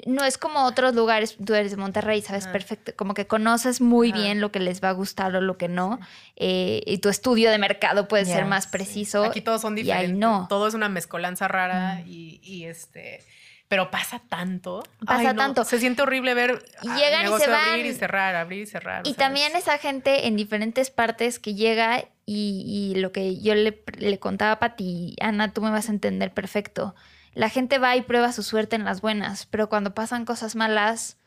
no 0.06 0.24
es 0.24 0.38
como 0.38 0.64
otros 0.64 0.94
lugares, 0.94 1.36
tú 1.44 1.54
eres 1.54 1.70
de 1.70 1.76
Monterrey, 1.76 2.22
sabes 2.22 2.46
perfecto, 2.46 2.92
como 2.96 3.14
que 3.14 3.26
conoces 3.26 3.80
muy 3.80 4.12
bien 4.12 4.40
lo 4.40 4.52
que 4.52 4.60
les 4.60 4.82
va 4.82 4.90
a 4.90 4.92
gustar 4.92 5.34
o 5.36 5.40
lo 5.40 5.56
que 5.56 5.68
no, 5.68 6.00
eh, 6.36 6.82
y 6.86 6.98
tu 6.98 7.08
estudio 7.08 7.50
de 7.50 7.58
mercado 7.58 8.08
puede 8.08 8.24
ser 8.24 8.44
más 8.44 8.66
preciso. 8.66 9.24
Aquí 9.24 9.40
todos 9.40 9.60
son 9.60 9.74
diferentes. 9.74 10.10
Y 10.10 10.12
ahí 10.12 10.18
no. 10.18 10.46
Todo 10.48 10.66
es 10.66 10.74
una 10.74 10.88
mezcolanza 10.88 11.48
rara 11.48 12.02
y, 12.06 12.40
y 12.42 12.64
este 12.64 13.20
pero 13.68 13.90
pasa 13.90 14.20
tanto. 14.28 14.84
Pasa 15.04 15.34
tanto. 15.34 15.64
Se 15.64 15.80
siente 15.80 16.02
horrible 16.02 16.34
ver 16.34 16.64
y 16.82 16.88
llegan 16.88 17.24
y 17.24 17.40
se 17.40 17.50
van. 17.50 17.68
abrir 17.70 17.86
y 17.86 17.94
cerrar, 17.94 18.36
abrir 18.36 18.62
y 18.62 18.66
cerrar. 18.66 19.02
Y 19.04 19.14
también 19.14 19.56
esa 19.56 19.78
gente 19.78 20.28
en 20.28 20.36
diferentes 20.36 20.90
partes 20.90 21.40
que 21.40 21.54
llega 21.54 22.04
y, 22.24 22.94
lo 22.96 23.12
que 23.12 23.40
yo 23.40 23.54
le, 23.54 23.82
le 23.98 24.18
contaba 24.18 24.52
a 24.52 24.58
Pati, 24.58 25.16
Ana, 25.20 25.52
tú 25.52 25.62
me 25.62 25.70
vas 25.70 25.88
a 25.88 25.92
entender 25.92 26.32
perfecto. 26.32 26.94
La 27.36 27.50
gente 27.50 27.76
va 27.78 27.94
y 27.94 28.00
prueba 28.00 28.32
su 28.32 28.42
suerte 28.42 28.76
en 28.76 28.86
las 28.86 29.02
buenas, 29.02 29.44
pero 29.44 29.68
cuando 29.68 29.92
pasan 29.92 30.24
cosas 30.24 30.56
malas, 30.56 31.18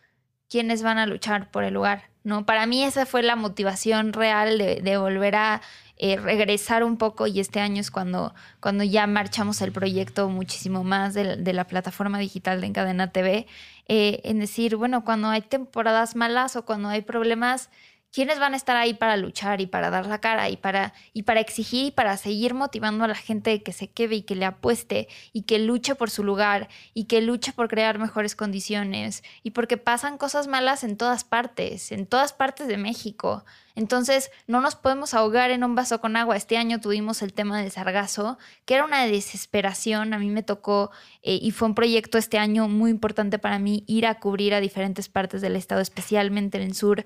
¿quiénes 0.49 0.81
van 0.81 0.97
a 0.97 1.05
luchar 1.05 1.51
por 1.51 1.63
el 1.63 1.75
lugar? 1.75 2.09
¿No? 2.23 2.47
Para 2.47 2.65
mí 2.65 2.83
esa 2.83 3.05
fue 3.05 3.21
la 3.21 3.35
motivación 3.35 4.11
real 4.11 4.57
de, 4.57 4.97
volver 4.97 5.35
a 5.35 5.61
eh, 5.97 6.17
regresar 6.17 6.83
un 6.83 6.97
poco 6.97 7.27
y 7.27 7.39
este 7.39 7.59
año 7.59 7.79
es 7.79 7.91
cuando, 7.91 8.33
cuando 8.59 8.83
ya 8.83 9.05
marchamos 9.05 9.61
el 9.61 9.71
proyecto 9.71 10.29
muchísimo 10.29 10.83
más 10.83 11.13
de, 11.13 11.53
la 11.53 11.67
plataforma 11.67 12.17
digital 12.17 12.59
de 12.59 12.65
Encadena 12.65 13.11
TV, 13.11 13.45
eh, 13.87 14.21
en 14.23 14.39
decir, 14.39 14.77
bueno, 14.77 15.05
cuando 15.05 15.27
hay 15.29 15.43
temporadas 15.43 16.15
malas 16.15 16.55
o 16.55 16.65
cuando 16.65 16.89
hay 16.89 17.03
problemas, 17.03 17.69
¿quiénes 18.11 18.39
van 18.39 18.53
a 18.53 18.57
estar 18.57 18.75
ahí 18.75 18.93
para 18.93 19.17
luchar 19.17 19.61
y 19.61 19.67
para 19.67 19.89
dar 19.89 20.05
la 20.05 20.19
cara 20.19 20.49
y 20.49 20.57
para, 20.57 20.93
y 21.13 21.23
para 21.23 21.39
exigir 21.39 21.85
y 21.85 21.91
para 21.91 22.17
seguir 22.17 22.53
motivando 22.53 23.03
a 23.03 23.07
la 23.07 23.15
gente 23.15 23.61
que 23.63 23.73
se 23.73 23.89
quede 23.89 24.15
y 24.15 24.21
que 24.23 24.35
le 24.35 24.45
apueste 24.45 25.07
y 25.33 25.43
que 25.43 25.59
luche 25.59 25.95
por 25.95 26.09
su 26.09 26.23
lugar 26.23 26.69
y 26.93 27.05
que 27.05 27.21
luche 27.21 27.53
por 27.53 27.67
crear 27.67 27.99
mejores 27.99 28.35
condiciones 28.35 29.23
y 29.43 29.51
porque 29.51 29.77
pasan 29.77 30.17
cosas 30.17 30.47
malas 30.47 30.83
en 30.83 30.97
todas 30.97 31.23
partes, 31.23 31.91
en 31.91 32.05
todas 32.05 32.33
partes 32.33 32.67
de 32.67 32.77
México. 32.77 33.43
Entonces, 33.79 34.29
no 34.45 34.59
nos 34.59 34.75
podemos 34.75 35.13
ahogar 35.13 35.51
en 35.51 35.63
un 35.63 35.73
vaso 35.73 36.01
con 36.01 36.17
agua. 36.17 36.35
Este 36.35 36.57
año 36.57 36.81
tuvimos 36.81 37.21
el 37.21 37.31
tema 37.31 37.61
del 37.61 37.71
sargazo, 37.71 38.37
que 38.65 38.73
era 38.73 38.83
una 38.83 39.05
desesperación. 39.05 40.13
A 40.13 40.19
mí 40.19 40.29
me 40.29 40.43
tocó 40.43 40.91
eh, 41.21 41.39
y 41.41 41.51
fue 41.51 41.69
un 41.69 41.75
proyecto 41.75 42.17
este 42.17 42.37
año 42.37 42.67
muy 42.67 42.91
importante 42.91 43.39
para 43.39 43.57
mí 43.57 43.85
ir 43.87 44.05
a 44.05 44.19
cubrir 44.19 44.53
a 44.53 44.59
diferentes 44.59 45.07
partes 45.07 45.39
del 45.39 45.55
estado, 45.55 45.79
especialmente 45.79 46.57
en 46.57 46.63
el 46.63 46.75
sur 46.75 47.05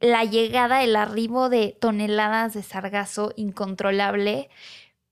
la 0.00 0.24
llegada, 0.24 0.82
el 0.82 0.96
arribo 0.96 1.48
de 1.48 1.76
toneladas 1.78 2.54
de 2.54 2.62
sargazo 2.62 3.32
incontrolable, 3.36 4.48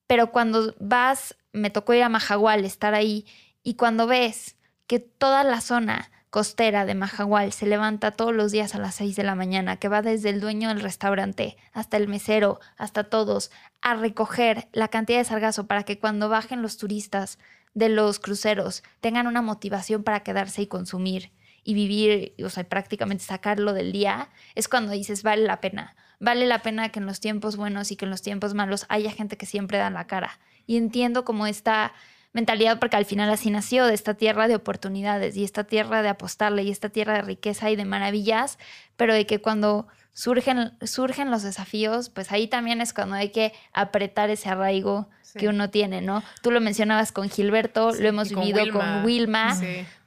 pero 0.07 0.31
cuando 0.31 0.75
vas, 0.79 1.37
me 1.53 1.71
tocó 1.71 1.95
ir 1.95 2.03
a 2.03 2.09
Majagual, 2.09 2.65
estar 2.65 2.95
ahí, 2.95 3.27
y 3.63 3.75
cuando 3.75 4.07
ves 4.07 4.57
que 4.87 5.01
toda 5.01 5.43
la 5.43 5.61
zona 5.61 6.11
costera 6.31 6.85
de 6.85 6.95
Majagual 6.95 7.53
se 7.53 7.67
levanta 7.67 8.11
todos 8.11 8.35
los 8.35 8.53
días 8.53 8.75
a 8.75 8.79
las 8.79 8.97
6 8.97 9.17
de 9.17 9.23
la 9.25 9.35
mañana, 9.35 9.79
que 9.79 9.89
va 9.89 10.03
desde 10.03 10.31
el 10.31 10.41
dueño 10.41 10.69
del 10.69 10.81
restaurante 10.81 11.57
hasta 11.73 11.97
el 11.97 12.09
mesero, 12.09 12.61
hasta 12.77 13.05
todos, 13.05 13.51
a 13.81 13.95
recoger 13.95 14.69
la 14.73 14.89
cantidad 14.89 15.19
de 15.19 15.25
sargazo 15.25 15.67
para 15.67 15.83
que 15.85 15.99
cuando 15.99 16.29
bajen 16.29 16.63
los 16.63 16.77
turistas 16.77 17.39
de 17.75 17.89
los 17.89 18.19
cruceros 18.19 18.83
tengan 19.01 19.27
una 19.27 19.43
motivación 19.43 20.03
para 20.03 20.21
quedarse 20.21 20.63
y 20.63 20.67
consumir 20.67 21.33
y 21.67 21.75
vivir, 21.75 22.33
o 22.45 22.49
sea, 22.49 22.63
prácticamente 22.63 23.25
sacarlo 23.25 23.73
del 23.73 23.91
día, 23.91 24.29
es 24.55 24.69
cuando 24.69 24.93
dices, 24.93 25.25
vale 25.25 25.45
la 25.45 25.61
pena. 25.61 25.97
Vale 26.21 26.47
la 26.47 26.61
pena 26.61 26.91
que 26.91 27.01
en 27.01 27.07
los 27.07 27.19
tiempos 27.19 27.57
buenos 27.57 27.91
y 27.91 27.97
que 27.97 28.05
en 28.05 28.13
los 28.13 28.23
tiempos 28.23 28.55
malos 28.55 28.87
haya 28.89 29.11
gente 29.11 29.37
que 29.37 29.47
siempre 29.47 29.77
da 29.77 29.91
la 29.91 30.07
cara. 30.07 30.39
Y 30.69 30.77
entiendo 30.77 31.25
como 31.25 31.45
esta 31.45 31.93
mentalidad, 32.33 32.79
porque 32.79 32.97
al 32.97 33.05
final 33.05 33.29
así 33.31 33.51
nació, 33.51 33.85
de 33.87 33.95
esta 33.95 34.15
tierra 34.15 34.47
de 34.47 34.55
oportunidades 34.55 35.37
y 35.37 35.43
esta 35.43 35.65
tierra 35.65 36.03
de 36.03 36.09
apostarle 36.09 36.63
y 36.63 36.71
esta 36.71 36.89
tierra 36.89 37.15
de 37.15 37.23
riqueza 37.23 37.69
y 37.69 37.75
de 37.75 37.85
maravillas, 37.85 38.61
pero 38.97 39.13
de 39.13 39.27
que 39.27 39.41
cuando 39.41 39.89
surgen, 40.13 40.73
surgen 40.83 41.33
los 41.33 41.43
desafíos, 41.43 42.11
pues 42.11 42.31
ahí 42.31 42.47
también 42.47 42.81
es 42.81 42.95
cuando 42.95 43.17
hay 43.17 43.31
que 43.31 43.53
apretar 43.73 44.31
ese 44.31 44.51
arraigo 44.51 45.09
que 45.37 45.49
uno 45.49 45.71
tiene, 45.71 46.01
¿no? 46.01 46.23
Tú 46.43 46.51
lo 46.51 46.61
mencionabas 46.61 47.13
con 47.13 47.29
Gilberto, 47.29 47.93
lo 47.93 48.09
hemos 48.09 48.31
vivido 48.31 48.73
con 48.73 49.05
Wilma. 49.05 49.57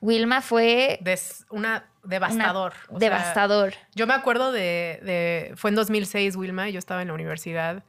Wilma 0.02 0.42
fue... 0.42 1.00
una 1.50 1.86
devastador. 2.04 2.74
devastador. 2.92 3.74
yo 3.94 4.08
me 4.08 4.14
acuerdo 4.14 4.52
de, 4.52 5.54
Fue 5.56 5.70
en 5.70 5.76
2006 5.76 6.36
Wilma, 6.36 6.70
yo 6.70 6.80
estaba 6.80 7.02
en 7.02 7.10
la 7.10 7.14
universidad 7.14 7.84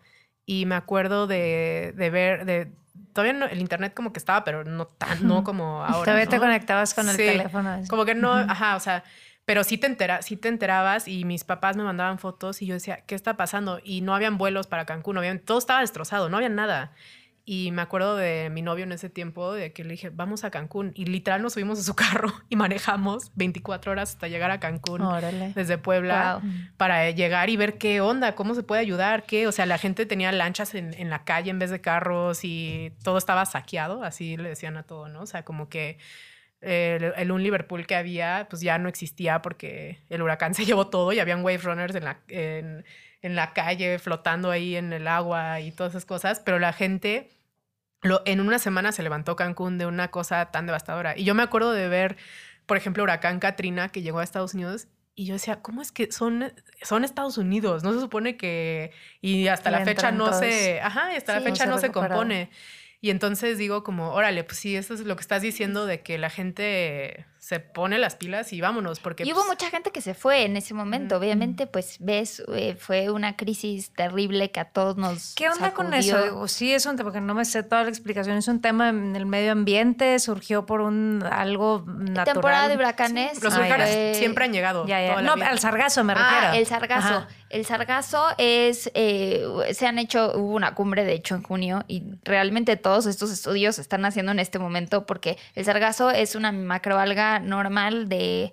y 0.47 0.66
me 0.66 0.74
acuerdo 0.74 1.26
de, 1.26 1.93
ver... 1.97 2.45
De, 2.45 2.72
todavía 3.12 3.47
el 3.47 3.61
internet 3.61 3.95
como 3.95 4.12
que 4.12 4.18
estaba, 4.18 4.45
pero 4.45 4.64
no 4.64 4.86
tan, 4.86 5.26
no 5.26 5.43
como 5.45 5.84
ahora. 5.84 6.05
Todavía 6.05 6.26
te 6.26 6.38
conectabas 6.38 6.95
con 6.95 7.09
el 7.09 7.16
teléfono. 7.16 7.82
Como 7.88 8.05
que 8.05 8.14
no, 8.14 8.32
ajá, 8.32 8.76
o 8.76 8.80
sea, 8.80 9.05
pero 9.51 9.64
sí 9.64 9.78
te, 9.78 9.88
entera, 9.88 10.22
sí 10.22 10.36
te 10.36 10.47
enterabas 10.47 11.09
y 11.09 11.24
mis 11.24 11.43
papás 11.43 11.76
me 11.76 11.82
mandaban 11.82 12.20
fotos 12.20 12.62
y 12.62 12.66
yo 12.66 12.74
decía, 12.74 13.03
¿qué 13.07 13.16
está 13.16 13.36
pasando? 13.36 13.80
Y 13.82 14.01
no 14.01 14.14
habían 14.14 14.38
vuelos 14.38 14.68
para 14.68 14.84
Cancún, 14.84 15.18
todo 15.45 15.59
estaba 15.59 15.80
destrozado, 15.80 16.28
no 16.28 16.36
había 16.36 16.49
nada. 16.49 16.93
Y 17.53 17.72
me 17.72 17.82
acuerdo 17.82 18.14
de 18.14 18.48
mi 18.48 18.62
novio 18.62 18.84
en 18.84 18.92
ese 18.92 19.11
tiempo, 19.11 19.53
de 19.53 19.72
que 19.72 19.82
le 19.82 19.90
dije, 19.90 20.11
vamos 20.11 20.44
a 20.44 20.53
Cancún. 20.53 20.92
Y 20.94 21.07
literal 21.07 21.42
nos 21.42 21.55
subimos 21.55 21.80
a 21.80 21.82
su 21.82 21.94
carro 21.96 22.32
y 22.48 22.55
manejamos 22.55 23.32
24 23.34 23.90
horas 23.90 24.11
hasta 24.11 24.28
llegar 24.28 24.53
a 24.53 24.61
Cancún 24.61 25.03
desde 25.57 25.76
Puebla 25.76 26.40
para 26.76 27.11
llegar 27.11 27.51
y 27.51 27.57
ver 27.57 27.76
qué 27.76 28.01
onda, 28.01 28.36
cómo 28.36 28.55
se 28.55 28.62
puede 28.62 28.82
ayudar, 28.82 29.24
qué. 29.24 29.48
O 29.48 29.53
sea, 29.53 29.66
la 29.66 29.78
gente 29.78 30.07
tenía 30.07 30.30
lanchas 30.30 30.76
en, 30.76 30.94
en, 30.94 31.11
la 31.11 31.24
calle 31.24 31.51
en 31.51 31.59
vez 31.59 31.70
de 31.70 31.80
carros 31.80 32.44
y 32.44 32.92
todo 33.03 33.18
estaba 33.18 33.44
saqueado, 33.46 34.05
así 34.05 34.36
le 34.36 34.51
decían 34.51 34.76
a 34.76 34.84
todo, 34.84 35.09
¿no? 35.09 35.22
O 35.22 35.26
sea, 35.26 35.44
como 35.44 35.68
que 35.68 35.98
el, 36.61 37.32
un 37.32 37.42
Liverpool 37.42 37.84
que 37.84 37.96
había, 37.96 38.46
pues 38.48 38.62
ya 38.62 38.78
no 38.78 38.88
existía 38.88 39.42
porque 39.42 39.98
el 40.09 40.22
huracán 40.22 40.55
se 40.55 40.64
llevó 40.64 40.86
todo 40.86 41.12
y 41.12 41.18
habían 41.18 41.44
wave 41.44 41.59
runners 41.59 41.96
en 41.96 42.05
la, 42.05 42.20
en, 42.28 42.84
en 43.22 43.34
la 43.34 43.53
calle 43.55 43.98
flotando 43.98 44.53
ahí 44.53 44.76
en 44.76 44.92
el 44.92 45.09
agua 45.09 45.59
y 45.59 45.72
todas 45.72 45.94
esas 45.94 46.07
cosas, 46.07 46.38
pero 46.38 46.61
la 46.61 46.72
gente 46.72 47.39
en 48.03 48.40
una 48.40 48.59
semana 48.59 48.92
se 48.92 49.03
levantó 49.03 49.36
Cancún 49.36 49.78
de 49.78 49.86
una 49.86 50.11
cosa 50.11 50.51
tan 50.51 50.66
devastadora. 50.66 51.16
Y 51.16 51.24
yo 51.24 51.34
me 51.34 51.42
acuerdo 51.42 51.72
de 51.72 51.88
ver, 51.88 52.16
por 52.66 52.76
ejemplo, 52.76 53.03
Huracán 53.03 53.40
Katrina, 53.40 53.90
que 53.90 54.03
llegó 54.03 54.20
a 54.20 54.24
Estados 54.24 54.55
Unidos, 54.55 54.88
y 55.14 55.26
yo 55.26 55.34
decía, 55.34 55.61
¿cómo 55.61 55.82
es 55.82 55.92
que 55.92 56.11
son, 56.12 56.53
son 56.82 57.05
Estados 57.05 57.36
Unidos? 57.36 57.82
No 57.82 57.92
se 57.92 58.01
supone 58.01 58.36
que... 58.36 58.92
Y 59.20 59.48
hasta 59.48 59.70
la 59.70 59.84
fecha 59.84 60.12
no 60.12 60.32
se... 60.32 60.80
Ajá, 60.80 61.11
hasta 61.14 61.34
la 61.34 61.40
fecha 61.42 61.66
no 61.66 61.78
se 61.78 61.92
compone. 61.92 62.51
Y 63.03 63.11
entonces 63.11 63.59
digo 63.59 63.82
como, 63.82 64.12
órale, 64.12 64.44
pues 64.44 64.59
sí, 64.59 64.76
eso 64.76 64.94
es 64.94 65.01
lo 65.01 65.16
que 65.16 65.22
estás 65.22 65.42
diciendo 65.42 65.84
de 65.86 66.01
que 66.01 66.16
la 66.16 66.30
gente 66.30 67.26
se 67.41 67.59
pone 67.59 67.99
las 67.99 68.16
pilas 68.16 68.53
y 68.53 68.61
vámonos. 68.61 69.01
Porque, 69.01 69.24
y 69.24 69.32
hubo 69.32 69.41
pues 69.41 69.49
mucha 69.49 69.70
gente 69.70 69.91
que 69.91 70.03
se 70.03 70.12
fue 70.12 70.45
en 70.45 70.59
ese 70.59 70.74
momento. 70.74 71.16
Obviamente, 71.16 71.66
pues 71.66 71.97
ves, 71.99 72.43
eh, 72.55 72.76
fue 72.78 73.11
una 73.11 73.34
crisis 73.36 73.93
terrible 73.95 74.51
que 74.51 74.61
a 74.61 74.66
todos 74.66 74.99
nos. 74.99 75.34
¿Qué 75.34 75.49
onda 75.49 75.72
con 75.72 75.95
eso? 75.95 76.47
sí, 76.49 76.72
es 76.72 76.84
un 76.84 76.97
tema, 76.97 77.09
porque 77.09 77.22
no 77.22 77.34
me 77.34 77.47
sé 77.47 77.62
toda 77.62 77.84
la 77.84 77.88
explicación. 77.88 78.36
Es 78.36 78.47
un 78.47 78.61
tema 78.61 78.91
en 78.91 79.16
el 79.16 79.24
medio 79.24 79.53
ambiente, 79.53 80.18
surgió 80.18 80.66
por 80.66 80.82
un 80.82 81.24
algo 81.30 81.82
natural. 81.86 82.34
Temporada 82.34 82.68
de 82.68 82.76
huracanes. 82.76 83.43
Los 83.43 83.55
huracanes 83.55 84.18
siempre 84.18 84.45
han 84.45 84.53
llegado. 84.53 84.84
No, 84.84 85.32
al 85.32 85.59
sargazo 85.59 86.05
me 86.05 86.14
refiero. 86.14 86.49
Ah, 86.49 86.57
el 86.59 86.66
sargazo. 86.66 87.26
El 87.49 87.64
sargazo 87.64 88.28
es. 88.36 88.91
Eh, 88.95 89.47
se 89.72 89.86
han 89.86 89.99
hecho. 89.99 90.32
Hubo 90.34 90.55
una 90.55 90.74
cumbre, 90.74 91.05
de 91.05 91.14
hecho, 91.14 91.34
en 91.34 91.43
junio, 91.43 91.84
y 91.88 92.03
realmente 92.22 92.76
todos 92.76 93.07
estos 93.07 93.30
estudios 93.30 93.76
se 93.76 93.82
están 93.82 94.05
haciendo 94.05 94.30
en 94.30 94.38
este 94.38 94.59
momento 94.59 95.07
porque 95.07 95.38
el 95.55 95.64
sargazo 95.64 96.11
es 96.11 96.34
una 96.34 96.53
macroalga 96.53 97.30
normal 97.39 98.09
de 98.09 98.53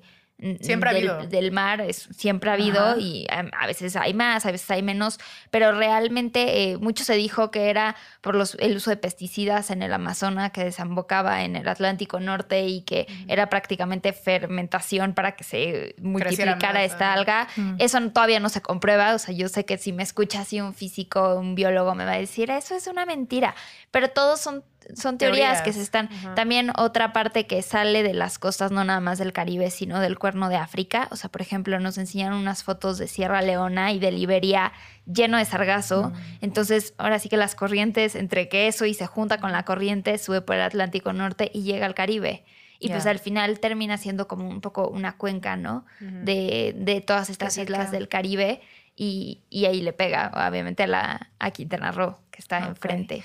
Siempre 0.62 0.94
del, 0.94 1.10
ha 1.10 1.14
habido. 1.14 1.30
del 1.30 1.52
mar, 1.52 1.82
es, 1.82 2.10
siempre 2.16 2.52
ha 2.52 2.54
habido 2.54 3.00
y 3.00 3.26
a, 3.28 3.66
veces 3.66 3.96
hay 3.96 4.14
más, 4.14 4.46
a 4.46 4.52
veces 4.52 4.70
hay 4.70 4.84
menos, 4.84 5.20
pero 5.50 5.72
realmente 5.72 6.70
eh, 6.70 6.78
mucho 6.78 7.04
se 7.04 7.16
dijo 7.16 7.50
que 7.50 7.72
era 7.72 7.96
por 8.22 8.36
los, 8.36 8.54
el 8.60 8.76
uso 8.76 8.92
de 8.92 8.98
pesticidas 8.98 9.72
en 9.72 9.82
el 9.82 9.92
Amazonas 9.92 10.52
que 10.52 10.64
desembocaba 10.64 11.44
en 11.44 11.56
el 11.56 11.68
Atlántico 11.68 12.20
Norte 12.20 12.68
y 12.68 12.82
que 12.82 13.08
era 13.28 13.50
prácticamente 13.50 14.14
fermentación 14.14 15.16
para 15.16 15.32
que 15.36 15.44
se 15.44 15.96
multiplicara 16.04 16.84
esta 16.84 17.14
alga. 17.14 17.48
Eso 17.80 18.00
todavía 18.12 18.40
no 18.40 18.50
se 18.50 18.62
comprueba, 18.62 19.16
o 19.16 19.18
sea, 19.18 19.34
yo 19.34 19.50
sé 19.50 19.66
que 19.66 19.80
si 19.80 19.92
me 19.92 20.04
escucha 20.04 20.42
así 20.42 20.62
un 20.62 20.76
físico, 20.76 21.34
un 21.34 21.56
biólogo 21.56 21.96
me 21.96 22.06
va 22.06 22.12
a 22.12 22.20
decir, 22.20 22.52
eso 22.52 22.76
es 22.76 22.86
una 22.86 23.08
mentira, 23.08 23.56
pero 23.90 24.10
todos 24.12 24.40
son 24.40 24.64
son 24.96 25.18
teorías, 25.18 25.62
que 25.62 25.74
se 25.74 25.82
están. 25.82 26.10
También 26.36 26.72
otra 26.78 27.14
parte 27.14 27.48
que 27.48 27.62
sale 27.62 28.04
de 28.04 28.14
las 28.14 28.40
costas, 28.40 28.72
no 28.72 28.84
nada 28.84 29.00
más 29.00 29.18
del 29.18 29.34
Caribe, 29.34 29.70
sino 29.70 30.00
del 30.00 30.18
cuerno 30.18 30.50
de 30.50 30.56
África. 30.56 31.08
O 31.12 31.16
sea, 31.16 31.30
por 31.30 31.42
ejemplo, 31.42 31.80
nos 31.80 31.98
enseñan 31.98 32.34
unas 32.34 32.64
fotos 32.64 32.98
de 32.98 33.08
Sierra 33.08 33.42
Leona 33.42 33.92
y 33.92 34.00
de 34.00 34.12
Liberia 34.12 34.72
lleno 35.06 35.38
de 35.38 35.46
sargazo. 35.46 36.14
Entonces, 36.42 36.94
ahora 36.98 37.20
sí 37.20 37.30
que 37.30 37.38
las 37.38 37.56
corrientes, 37.56 38.16
entre 38.16 38.50
que 38.50 38.68
eso 38.68 38.86
y 38.86 38.94
se 38.94 39.08
junta 39.08 39.40
con 39.40 39.52
la 39.52 39.64
corriente, 39.64 40.18
sube 40.18 40.42
por 40.42 40.56
el 40.56 40.62
Atlántico 40.62 41.14
Norte 41.14 41.52
y 41.54 41.64
llega 41.64 41.86
al 41.86 41.96
Caribe. 41.96 42.44
Y 42.80 42.90
pues 42.90 43.06
al 43.08 43.20
final 43.20 43.60
termina 43.60 43.98
siendo 43.98 44.28
como 44.28 44.48
un 44.48 44.62
poco 44.62 44.88
una 44.88 45.18
cuenca, 45.18 45.56
¿no? 45.56 45.86
de, 46.00 46.76
de, 46.78 47.02
todas 47.02 47.30
estas 47.30 47.58
islas 47.58 47.92
del 47.92 48.08
Caribe. 48.08 48.62
Y, 48.96 49.42
y, 49.52 49.66
ahí 49.66 49.82
le 49.82 49.94
pega, 49.94 50.32
obviamente, 50.50 50.84
a, 50.84 50.88
la, 50.88 51.30
a 51.38 51.52
Quintana 51.52 51.92
Roo, 51.92 52.18
que 52.32 52.42
está 52.42 52.66
enfrente. 52.66 53.24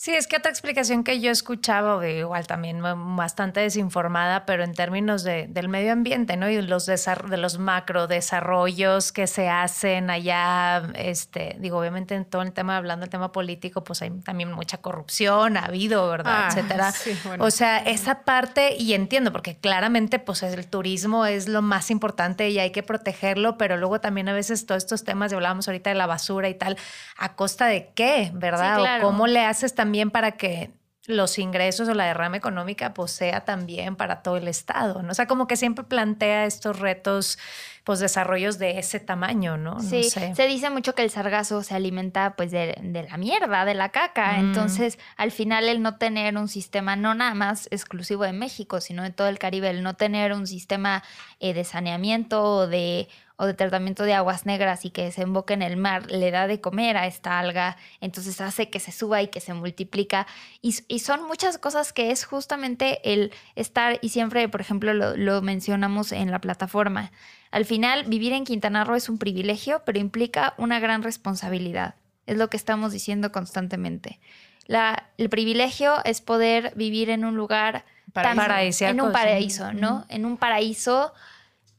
Sí, 0.00 0.14
es 0.14 0.28
que 0.28 0.36
otra 0.36 0.52
explicación 0.52 1.02
que 1.02 1.18
yo 1.18 1.32
escuchaba, 1.32 2.06
igual 2.06 2.46
también 2.46 2.80
bastante 3.16 3.58
desinformada, 3.58 4.46
pero 4.46 4.62
en 4.62 4.72
términos 4.72 5.24
de, 5.24 5.48
del 5.48 5.68
medio 5.68 5.92
ambiente, 5.92 6.36
¿no? 6.36 6.48
Y 6.48 6.62
los 6.62 6.86
de 6.86 7.36
los 7.36 7.58
macro 7.58 8.06
desarrollos 8.06 9.10
que 9.10 9.26
se 9.26 9.48
hacen 9.48 10.08
allá, 10.08 10.84
este, 10.94 11.56
digo, 11.58 11.80
obviamente 11.80 12.14
en 12.14 12.26
todo 12.26 12.42
el 12.42 12.52
tema, 12.52 12.76
hablando 12.76 13.06
del 13.06 13.10
tema 13.10 13.32
político, 13.32 13.82
pues 13.82 14.00
hay 14.02 14.10
también 14.20 14.52
mucha 14.52 14.78
corrupción, 14.78 15.56
ha 15.56 15.64
habido, 15.64 16.08
¿verdad? 16.08 16.44
Ah, 16.44 16.48
Etcétera. 16.48 16.92
sí, 16.92 17.18
bueno. 17.24 17.44
O 17.44 17.50
sea, 17.50 17.78
esa 17.78 18.22
parte, 18.22 18.76
y 18.78 18.94
entiendo, 18.94 19.32
porque 19.32 19.56
claramente, 19.56 20.20
pues 20.20 20.44
el 20.44 20.64
turismo 20.68 21.26
es 21.26 21.48
lo 21.48 21.60
más 21.60 21.90
importante 21.90 22.50
y 22.50 22.60
hay 22.60 22.70
que 22.70 22.84
protegerlo, 22.84 23.58
pero 23.58 23.76
luego 23.76 24.00
también 24.00 24.28
a 24.28 24.32
veces 24.32 24.64
todos 24.64 24.84
estos 24.84 25.02
temas, 25.02 25.32
y 25.32 25.34
hablábamos 25.34 25.66
ahorita 25.66 25.90
de 25.90 25.96
la 25.96 26.06
basura 26.06 26.48
y 26.48 26.54
tal, 26.54 26.76
¿a 27.16 27.34
costa 27.34 27.66
de 27.66 27.90
qué, 27.96 28.30
verdad? 28.32 28.76
Sí, 28.76 28.82
claro. 28.82 29.04
O 29.04 29.10
cómo 29.10 29.26
le 29.26 29.44
haces 29.44 29.74
también 29.74 29.87
para 30.10 30.32
que 30.32 30.70
los 31.06 31.38
ingresos 31.38 31.88
o 31.88 31.94
la 31.94 32.04
derrama 32.04 32.36
económica 32.36 32.92
pues 32.92 33.12
sea 33.12 33.42
también 33.46 33.96
para 33.96 34.22
todo 34.22 34.36
el 34.36 34.46
Estado, 34.46 35.02
¿no? 35.02 35.12
O 35.12 35.14
sea, 35.14 35.26
como 35.26 35.46
que 35.46 35.56
siempre 35.56 35.82
plantea 35.82 36.44
estos 36.44 36.80
retos, 36.80 37.38
pues 37.82 37.98
desarrollos 37.98 38.58
de 38.58 38.78
ese 38.78 39.00
tamaño, 39.00 39.56
¿no? 39.56 39.76
No 39.76 39.80
Sí, 39.80 40.02
sé. 40.10 40.34
se 40.34 40.46
dice 40.46 40.68
mucho 40.68 40.94
que 40.94 41.02
el 41.02 41.08
sargazo 41.10 41.62
se 41.62 41.74
alimenta 41.74 42.36
pues 42.36 42.50
de, 42.50 42.76
de 42.82 43.04
la 43.04 43.16
mierda, 43.16 43.64
de 43.64 43.72
la 43.72 43.88
caca. 43.88 44.32
Mm. 44.32 44.40
Entonces, 44.40 44.98
al 45.16 45.30
final 45.32 45.70
el 45.70 45.80
no 45.80 45.96
tener 45.96 46.36
un 46.36 46.46
sistema 46.48 46.94
no 46.94 47.14
nada 47.14 47.32
más 47.32 47.68
exclusivo 47.70 48.24
de 48.24 48.34
México, 48.34 48.82
sino 48.82 49.02
de 49.02 49.10
todo 49.10 49.28
el 49.28 49.38
Caribe, 49.38 49.70
el 49.70 49.82
no 49.82 49.94
tener 49.94 50.34
un 50.34 50.46
sistema 50.46 51.02
eh, 51.40 51.54
de 51.54 51.64
saneamiento 51.64 52.42
o 52.42 52.66
de, 52.66 53.08
o 53.38 53.46
de 53.46 53.54
tratamiento 53.54 54.02
de 54.02 54.14
aguas 54.14 54.46
negras 54.46 54.84
y 54.84 54.90
que 54.90 55.04
desemboque 55.04 55.54
en 55.54 55.62
el 55.62 55.76
mar, 55.76 56.10
le 56.10 56.30
da 56.30 56.46
de 56.46 56.60
comer 56.60 56.96
a 56.96 57.06
esta 57.06 57.38
alga, 57.38 57.76
entonces 58.00 58.40
hace 58.40 58.68
que 58.68 58.80
se 58.80 58.92
suba 58.92 59.22
y 59.22 59.28
que 59.28 59.40
se 59.40 59.54
multiplica. 59.54 60.26
Y, 60.60 60.76
y 60.88 60.98
son 60.98 61.26
muchas 61.26 61.56
cosas 61.56 61.92
que 61.92 62.10
es 62.10 62.24
justamente 62.24 63.00
el 63.04 63.32
estar, 63.54 63.98
y 64.02 64.08
siempre, 64.08 64.48
por 64.48 64.60
ejemplo, 64.60 64.92
lo, 64.92 65.16
lo 65.16 65.40
mencionamos 65.40 66.10
en 66.10 66.30
la 66.32 66.40
plataforma. 66.40 67.12
Al 67.52 67.64
final, 67.64 68.04
vivir 68.04 68.32
en 68.32 68.44
Quintana 68.44 68.82
Roo 68.84 68.96
es 68.96 69.08
un 69.08 69.18
privilegio, 69.18 69.82
pero 69.86 69.98
implica 70.00 70.54
una 70.58 70.80
gran 70.80 71.02
responsabilidad. 71.02 71.94
Es 72.26 72.36
lo 72.36 72.50
que 72.50 72.56
estamos 72.56 72.92
diciendo 72.92 73.30
constantemente. 73.30 74.18
La, 74.66 75.10
el 75.16 75.30
privilegio 75.30 76.04
es 76.04 76.20
poder 76.20 76.72
vivir 76.74 77.08
en 77.08 77.24
un 77.24 77.36
lugar 77.36 77.84
Paraíso. 78.12 78.36
Paradisíaco, 78.36 78.92
en 78.92 79.00
un 79.00 79.12
paraíso, 79.12 79.72
¿no? 79.72 80.06
En 80.08 80.24
un 80.24 80.38
paraíso, 80.38 81.12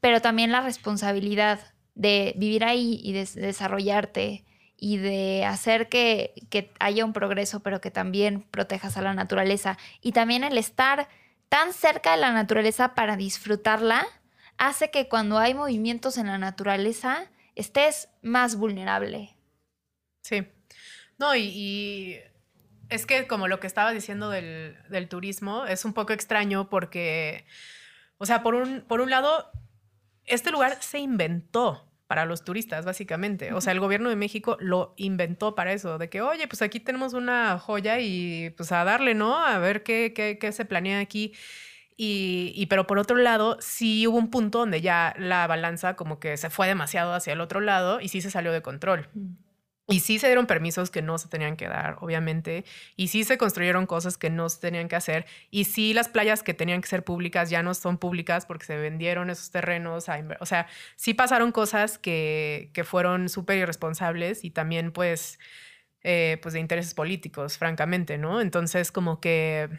pero 0.01 0.21
también 0.21 0.51
la 0.51 0.61
responsabilidad 0.61 1.59
de 1.95 2.33
vivir 2.37 2.63
ahí 2.63 2.99
y 3.03 3.13
de 3.13 3.25
desarrollarte 3.25 4.45
y 4.77 4.97
de 4.97 5.43
hacer 5.45 5.89
que, 5.89 6.33
que 6.49 6.71
haya 6.79 7.03
un 7.03 7.11
progreso, 7.11 7.59
pero 7.59 7.81
que 7.81 7.91
también 7.91 8.43
protejas 8.43 8.95
a 8.95 9.01
la 9.01 9.13
naturaleza. 9.13 9.77
Y 10.01 10.13
también 10.13 10.43
el 10.43 10.57
estar 10.57 11.09
tan 11.49 11.73
cerca 11.73 12.11
de 12.11 12.21
la 12.21 12.31
naturaleza 12.31 12.95
para 12.95 13.17
disfrutarla 13.17 14.05
hace 14.57 14.91
que 14.91 15.09
cuando 15.09 15.37
hay 15.37 15.53
movimientos 15.53 16.17
en 16.17 16.27
la 16.27 16.37
naturaleza 16.37 17.25
estés 17.55 18.09
más 18.21 18.55
vulnerable. 18.55 19.35
Sí. 20.21 20.47
No, 21.17 21.35
y, 21.35 22.19
es 22.89 23.05
que 23.05 23.27
como 23.27 23.47
lo 23.47 23.59
que 23.59 23.67
estaba 23.67 23.91
diciendo 23.91 24.29
del, 24.29 24.77
del 24.89 25.09
turismo, 25.09 25.65
es 25.65 25.85
un 25.85 25.93
poco 25.93 26.13
extraño 26.13 26.69
porque, 26.69 27.45
o 28.17 28.25
sea, 28.25 28.41
por 28.41 28.55
un, 28.55 28.81
por 28.81 29.01
un 29.01 29.09
lado, 29.09 29.51
este 30.29 30.51
lugar 30.51 30.77
se 30.81 30.99
inventó 30.99 31.85
para 32.07 32.25
los 32.25 32.43
turistas, 32.43 32.85
básicamente. 32.85 33.53
O 33.53 33.61
sea, 33.61 33.71
el 33.71 33.79
gobierno 33.79 34.09
de 34.09 34.15
México 34.15 34.57
lo 34.59 34.95
inventó 34.97 35.53
para 35.53 35.73
eso, 35.73 35.99
de 35.99 36.09
que, 36.09 36.21
oye, 36.21 36.47
pues 36.47 36.63
aquí 36.63 36.79
tenemos 36.79 37.13
una 37.13 37.59
joya 37.59 37.99
y 37.99 38.49
pues 38.57 38.71
a 38.71 38.83
darle, 38.83 39.13
¿no? 39.13 39.37
A 39.37 39.59
ver 39.59 39.83
qué, 39.83 40.11
qué, 40.15 40.39
qué 40.39 40.51
se 40.51 40.65
planea 40.65 40.99
aquí. 41.01 41.33
Y, 41.97 42.51
y, 42.55 42.65
pero 42.65 42.87
por 42.87 42.97
otro 42.97 43.17
lado, 43.17 43.57
sí 43.59 44.07
hubo 44.07 44.17
un 44.17 44.31
punto 44.31 44.59
donde 44.59 44.81
ya 44.81 45.13
la 45.19 45.45
balanza 45.45 45.95
como 45.95 46.19
que 46.19 46.37
se 46.37 46.49
fue 46.49 46.65
demasiado 46.65 47.13
hacia 47.13 47.33
el 47.33 47.41
otro 47.41 47.59
lado 47.59 47.99
y 48.01 48.07
sí 48.07 48.21
se 48.21 48.31
salió 48.31 48.51
de 48.51 48.63
control. 48.63 49.07
Y 49.89 50.01
sí 50.01 50.19
se 50.19 50.27
dieron 50.27 50.45
permisos 50.45 50.91
que 50.91 51.01
no 51.01 51.17
se 51.17 51.29
tenían 51.29 51.55
que 51.57 51.67
dar, 51.67 51.97
obviamente. 52.01 52.63
Y 52.95 53.07
sí 53.07 53.23
se 53.23 53.39
construyeron 53.39 53.87
cosas 53.87 54.17
que 54.17 54.29
no 54.29 54.47
se 54.47 54.59
tenían 54.59 54.87
que 54.87 54.95
hacer. 54.95 55.25
Y 55.49 55.63
sí 55.63 55.93
las 55.93 56.09
playas 56.09 56.43
que 56.43 56.53
tenían 56.53 56.81
que 56.81 56.87
ser 56.87 57.03
públicas 57.03 57.49
ya 57.49 57.63
no 57.63 57.73
son 57.73 57.97
públicas 57.97 58.45
porque 58.45 58.65
se 58.65 58.77
vendieron 58.77 59.31
esos 59.31 59.49
terrenos. 59.49 60.07
A 60.07 60.23
o 60.39 60.45
sea, 60.45 60.67
sí 60.95 61.15
pasaron 61.15 61.51
cosas 61.51 61.97
que, 61.97 62.69
que 62.73 62.83
fueron 62.83 63.29
súper 63.29 63.57
irresponsables 63.57 64.45
y 64.45 64.51
también 64.51 64.91
pues, 64.91 65.39
eh, 66.03 66.37
pues 66.41 66.53
de 66.53 66.59
intereses 66.59 66.93
políticos, 66.93 67.57
francamente, 67.57 68.17
¿no? 68.17 68.41
Entonces 68.41 68.91
como 68.91 69.19
que 69.19 69.69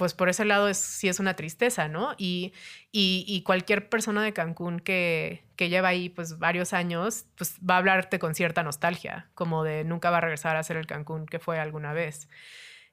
pues 0.00 0.14
por 0.14 0.30
ese 0.30 0.46
lado 0.46 0.68
es, 0.68 0.78
sí 0.78 1.08
es 1.08 1.20
una 1.20 1.34
tristeza, 1.34 1.86
¿no? 1.86 2.14
Y, 2.16 2.54
y, 2.90 3.24
y 3.28 3.42
cualquier 3.42 3.90
persona 3.90 4.22
de 4.22 4.32
Cancún 4.32 4.80
que, 4.80 5.44
que, 5.56 5.68
lleva 5.68 5.88
ahí 5.88 6.08
pues 6.08 6.38
varios 6.38 6.72
años, 6.72 7.26
pues 7.36 7.58
va 7.58 7.74
a 7.74 7.78
hablarte 7.78 8.18
con 8.18 8.34
cierta 8.34 8.62
nostalgia, 8.62 9.28
como 9.34 9.62
de 9.62 9.84
nunca 9.84 10.08
va 10.08 10.16
a 10.16 10.22
regresar 10.22 10.56
a 10.56 10.62
ser 10.62 10.78
el 10.78 10.86
Cancún 10.86 11.26
que 11.26 11.38
fue 11.38 11.58
alguna 11.58 11.92
vez. 11.92 12.28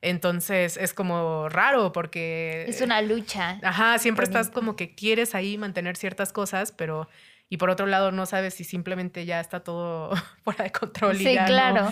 Entonces 0.01 0.77
es 0.77 0.93
como 0.93 1.49
raro 1.49 1.91
porque... 1.91 2.65
Es 2.67 2.81
una 2.81 3.01
lucha. 3.01 3.59
Ajá, 3.63 3.97
siempre 3.97 4.25
estás 4.25 4.49
como 4.49 4.75
que 4.75 4.93
quieres 4.93 5.33
ahí 5.33 5.57
mantener 5.57 5.95
ciertas 5.97 6.33
cosas, 6.33 6.71
pero... 6.71 7.07
Y 7.49 7.55
por 7.55 7.69
otro 7.69 7.85
lado, 7.85 8.11
no 8.11 8.25
sabes 8.25 8.55
si 8.55 8.65
simplemente 8.65 9.25
ya 9.25 9.39
está 9.39 9.61
todo 9.61 10.11
fuera 10.43 10.65
de 10.65 10.71
control. 10.71 11.15
y 11.15 11.19
Sí, 11.19 11.33
ya 11.33 11.45
claro. 11.45 11.89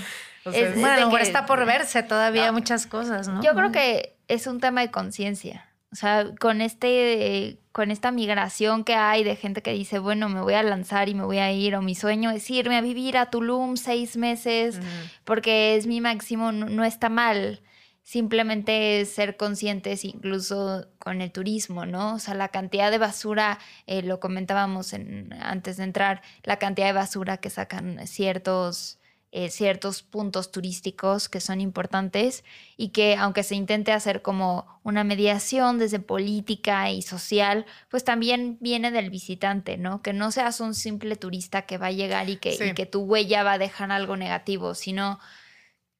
Es- 0.53 0.73
Bueno, 0.79 0.87
a 0.93 0.99
lo 0.99 1.05
mejor 1.07 1.21
está 1.21 1.45
por 1.45 1.65
verse 1.65 2.03
todavía 2.03 2.47
No. 2.47 2.53
muchas 2.53 2.85
cosas, 2.87 3.27
¿no? 3.27 3.41
Yo 3.41 3.53
creo 3.55 3.71
que 3.71 4.15
es 4.27 4.47
un 4.47 4.59
tema 4.59 4.81
de 4.81 4.91
conciencia. 4.91 5.69
O 5.91 5.95
sea, 5.95 6.25
con 6.41 6.59
este, 6.61 7.45
eh, 7.47 7.59
con 7.71 7.89
esta 7.89 8.11
migración 8.11 8.83
que 8.83 8.95
hay 8.95 9.23
de 9.23 9.35
gente 9.37 9.61
que 9.61 9.71
dice, 9.71 9.97
bueno, 9.97 10.27
me 10.27 10.41
voy 10.41 10.53
a 10.55 10.61
lanzar 10.63 11.07
y 11.07 11.15
me 11.15 11.23
voy 11.23 11.37
a 11.37 11.51
ir, 11.53 11.75
o 11.75 11.81
mi 11.81 11.95
sueño 11.95 12.31
es 12.31 12.49
irme 12.51 12.75
a 12.75 12.81
vivir 12.81 13.17
a 13.17 13.29
Tulum 13.29 13.77
seis 13.77 14.17
meses, 14.17 14.79
porque 15.23 15.75
es 15.77 15.87
mi 15.87 16.01
máximo, 16.01 16.51
no, 16.51 16.67
no 16.67 16.83
está 16.83 17.07
mal. 17.09 17.61
Simplemente 18.03 19.01
es 19.01 19.13
ser 19.15 19.35
conscientes, 19.35 20.05
incluso 20.05 20.85
con 20.99 21.21
el 21.21 21.31
turismo, 21.31 21.85
¿no? 21.87 22.13
O 22.15 22.19
sea, 22.19 22.35
la 22.35 22.49
cantidad 22.49 22.91
de 22.91 22.97
basura, 22.99 23.57
eh, 23.87 24.03
lo 24.03 24.19
comentábamos 24.19 24.93
en- 24.93 25.33
antes 25.41 25.77
de 25.77 25.85
entrar, 25.85 26.21
la 26.43 26.57
cantidad 26.57 26.87
de 26.87 26.93
basura 26.93 27.37
que 27.37 27.49
sacan 27.49 28.05
ciertos, 28.05 28.99
eh, 29.37 29.49
ciertos 29.49 30.01
puntos 30.01 30.49
turísticos 30.49 31.27
que 31.27 31.41
son 31.41 31.59
importantes 31.59 32.45
y 32.77 32.89
que 32.89 33.17
aunque 33.17 33.43
se 33.43 33.55
intente 33.55 33.91
hacer 33.91 34.21
como 34.21 34.79
una 34.81 35.03
mediación 35.03 35.77
desde 35.77 35.99
política 35.99 36.89
y 36.89 37.01
social, 37.01 37.65
pues 37.89 38.05
también 38.05 38.57
viene 38.61 38.91
del 38.91 39.09
visitante, 39.09 39.75
¿no? 39.75 40.01
Que 40.01 40.13
no 40.13 40.31
seas 40.31 40.61
un 40.61 40.73
simple 40.73 41.17
turista 41.17 41.63
que 41.63 41.77
va 41.77 41.87
a 41.87 41.91
llegar 41.91 42.29
y 42.29 42.37
que, 42.37 42.53
Sí. 42.53 42.63
y 42.63 42.73
que 42.75 42.85
tu 42.85 43.01
huella 43.01 43.43
va 43.43 43.53
a 43.53 43.57
dejar 43.57 43.91
algo 43.91 44.15
negativo, 44.15 44.73
sino 44.73 45.19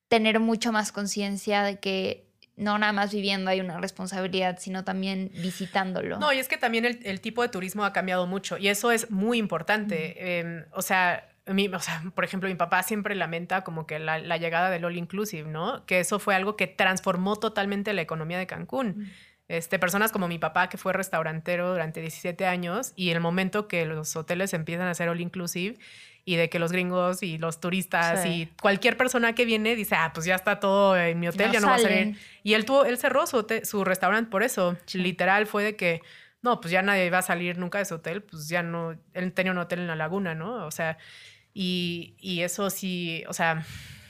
tener 0.08 0.40
mucho 0.40 0.72
más 0.72 0.94
conciencia 0.94 1.62
de 1.64 1.78
que 1.82 2.30
no 2.56 2.78
nada 2.78 2.94
más 2.94 3.12
viviendo 3.14 3.52
hay 3.52 3.60
una 3.60 3.82
responsabilidad, 3.82 4.60
sino 4.62 4.86
también 4.86 5.30
visitándolo. 5.42 6.20
No, 6.20 6.32
y 6.32 6.38
es 6.40 6.48
que 6.48 6.56
también 6.56 6.86
el, 6.86 7.02
el 7.04 7.20
tipo 7.20 7.42
de 7.42 7.50
turismo 7.50 7.84
ha 7.84 7.92
cambiado 7.92 8.28
mucho 8.28 8.58
y 8.58 8.70
eso 8.70 8.92
es 8.92 9.12
muy 9.12 9.40
importante. 9.40 10.16
Eh, 10.18 10.66
o, 10.72 10.82
sea, 10.82 11.35
mi- 11.48 11.68
o 11.68 11.80
sea, 11.80 12.02
por 12.16 12.24
ejemplo, 12.24 12.50
mi 12.50 12.56
papá 12.56 12.82
siempre 12.84 13.16
lamenta 13.16 13.64
como 13.64 13.86
que 13.86 14.00
la, 14.00 14.18
la 14.20 14.38
llegada 14.38 14.70
del 14.70 14.86
All 14.86 14.98
Inclusive, 14.98 15.50
¿no? 15.50 15.86
Que 15.86 16.00
eso 16.00 16.20
fue 16.20 16.36
algo 16.36 16.56
que 16.56 16.68
transformó 16.68 17.36
totalmente 17.36 17.94
la 17.94 18.02
economía 18.02 18.38
de 18.38 18.48
Cancún. 18.48 19.12
Este, 19.48 19.78
personas 19.78 20.12
como 20.12 20.28
mi 20.28 20.40
papá, 20.40 20.70
que 20.70 20.78
fue 20.78 20.92
restaurantero 20.92 21.70
durante 21.72 22.02
17 22.02 22.48
años, 22.48 22.94
y 22.96 23.12
el 23.12 23.20
momento 23.20 23.68
que 23.68 23.86
los 23.86 24.16
hoteles 24.16 24.54
empiezan 24.56 24.88
a 24.88 24.94
ser 24.96 25.08
all 25.10 25.22
inclusive, 25.22 25.78
y 26.28 26.36
de 26.38 26.50
que 26.50 26.58
los 26.58 26.72
gringos 26.72 27.22
y 27.22 27.38
los 27.38 27.60
turistas 27.60 28.24
Sí. 28.24 28.30
y 28.30 28.46
cualquier 28.60 28.98
persona 28.98 29.36
que 29.36 29.46
viene 29.46 29.76
dice, 29.76 29.94
ah, 29.94 30.10
pues 30.16 30.26
ya 30.26 30.34
está 30.34 30.60
todo 30.60 30.98
en 30.98 31.20
mi 31.20 31.28
hotel, 31.28 31.48
No 31.50 31.54
ya 31.54 31.60
no 31.60 31.68
va 31.68 31.76
a 31.76 31.78
salen. 31.80 32.16
salir. 32.16 32.18
Y 32.42 32.54
él, 32.56 32.66
tuvo, 32.66 32.86
él 32.86 32.98
cerró 32.98 33.28
su, 33.28 33.38
hotel- 33.38 33.64
su 33.68 33.84
restaurante 33.84 34.32
por 34.32 34.42
eso. 34.42 34.76
Literal 34.96 35.46
fue 35.46 35.64
de 35.64 35.76
que, 35.76 36.02
no, 36.42 36.60
pues 36.60 36.72
ya 36.72 36.82
nadie 36.82 37.08
va 37.12 37.20
a 37.20 37.22
salir 37.22 37.60
nunca 37.60 37.78
de 37.78 37.86
su 37.86 37.94
hotel, 37.94 38.24
pues 38.24 38.48
ya 38.50 38.64
no, 38.64 38.96
él 39.14 39.32
tenía 39.34 39.52
un 39.52 39.60
hotel 39.60 39.78
en 39.82 39.88
la 39.88 39.96
laguna, 39.96 40.34
¿no? 40.34 40.66
O 40.66 40.72
sea, 40.72 40.98
y, 41.56 42.16
y 42.20 42.42
eso 42.42 42.70
sí, 42.70 43.24
o 43.30 43.34
sea, 43.34 43.66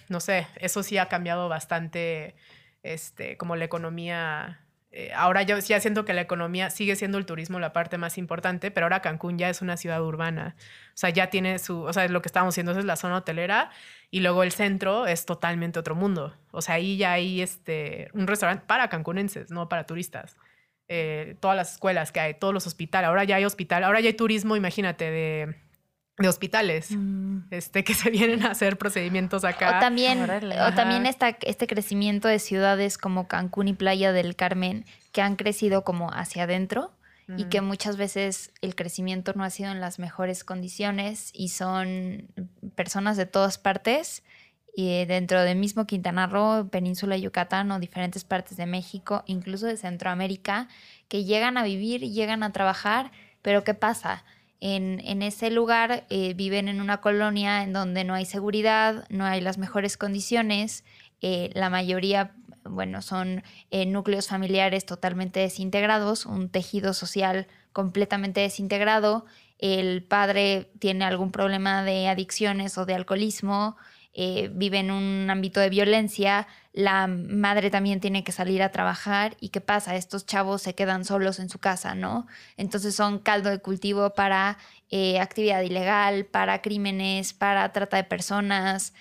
no 0.10 0.20
sé, 0.20 0.48
eso 0.58 0.84
sí 0.84 0.98
ha 0.98 1.08
cambiado 1.10 1.48
bastante, 1.50 2.36
este, 2.84 3.38
como 3.38 3.56
la 3.56 3.66
economía. 3.66 4.62
eh, 4.92 5.12
ahora 5.16 5.44
yo 5.44 5.58
ya 5.60 5.80
siento 5.80 6.06
que 6.06 6.14
la 6.14 6.22
economía 6.22 6.70
sigue 6.72 6.96
siendo 6.96 7.18
el 7.20 7.26
turismo 7.26 7.60
la 7.60 7.72
parte 7.74 7.98
más 8.00 8.18
importante, 8.18 8.72
pero 8.72 8.86
ahora 8.88 9.02
Cancún 9.02 9.38
ya 9.38 9.50
es 9.50 9.62
una 9.62 9.78
ciudad 9.78 10.02
urbana. 10.04 10.56
O 10.90 10.98
sea, 10.98 11.12
ya 11.12 11.30
tiene 11.30 11.60
su, 11.60 11.82
o 11.84 11.94
sea, 11.94 12.08
lo 12.08 12.22
que 12.22 12.28
estábamos 12.30 12.54
haciendo 12.54 12.72
es 12.74 12.84
la 12.86 12.96
zona 12.96 13.18
hotelera 13.18 13.70
y 14.12 14.22
luego 14.22 14.44
el 14.44 14.52
centro 14.52 15.06
es 15.08 15.26
totalmente 15.26 15.80
otro 15.80 15.96
mundo. 15.96 16.36
O 16.52 16.62
sea, 16.62 16.76
ahí 16.76 16.98
ya 16.98 17.14
hay 17.14 17.42
este, 17.42 18.10
un 18.14 18.28
restaurante 18.28 18.66
para 18.68 18.90
cancunenses, 18.90 19.52
no 19.52 19.70
para 19.70 19.86
turistas. 19.86 20.38
Eh, 20.88 21.36
todas 21.42 21.58
las 21.58 21.74
escuelas 21.74 22.12
que 22.12 22.20
hay, 22.22 22.34
todos 22.36 22.54
los 22.54 22.68
hospitales, 22.68 23.08
ahora 23.08 23.24
ya 23.24 23.38
hay 23.38 23.46
hospital, 23.46 23.84
ahora 23.84 24.00
ya 24.02 24.08
hay 24.10 24.14
turismo, 24.14 24.56
imagínate, 24.56 25.10
de 25.12 25.56
de 26.18 26.30
hospitales 26.30 26.92
Mm. 26.92 27.40
este, 27.52 27.84
que 27.84 27.94
se 27.94 28.10
vienen 28.10 28.44
a 28.44 28.52
hacer 28.52 28.78
procedimientos 28.78 29.44
acá. 29.44 29.78
O 29.78 29.80
también, 29.82 30.22
Órale. 30.22 30.62
o 30.62 30.74
también 30.74 31.06
esta- 31.06 31.38
este 31.42 31.68
crecimiento 31.68 32.28
de 32.28 32.40
ciudades 32.40 32.98
como 32.98 33.28
Cancún 33.28 33.68
y 33.68 33.74
Playa 33.74 34.14
del 34.14 34.36
Carmen 34.36 34.86
que 35.12 35.22
han 35.22 35.36
crecido 35.36 35.84
como 35.84 36.12
hacia 36.12 36.44
adentro 36.44 36.92
y 37.38 37.46
que 37.46 37.60
muchas 37.62 37.98
veces 37.98 38.52
el 38.62 38.76
crecimiento 38.76 39.34
no 39.36 39.44
ha 39.44 39.50
sido 39.50 39.72
en 39.72 39.82
las 39.82 39.98
mejores 39.98 40.44
condiciones 40.44 41.32
y 41.34 41.50
son 41.50 42.28
personas 42.76 43.18
de 43.18 43.26
todas 43.26 43.58
partes 43.58 44.22
y 44.76 44.90
eh, 44.90 45.06
dentro 45.08 45.42
del 45.42 45.58
mismo 45.58 45.88
Quintana 45.88 46.28
Roo, 46.28 46.68
Península 46.70 47.16
de 47.16 47.22
Yucatán 47.22 47.72
o 47.72 47.80
diferentes 47.80 48.24
partes 48.26 48.58
de 48.58 48.68
México, 48.68 49.24
incluso 49.26 49.66
de 49.66 49.76
Centroamérica, 49.76 50.68
que 51.08 51.24
llegan 51.24 51.58
a 51.58 51.64
vivir 51.64 52.04
y 52.04 52.12
llegan 52.12 52.44
a 52.44 52.52
trabajar, 52.52 53.12
pero 53.42 53.64
¿qué 53.64 53.74
pasa? 53.74 54.24
En, 54.62 55.02
en 55.04 55.22
ese 55.22 55.52
lugar 55.52 56.06
eh, 56.10 56.34
viven 56.34 56.68
en 56.68 56.82
una 56.82 57.02
colonia 57.02 57.64
en 57.64 57.74
donde 57.74 58.04
no 58.04 58.14
hay 58.14 58.26
seguridad, 58.26 59.06
no 59.10 59.26
hay 59.26 59.42
las 59.42 59.58
mejores 59.58 59.98
condiciones, 59.98 60.84
eh, 61.22 61.50
la 61.54 61.70
mayoría, 61.70 62.32
bueno, 62.64 63.02
son 63.02 63.44
eh, 63.72 63.86
núcleos 63.86 64.28
familiares 64.28 64.86
totalmente 64.86 65.40
desintegrados, 65.40 66.26
un 66.26 66.50
tejido 66.50 66.94
social 66.94 67.48
completamente 67.74 68.42
desintegrado, 68.42 69.26
el 69.60 70.04
padre 70.04 70.72
tiene 70.80 71.06
algún 71.06 71.32
problema 71.32 71.84
de 71.84 72.08
adicciones 72.08 72.78
o 72.78 72.86
de 72.86 72.96
alcoholismo, 72.96 73.78
vive 74.52 74.80
en 74.80 74.92
un 74.92 75.30
ámbito 75.30 75.60
de 75.60 75.70
violencia, 75.70 76.48
la 76.76 77.08
madre 77.08 77.70
también 77.72 78.02
tiene 78.02 78.24
que 78.26 78.34
salir 78.34 78.62
a 78.62 78.72
trabajar 78.72 79.38
y 79.40 79.50
¿qué 79.50 79.62
pasa? 79.62 79.96
Estos 79.96 80.26
chavos 80.26 80.62
se 80.62 80.76
quedan 80.76 81.06
solos 81.06 81.40
en 81.40 81.50
su 81.50 81.58
casa, 81.60 81.96
¿no? 81.96 82.28
Entonces 82.58 82.94
son 82.96 83.20
caldo 83.20 83.50
de 83.50 83.60
cultivo 83.60 84.14
para 84.14 84.58
eh, 84.90 85.20
actividad 85.22 85.62
ilegal, 85.62 86.26
para 86.26 86.62
crímenes, 86.62 87.34
para 87.34 87.72
trata 87.72 87.98
de 87.98 88.04
personas. 88.04 88.94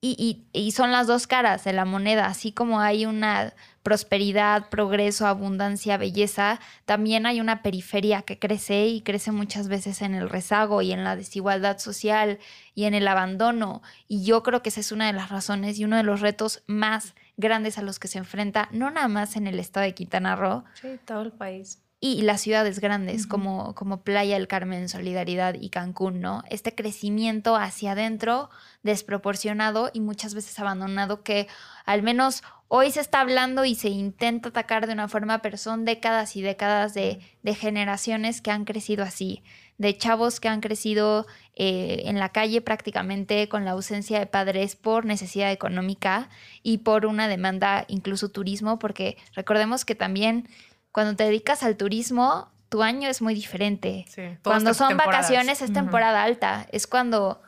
Y, 0.00 0.16
y- 0.52 0.58
y 0.66 0.72
son 0.72 0.90
las 0.90 1.06
dos 1.06 1.26
caras 1.28 1.62
de 1.64 1.72
la 1.72 1.84
moneda, 1.84 2.26
así 2.26 2.52
como 2.52 2.80
hay 2.80 3.06
una 3.06 3.54
prosperidad, 3.82 4.68
progreso, 4.68 5.26
abundancia, 5.26 5.96
belleza, 5.96 6.60
también 6.84 7.26
hay 7.26 7.40
una 7.40 7.62
periferia 7.62 8.22
que 8.22 8.38
crece 8.38 8.86
y 8.86 9.02
crece 9.02 9.32
muchas 9.32 9.68
veces 9.68 10.02
en 10.02 10.14
el 10.14 10.28
rezago 10.28 10.82
y 10.82 10.92
en 10.92 11.04
la 11.04 11.16
desigualdad 11.16 11.78
social 11.78 12.38
y 12.74 12.84
en 12.84 12.94
el 12.94 13.08
abandono. 13.08 13.82
Y 14.08 14.24
yo 14.24 14.42
creo 14.42 14.62
que 14.62 14.68
esa 14.68 14.80
es 14.80 14.92
una 14.92 15.06
de 15.06 15.12
las 15.12 15.30
razones 15.30 15.78
y 15.78 15.84
uno 15.84 15.96
de 15.96 16.04
los 16.04 16.20
retos 16.20 16.62
más 16.66 17.14
grandes 17.36 17.78
a 17.78 17.82
los 17.82 17.98
que 17.98 18.08
se 18.08 18.18
enfrenta, 18.18 18.68
no 18.72 18.90
nada 18.90 19.08
más 19.08 19.36
en 19.36 19.46
el 19.46 19.58
estado 19.58 19.84
de 19.84 19.94
Quintana 19.94 20.36
Roo, 20.36 20.64
Sí, 20.80 20.98
todo 21.04 21.22
el 21.22 21.32
país. 21.32 21.81
Y 22.04 22.22
las 22.22 22.40
ciudades 22.40 22.80
grandes 22.80 23.28
como, 23.28 23.76
como 23.76 24.02
Playa 24.02 24.34
del 24.34 24.48
Carmen, 24.48 24.88
Solidaridad 24.88 25.54
y 25.54 25.70
Cancún, 25.70 26.20
¿no? 26.20 26.42
Este 26.50 26.74
crecimiento 26.74 27.54
hacia 27.54 27.92
adentro 27.92 28.50
desproporcionado 28.82 29.88
y 29.92 30.00
muchas 30.00 30.34
veces 30.34 30.58
abandonado 30.58 31.22
que 31.22 31.46
al 31.86 32.02
menos 32.02 32.42
hoy 32.66 32.90
se 32.90 32.98
está 33.00 33.20
hablando 33.20 33.64
y 33.64 33.76
se 33.76 33.88
intenta 33.88 34.48
atacar 34.48 34.88
de 34.88 34.94
una 34.94 35.06
forma, 35.06 35.42
pero 35.42 35.56
son 35.56 35.84
décadas 35.84 36.34
y 36.34 36.42
décadas 36.42 36.92
de, 36.92 37.20
de 37.44 37.54
generaciones 37.54 38.40
que 38.40 38.50
han 38.50 38.64
crecido 38.64 39.04
así, 39.04 39.44
de 39.78 39.96
chavos 39.96 40.40
que 40.40 40.48
han 40.48 40.60
crecido 40.60 41.28
eh, 41.54 42.02
en 42.06 42.18
la 42.18 42.30
calle 42.30 42.60
prácticamente 42.62 43.48
con 43.48 43.64
la 43.64 43.72
ausencia 43.72 44.18
de 44.18 44.26
padres 44.26 44.74
por 44.74 45.04
necesidad 45.04 45.52
económica 45.52 46.30
y 46.64 46.78
por 46.78 47.06
una 47.06 47.28
demanda 47.28 47.84
incluso 47.86 48.28
turismo, 48.28 48.80
porque 48.80 49.18
recordemos 49.36 49.84
que 49.84 49.94
también 49.94 50.48
cuando 50.92 51.16
te 51.16 51.24
dedicas 51.24 51.62
al 51.62 51.76
turismo, 51.76 52.50
tu 52.68 52.82
año 52.82 53.08
es 53.08 53.20
muy 53.22 53.34
diferente. 53.34 54.04
Sí, 54.08 54.22
Cuando 54.42 54.72
son 54.74 54.88
temporadas. 54.88 55.22
vacaciones 55.22 55.60
es 55.62 55.72
temporada 55.72 56.22
alta, 56.22 56.66
es 56.72 56.86
cuando 56.86 57.42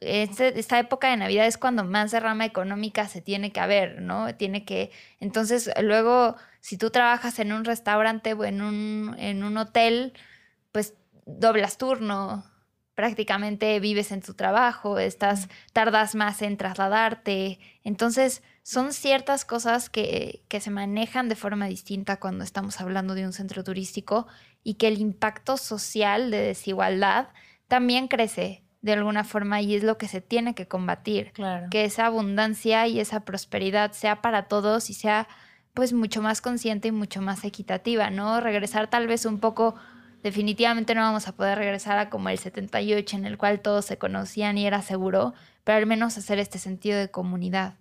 este- 0.00 0.58
esta 0.58 0.78
época 0.78 1.10
de 1.10 1.16
Navidad 1.18 1.46
es 1.46 1.58
cuando 1.58 1.84
más 1.84 2.10
derrama 2.10 2.46
económica 2.46 3.06
se 3.06 3.20
tiene 3.20 3.52
que 3.52 3.60
haber, 3.60 4.00
¿no? 4.00 4.34
Tiene 4.34 4.64
que 4.64 4.90
entonces 5.20 5.70
luego 5.82 6.36
si 6.60 6.78
tú 6.78 6.88
trabajas 6.90 7.38
en 7.38 7.52
un 7.52 7.64
restaurante 7.66 8.32
o 8.32 8.44
en 8.44 8.62
un 8.62 9.14
en 9.18 9.44
un 9.44 9.58
hotel, 9.58 10.14
pues 10.72 10.94
doblas 11.26 11.76
turno, 11.76 12.44
prácticamente 12.94 13.78
vives 13.80 14.10
en 14.12 14.22
tu 14.22 14.32
trabajo, 14.34 14.98
estás 14.98 15.48
tardas 15.74 16.14
más 16.14 16.40
en 16.42 16.56
trasladarte. 16.56 17.58
Entonces, 17.82 18.42
son 18.64 18.94
ciertas 18.94 19.44
cosas 19.44 19.90
que, 19.90 20.42
que 20.48 20.58
se 20.58 20.70
manejan 20.70 21.28
de 21.28 21.36
forma 21.36 21.66
distinta 21.66 22.18
cuando 22.18 22.44
estamos 22.44 22.80
hablando 22.80 23.14
de 23.14 23.26
un 23.26 23.34
centro 23.34 23.62
turístico 23.62 24.26
y 24.62 24.74
que 24.74 24.88
el 24.88 24.98
impacto 24.98 25.58
social 25.58 26.30
de 26.30 26.38
desigualdad 26.38 27.28
también 27.68 28.08
crece 28.08 28.64
de 28.80 28.94
alguna 28.94 29.22
forma 29.22 29.60
y 29.60 29.74
es 29.74 29.82
lo 29.82 29.98
que 29.98 30.08
se 30.08 30.22
tiene 30.22 30.54
que 30.54 30.66
combatir. 30.66 31.32
Claro. 31.32 31.66
Que 31.70 31.84
esa 31.84 32.06
abundancia 32.06 32.86
y 32.86 33.00
esa 33.00 33.20
prosperidad 33.26 33.92
sea 33.92 34.22
para 34.22 34.48
todos 34.48 34.88
y 34.88 34.94
sea 34.94 35.28
pues 35.74 35.92
mucho 35.92 36.22
más 36.22 36.40
consciente 36.40 36.88
y 36.88 36.92
mucho 36.92 37.20
más 37.20 37.44
equitativa, 37.44 38.08
¿no? 38.08 38.40
Regresar 38.40 38.88
tal 38.88 39.06
vez 39.06 39.26
un 39.26 39.40
poco, 39.40 39.74
definitivamente 40.22 40.94
no 40.94 41.02
vamos 41.02 41.28
a 41.28 41.32
poder 41.32 41.58
regresar 41.58 41.98
a 41.98 42.08
como 42.08 42.30
el 42.30 42.38
78 42.38 43.16
en 43.18 43.26
el 43.26 43.36
cual 43.36 43.60
todos 43.60 43.84
se 43.84 43.98
conocían 43.98 44.56
y 44.56 44.66
era 44.66 44.80
seguro, 44.80 45.34
pero 45.64 45.76
al 45.76 45.86
menos 45.86 46.16
hacer 46.16 46.38
este 46.38 46.58
sentido 46.58 46.98
de 46.98 47.10
comunidad. 47.10 47.74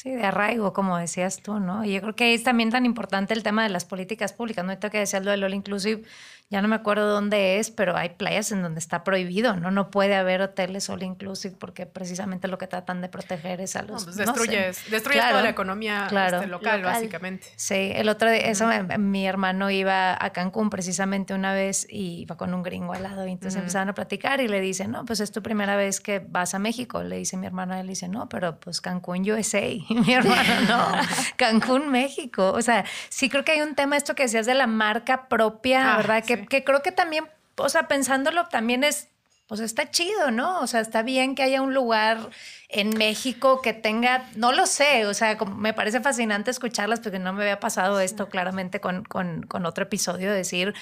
Sí, 0.00 0.10
de 0.14 0.22
arraigo, 0.24 0.72
como 0.72 0.96
decías 0.96 1.42
tú, 1.42 1.58
¿no? 1.58 1.84
Y 1.84 1.92
yo 1.94 2.00
creo 2.00 2.14
que 2.14 2.32
es 2.32 2.44
también 2.44 2.70
tan 2.70 2.86
importante 2.86 3.34
el 3.34 3.42
tema 3.42 3.64
de 3.64 3.68
las 3.68 3.84
políticas 3.84 4.32
públicas. 4.32 4.64
No 4.64 4.70
ahorita 4.70 4.90
que 4.90 4.98
decías 4.98 5.24
lo 5.24 5.32
del 5.32 5.42
All 5.42 5.54
Inclusive, 5.54 6.04
ya 6.50 6.62
no 6.62 6.68
me 6.68 6.76
acuerdo 6.76 7.08
dónde 7.10 7.58
es, 7.58 7.70
pero 7.70 7.96
hay 7.96 8.10
playas 8.10 8.52
en 8.52 8.62
donde 8.62 8.78
está 8.78 9.04
prohibido, 9.04 9.56
¿no? 9.56 9.70
No 9.70 9.90
puede 9.90 10.14
haber 10.16 10.40
hoteles 10.40 10.88
All 10.88 11.02
Inclusive 11.02 11.54
porque 11.58 11.84
precisamente 11.84 12.48
lo 12.48 12.56
que 12.56 12.66
tratan 12.66 13.02
de 13.02 13.08
proteger 13.10 13.60
es 13.60 13.76
a 13.76 13.82
No, 13.82 13.88
los... 13.94 14.04
pues 14.04 14.16
no 14.16 14.24
sé. 14.24 14.30
destruyes, 14.32 14.82
Claro, 15.12 15.30
toda 15.30 15.42
la 15.42 15.50
economía 15.50 16.06
claro. 16.08 16.36
este, 16.38 16.48
local, 16.48 16.80
Local. 16.80 16.94
básicamente. 16.94 17.46
Sí, 17.56 17.92
el 17.94 18.08
otro 18.08 18.30
día, 18.30 18.40
eso, 18.42 18.66
mi 18.98 19.26
hermano 19.26 19.70
iba 19.70 20.16
a 20.18 20.30
Cancún 20.30 20.70
precisamente 20.70 21.34
una 21.34 21.52
vez 21.52 21.86
y 21.90 22.20
iba 22.22 22.36
con 22.36 22.54
un 22.54 22.62
gringo 22.62 22.94
al 22.94 23.02
lado 23.02 23.26
y 23.26 23.32
entonces 23.32 23.54
Ujú. 23.56 23.60
empezaban 23.64 23.88
a 23.90 23.94
platicar 23.94 24.40
y 24.40 24.48
le 24.48 24.60
dice, 24.60 24.88
no, 24.88 25.04
pues 25.04 25.20
es 25.20 25.32
tu 25.32 25.42
primera 25.42 25.76
vez 25.76 26.00
que 26.00 26.20
vas 26.26 26.54
a 26.54 26.58
México. 26.58 27.02
Le 27.02 27.16
dice 27.18 27.36
mi 27.36 27.46
hermano, 27.46 27.74
él 27.74 27.86
dice, 27.86 28.08
no, 28.08 28.28
pero 28.28 28.58
pues 28.58 28.80
Cancún, 28.80 29.28
USA. 29.30 29.60
Y 29.68 29.84
mi 29.94 30.14
hermano, 30.14 30.54
no, 30.68 30.86
Cancún, 31.36 31.90
México. 31.90 32.52
O 32.52 32.62
sea, 32.62 32.84
sí 33.10 33.28
creo 33.28 33.44
que 33.44 33.52
hay 33.52 33.60
un 33.60 33.74
tema 33.74 33.96
esto 33.96 34.14
que 34.14 34.22
decías 34.22 34.46
de 34.46 34.54
la 34.54 34.66
marca 34.66 35.28
propia, 35.28 35.94
Ah, 35.94 35.96
¿verdad? 35.98 36.24
Que, 36.24 36.37
que 36.46 36.64
creo 36.64 36.82
que 36.82 36.92
también, 36.92 37.26
o 37.56 37.68
sea, 37.68 37.88
pensándolo 37.88 38.46
también 38.48 38.84
es 38.84 39.08
pues 39.48 39.60
está 39.60 39.90
chido, 39.90 40.30
¿no? 40.30 40.60
O 40.60 40.66
sea, 40.66 40.80
está 40.80 41.02
bien 41.02 41.34
que 41.34 41.42
haya 41.42 41.62
un 41.62 41.72
lugar 41.72 42.28
en 42.68 42.90
México 42.90 43.62
que 43.62 43.72
tenga, 43.72 44.28
no 44.36 44.52
lo 44.52 44.66
sé, 44.66 45.06
o 45.06 45.14
sea, 45.14 45.38
me 45.56 45.72
parece 45.72 46.00
fascinante 46.00 46.50
escucharlas 46.50 47.00
porque 47.00 47.18
no 47.18 47.32
me 47.32 47.42
había 47.42 47.58
pasado 47.58 47.98
esto 47.98 48.28
claramente 48.28 48.78
con, 48.78 49.04
con, 49.04 49.44
con 49.44 49.64
otro 49.64 49.84
episodio, 49.84 50.30
decir 50.30 50.74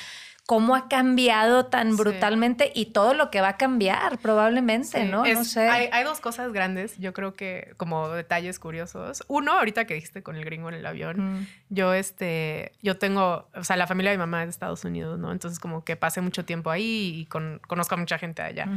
cómo 0.47 0.77
ha 0.77 0.89
cambiado 0.89 1.67
tan 1.67 1.91
Sí. 1.91 1.97
brutalmente 1.97 2.71
y 2.73 2.87
todo 2.87 3.15
lo 3.15 3.31
que 3.33 3.41
va 3.41 3.49
a 3.49 3.57
cambiar 3.57 4.19
probablemente, 4.19 5.03
Sí, 5.03 5.09
¿no? 5.11 5.25
no 5.27 5.45
sé. 5.45 5.69
Hay, 5.69 5.89
hay 5.93 6.05
dos 6.05 6.21
cosas 6.21 6.53
grandes, 6.53 6.97
yo 6.99 7.13
creo 7.13 7.35
que 7.35 7.75
como 7.77 8.09
detalles 8.11 8.61
curiosos. 8.61 9.25
Uno, 9.27 9.53
ahorita 9.53 9.87
que 9.87 9.95
dijiste 9.95 10.23
con 10.23 10.37
el 10.37 10.45
gringo 10.45 10.69
en 10.69 10.77
el 10.77 10.87
avión, 10.87 11.17
Mm. 11.41 11.47
yo 11.71 11.93
este, 11.95 12.71
yo 12.81 12.97
tengo, 12.97 13.49
o 13.57 13.65
sea, 13.65 13.77
la 13.77 13.89
familia 13.89 14.13
de 14.13 14.19
mi 14.19 14.21
mamá 14.21 14.43
es 14.43 14.47
de 14.47 14.51
Estados 14.51 14.85
Unidos, 14.85 15.19
¿no? 15.19 15.33
Entonces 15.33 15.59
como 15.59 15.85
que 15.85 15.97
pasé 15.97 16.21
mucho 16.21 16.45
tiempo 16.45 16.71
ahí 16.71 17.13
y 17.23 17.27
con- 17.27 17.61
conozco 17.67 17.97
a 17.97 17.99
mucha 17.99 18.17
gente 18.19 18.43
allá. 18.43 18.69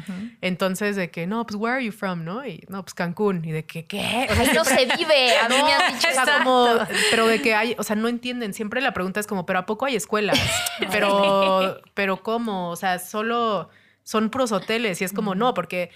Entonces 0.42 0.96
de 0.96 1.12
que, 1.12 1.28
no, 1.28 1.46
pues, 1.46 1.56
where 1.56 1.76
are 1.76 1.86
you 1.86 1.92
from, 1.92 2.24
no? 2.24 2.46
Y 2.46 2.64
no, 2.68 2.82
pues 2.84 2.94
Cancún. 2.96 3.46
Y 3.46 3.52
de 3.52 3.64
que, 3.66 3.86
¿qué? 3.86 4.28
O 4.32 4.34
sea, 4.36 4.54
no 4.54 4.66
se 4.66 4.86
vive, 4.98 5.38
a 5.38 5.48
mí 5.50 5.56
me 5.64 5.74
han 5.74 5.94
dicho 5.94 6.08
o 6.10 6.14
sea, 6.14 6.38
como, 6.40 6.68
pero 7.12 7.28
de 7.28 7.42
que 7.42 7.54
hay, 7.54 7.76
o 7.78 7.84
sea, 7.84 7.96
no 7.96 8.08
entienden. 8.08 8.54
Siempre 8.56 8.82
la 8.82 8.94
pregunta 8.94 9.20
es 9.20 9.28
como, 9.28 9.46
¿pero 9.46 9.60
a 9.60 9.66
poco 9.68 9.86
hay 9.86 9.96
escuelas? 9.96 10.40
Pero, 10.92 11.59
pero 11.94 12.22
¿cómo? 12.24 12.70
O 12.70 12.76
sea, 12.76 13.00
solo 13.00 13.70
son 14.04 14.30
pros 14.30 14.52
hoteles 14.52 15.02
y 15.02 15.04
es 15.06 15.14
como, 15.14 15.36
no, 15.36 15.54
porque 15.54 15.92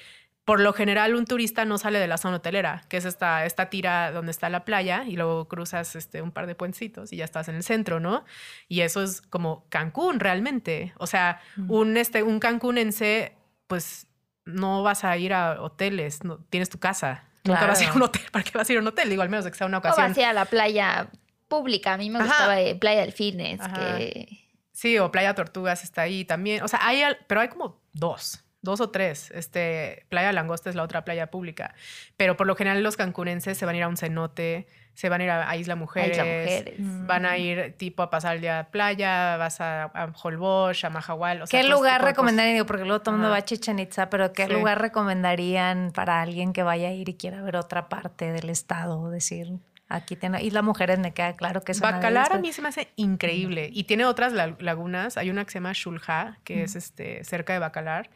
por 0.46 0.60
lo 0.60 0.74
general 0.74 1.16
un 1.16 1.26
turista 1.26 1.64
no 1.64 1.78
sale 1.78 2.00
de 2.00 2.08
la 2.08 2.18
zona 2.18 2.38
hotelera, 2.38 2.84
que 2.90 2.98
es 2.98 3.06
esta, 3.06 3.46
esta 3.46 3.70
tira 3.70 4.12
donde 4.12 4.32
está 4.32 4.50
la 4.50 4.66
playa 4.66 5.06
y 5.08 5.16
luego 5.16 5.48
cruzas 5.48 5.96
este, 5.96 6.22
un 6.22 6.32
par 6.32 6.48
de 6.48 6.54
puentecitos 6.56 7.14
y 7.14 7.18
ya 7.18 7.24
estás 7.26 7.48
en 7.48 7.56
el 7.56 7.64
centro, 7.64 8.00
¿no? 8.02 8.26
Y 8.68 8.82
eso 8.82 9.02
es 9.02 9.22
como 9.22 9.66
Cancún 9.70 10.20
realmente. 10.20 10.94
O 10.98 11.08
sea, 11.08 11.42
un, 11.70 11.96
este, 11.96 12.24
un 12.24 12.40
cancúnense, 12.40 13.38
pues 13.68 14.08
no 14.46 14.84
vas 14.84 15.06
a 15.06 15.16
ir 15.18 15.34
a 15.34 15.62
hoteles, 15.62 16.26
no, 16.26 16.40
tienes 16.50 16.70
tu 16.70 16.78
casa. 16.78 17.24
Nunca 17.46 17.66
vas 17.66 17.80
a 17.80 17.84
ir 17.84 17.90
a 17.90 17.94
un 17.94 17.98
Claro. 18.00 18.06
hotel. 18.08 18.22
¿Para 18.32 18.44
qué 18.44 18.58
vas 18.58 18.70
a 18.70 18.72
ir 18.74 18.78
a 18.80 18.82
un 18.82 18.88
hotel? 18.88 19.10
Digo, 19.10 19.22
al 19.22 19.30
menos 19.30 19.46
que 19.46 19.54
sea 19.54 19.66
una 19.68 19.78
O 19.78 19.80
ocasión. 19.80 20.08
vas 20.10 20.18
a 20.18 20.20
ir 20.22 20.26
a 20.28 20.34
la 20.34 20.46
playa 20.46 21.08
pública. 21.48 21.94
A 21.94 21.98
mí 21.98 22.10
me 22.10 22.18
Ajá. 22.20 22.28
gustaba 22.28 22.60
eh, 22.60 22.76
Playa 22.76 23.02
Delfines, 23.02 23.62
Ajá. 23.62 23.74
que 23.76 24.43
Sí, 24.84 25.00
o 25.00 25.12
Playa 25.14 25.34
Tortugas 25.34 25.82
está 25.86 26.02
ahí 26.02 26.26
también. 26.26 26.62
O 26.62 26.68
sea, 26.68 26.80
hay, 26.86 27.02
pero 27.28 27.40
hay 27.40 27.48
como 27.48 27.80
dos. 27.94 28.44
dos 28.62 28.82
o 28.82 28.90
tres. 28.90 29.32
Este, 29.32 30.06
playa 30.10 30.34
Langosta 30.34 30.70
es 30.70 30.76
la 30.76 30.84
otra 30.84 31.06
playa 31.06 31.28
pública. 31.32 31.74
Pero 32.18 32.36
por 32.36 32.48
lo 32.48 32.56
general 32.58 32.84
los 32.84 32.98
cancunenses 32.98 33.58
se 33.58 33.66
van 33.66 33.76
a 33.76 33.78
ir 33.78 33.84
a 33.84 33.88
un 33.88 33.96
cenote, 33.96 34.68
se 34.94 35.08
van 35.08 35.22
a 35.22 35.24
ir 35.24 35.30
a, 35.32 35.56
Isla 35.56 35.76
Mujeres, 35.78 36.18
Mujeres. 36.18 36.76
van 37.08 37.26
a 37.26 37.38
ir 37.38 37.76
tipo 37.78 38.04
a 38.04 38.10
pasar 38.10 38.36
el 38.36 38.42
día 38.42 38.60
a 38.60 38.64
playa, 38.72 39.38
vas 39.38 39.62
a, 39.62 39.84
a 39.86 40.12
Holbox, 40.22 40.84
a 40.84 40.90
Mahahual. 40.90 41.44
o 41.44 41.48
sea, 41.48 41.62
¿Qué 41.62 41.68
lugar 41.70 42.04
recomendarían? 42.04 42.56
Digo, 42.56 42.66
porque 42.66 42.84
luego 42.84 43.02
todo 43.02 43.12
el 43.16 43.20
mundo 43.22 43.28
Ajá. 43.30 43.40
va 43.40 43.40
a 43.40 43.46
Chichen 43.46 43.80
Itza, 43.80 44.10
pero 44.10 44.34
¿qué 44.34 44.48
Sí. 44.48 44.52
lugar 44.54 44.82
recomendarían 44.82 45.92
para 45.94 46.22
alguien 46.22 46.52
que 46.52 46.64
vaya 46.64 46.90
a 46.90 46.92
ir 46.92 47.08
y 47.08 47.14
quiera 47.16 47.42
ver 47.42 47.56
otra 47.56 47.88
parte 47.88 48.34
del 48.34 48.50
estado? 48.50 49.10
Decir, 49.10 49.48
aquí 49.90 50.16
tiene 50.16 50.42
Isla 50.44 50.62
Mujeres, 50.62 51.00
me 51.00 51.14
queda 51.14 51.36
claro 51.36 51.62
que 51.62 51.72
es 51.72 51.80
Bacalar 51.82 52.34
a 52.34 52.40
mí 52.40 52.52
se 52.54 52.62
me 52.62 52.70
hace 52.70 52.88
increíble. 52.96 53.70
Y 53.72 53.84
tiene 53.84 54.06
otras 54.06 54.34
la- 54.34 54.56
lagunas. 54.60 55.18
Hay 55.18 55.30
una 55.30 55.44
que 55.46 55.52
se 55.52 55.60
llama 55.60 55.72
Shulja, 55.74 56.40
que 56.44 56.64
es 56.64 56.76
este, 56.76 57.24
cerca 57.24 57.54
de 57.54 57.60
Bacalar. 57.60 58.10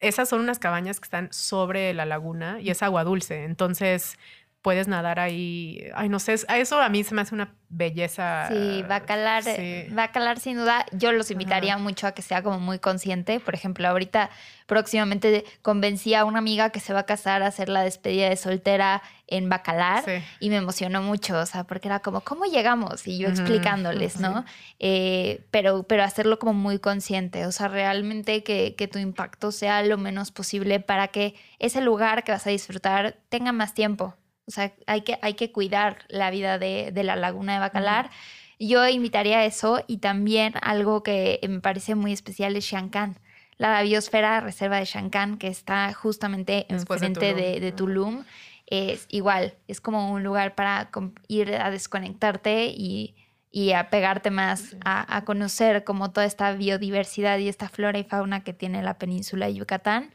Esas 0.00 0.30
son 0.30 0.40
unas 0.40 0.58
cabañas 0.58 0.98
que 0.98 1.04
están 1.04 1.30
sobre 1.30 1.92
la 1.92 2.06
laguna 2.06 2.58
y 2.60 2.70
es 2.70 2.82
agua 2.82 3.04
dulce. 3.04 3.44
Entonces 3.44 4.16
puedes 4.62 4.88
nadar 4.88 5.18
ahí. 5.20 5.82
Ay, 5.94 6.08
no 6.08 6.18
sé. 6.18 6.34
es- 6.34 6.46
Eso 6.48 6.80
a 6.80 6.88
mí 6.88 7.02
se 7.04 7.14
me 7.14 7.22
hace 7.22 7.34
una 7.34 7.54
belleza. 7.70 8.48
Sí, 8.48 8.84
Bacalar, 8.88 9.42
Sí. 9.44 9.86
Bacalar 9.90 10.38
sin 10.40 10.56
duda, 10.58 10.84
yo 10.92 11.12
los 11.12 11.30
invitaría 11.30 11.78
mucho 11.78 12.06
a 12.06 12.12
que 12.12 12.20
sea 12.22 12.42
como 12.42 12.58
muy 12.60 12.78
consciente. 12.78 13.40
Por 13.40 13.54
ejemplo, 13.54 13.88
ahorita 13.88 14.28
próximamente 14.66 15.44
convencí 15.62 16.14
a 16.14 16.24
una 16.24 16.38
amiga 16.38 16.70
que 16.70 16.80
se 16.80 16.92
va 16.92 17.00
a 17.00 17.06
casar 17.06 17.42
a 17.42 17.46
hacer 17.46 17.68
la 17.68 17.82
despedida 17.82 18.28
de 18.28 18.36
soltera 18.36 19.02
en 19.26 19.48
Bacalar 19.48 20.04
Sí. 20.04 20.12
y 20.40 20.50
me 20.50 20.56
emocionó 20.56 21.02
mucho, 21.02 21.38
o 21.38 21.46
sea, 21.46 21.64
porque 21.64 21.88
era 21.88 22.00
como, 22.00 22.20
¿cómo 22.22 22.44
llegamos? 22.44 23.06
Y 23.06 23.18
yo 23.18 23.28
explicándoles, 23.28 24.18
¿no? 24.20 24.44
Eh, 24.78 25.44
pero, 25.50 25.84
pero 25.84 26.02
hacerlo 26.02 26.38
como 26.38 26.52
muy 26.54 26.78
consciente, 26.78 27.46
o 27.46 27.52
sea, 27.52 27.68
realmente 27.68 28.42
que, 28.42 28.74
que 28.76 28.88
tu 28.88 28.98
impacto 28.98 29.52
sea 29.52 29.82
lo 29.82 29.98
menos 29.98 30.30
posible 30.32 30.80
para 30.80 31.08
que 31.08 31.34
ese 31.58 31.80
lugar 31.80 32.24
que 32.24 32.32
vas 32.32 32.46
a 32.46 32.50
disfrutar 32.50 33.16
tenga 33.28 33.52
más 33.52 33.74
tiempo. 33.74 34.16
O 34.46 34.50
sea, 34.50 34.72
hay 34.86 35.02
que, 35.02 35.18
hay 35.22 35.34
que 35.34 35.52
cuidar 35.52 35.98
la 36.08 36.30
vida 36.30 36.58
de, 36.58 36.90
de 36.92 37.04
la 37.04 37.16
laguna 37.16 37.54
de 37.54 37.60
Bacalar. 37.60 38.10
Yo 38.58 38.86
invitaría 38.88 39.38
a 39.38 39.44
eso 39.44 39.82
y 39.86 39.98
también 39.98 40.54
algo 40.60 41.02
que 41.02 41.40
me 41.48 41.60
parece 41.60 41.94
muy 41.94 42.12
especial 42.12 42.56
es 42.56 42.64
Shankan. 42.64 43.16
La 43.56 43.82
biosfera 43.82 44.40
reserva 44.40 44.78
de 44.78 44.84
Shankan, 44.84 45.38
que 45.38 45.48
está 45.48 45.92
justamente 45.92 46.66
Después 46.68 47.00
de 47.00 47.08
enfrente 47.08 47.32
Tulum. 47.32 47.52
de, 47.52 47.60
de 47.60 47.72
Tulum, 47.72 48.24
es 48.66 49.06
igual, 49.08 49.54
es 49.68 49.80
como 49.80 50.12
un 50.12 50.22
lugar 50.22 50.54
para 50.54 50.90
ir 51.28 51.54
a 51.54 51.70
desconectarte 51.70 52.66
y, 52.66 53.14
y 53.50 53.72
a 53.72 53.90
pegarte 53.90 54.30
más 54.30 54.76
a, 54.84 55.16
a 55.16 55.24
conocer 55.24 55.84
como 55.84 56.10
toda 56.12 56.24
esta 56.26 56.52
biodiversidad 56.52 57.38
y 57.38 57.48
esta 57.48 57.68
flora 57.68 57.98
y 57.98 58.04
fauna 58.04 58.44
que 58.44 58.52
tiene 58.52 58.82
la 58.82 58.98
península 58.98 59.46
de 59.46 59.54
Yucatán. 59.54 60.14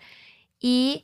Y 0.59 1.03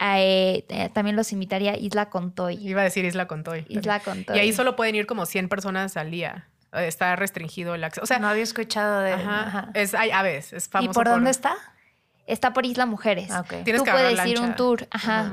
eh, 0.00 0.64
eh, 0.68 0.90
también 0.92 1.16
los 1.16 1.32
invitaría 1.32 1.72
a 1.72 1.76
Isla 1.76 2.10
Contoy. 2.10 2.56
Iba 2.56 2.80
a 2.80 2.84
decir 2.84 3.04
Isla 3.04 3.26
Contoy. 3.26 3.64
Isla 3.68 4.00
Contoy. 4.00 4.36
Y 4.36 4.40
ahí 4.40 4.52
solo 4.52 4.76
pueden 4.76 4.94
ir 4.94 5.06
como 5.06 5.26
100 5.26 5.48
personas 5.48 5.96
al 5.96 6.10
día. 6.10 6.48
Está 6.72 7.14
restringido 7.14 7.74
el 7.74 7.84
acceso. 7.84 8.02
O 8.02 8.06
sea, 8.06 8.18
no 8.18 8.28
había 8.28 8.42
escuchado 8.42 9.00
de... 9.00 9.12
ajá, 9.12 9.46
ajá. 9.46 9.70
es 9.74 9.94
hay 9.94 10.10
aves, 10.10 10.52
es 10.52 10.66
¿Y 10.66 10.70
famoso 10.70 10.92
por 10.92 11.06
dónde 11.06 11.30
está? 11.30 11.56
Está 12.26 12.52
por 12.52 12.64
Isla 12.64 12.86
Mujeres. 12.86 13.30
Ah. 13.30 13.44
Tienes 13.44 13.82
Tú 13.82 13.84
que 13.84 13.90
puedes 13.90 14.26
ir 14.26 14.40
un 14.40 14.56
tour, 14.56 14.88
ajá. 14.90 15.32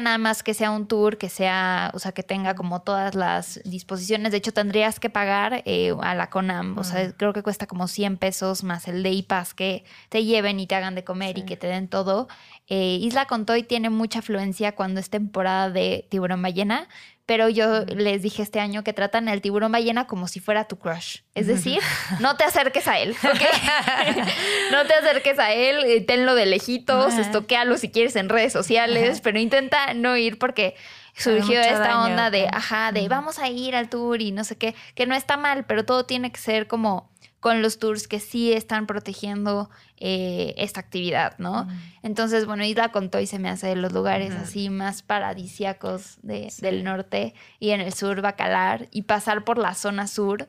Nada 0.00 0.18
más 0.18 0.42
que 0.42 0.52
sea 0.52 0.70
un 0.70 0.86
tour, 0.86 1.16
que 1.16 1.28
sea, 1.28 1.90
o 1.94 1.98
sea, 1.98 2.12
que 2.12 2.22
tenga 2.22 2.54
como 2.54 2.82
todas 2.82 3.14
las 3.14 3.60
disposiciones. 3.64 4.32
De 4.32 4.38
hecho, 4.38 4.52
tendrías 4.52 5.00
que 5.00 5.08
pagar 5.08 5.62
eh, 5.64 5.94
a 6.02 6.14
la 6.14 6.28
CONAM. 6.28 6.76
O 6.78 6.84
sea, 6.84 7.12
creo 7.12 7.32
que 7.32 7.42
cuesta 7.42 7.66
como 7.66 7.88
100 7.88 8.18
pesos 8.18 8.62
más 8.62 8.88
el 8.88 9.02
Day 9.02 9.22
Pass 9.22 9.54
que 9.54 9.84
te 10.10 10.24
lleven 10.24 10.60
y 10.60 10.66
te 10.66 10.74
hagan 10.74 10.94
de 10.94 11.04
comer 11.04 11.38
y 11.38 11.44
que 11.44 11.56
te 11.56 11.66
den 11.66 11.88
todo. 11.88 12.28
Eh, 12.68 12.98
Isla 13.00 13.26
Contoy 13.26 13.62
tiene 13.62 13.90
mucha 13.90 14.18
afluencia 14.18 14.72
cuando 14.72 15.00
es 15.00 15.08
temporada 15.08 15.70
de 15.70 16.06
tiburón 16.10 16.42
ballena. 16.42 16.88
Pero 17.26 17.48
yo 17.48 17.84
les 17.86 18.22
dije 18.22 18.42
este 18.42 18.60
año 18.60 18.84
que 18.84 18.92
tratan 18.92 19.28
al 19.28 19.40
tiburón 19.40 19.72
ballena 19.72 20.06
como 20.06 20.28
si 20.28 20.38
fuera 20.38 20.68
tu 20.68 20.78
crush. 20.78 21.18
Es 21.34 21.48
decir, 21.48 21.80
no 22.20 22.36
te 22.36 22.44
acerques 22.44 22.86
a 22.86 22.98
él, 23.00 23.10
¿ok? 23.24 23.40
no 24.72 24.86
te 24.86 24.94
acerques 24.94 25.38
a 25.38 25.52
él, 25.52 25.84
eh, 25.84 26.00
tenlo 26.00 26.34
de 26.36 26.46
lejitos, 26.46 27.12
Ajá. 27.12 27.20
estoquealo 27.20 27.76
si 27.78 27.90
quieres 27.90 28.14
en 28.16 28.28
redes 28.28 28.52
sociales, 28.52 29.20
pero 29.20 29.40
intenta 29.40 29.92
no 29.94 30.16
ir 30.16 30.38
porque 30.38 30.76
surgió 31.16 31.60
esta 31.60 31.78
daño, 31.78 32.04
onda 32.04 32.30
de, 32.30 32.46
ajá, 32.52 32.92
de 32.92 33.08
vamos 33.08 33.38
a 33.38 33.48
ir 33.48 33.74
al 33.74 33.88
tour 33.88 34.20
y 34.20 34.32
no 34.32 34.44
sé 34.44 34.56
qué, 34.56 34.74
que 34.94 35.06
no 35.06 35.14
está 35.14 35.36
mal, 35.36 35.64
pero 35.64 35.84
todo 35.84 36.04
tiene 36.04 36.30
que 36.30 36.38
ser 36.38 36.66
como 36.66 37.10
con 37.46 37.62
los 37.62 37.78
tours 37.78 38.08
que 38.08 38.18
sí 38.18 38.52
están 38.52 38.88
protegiendo 38.88 39.70
eh, 39.98 40.52
esta 40.56 40.80
actividad, 40.80 41.38
¿no? 41.38 41.68
Entonces, 42.02 42.44
bueno, 42.44 42.64
Isla 42.64 42.90
Contoy 42.90 43.28
se 43.28 43.38
me 43.38 43.48
hace 43.48 43.68
de 43.68 43.76
los 43.76 43.92
lugares 43.92 44.32
así 44.42 44.68
más 44.68 45.02
paradisíacos 45.02 46.18
de- 46.22 46.52
del 46.60 46.82
norte 46.82 47.34
y 47.60 47.70
en 47.70 47.80
el 47.80 47.92
sur 47.92 48.20
Bacalar 48.20 48.88
y 48.90 49.02
pasar 49.02 49.44
por 49.44 49.58
la 49.58 49.74
zona 49.74 50.08
sur, 50.08 50.48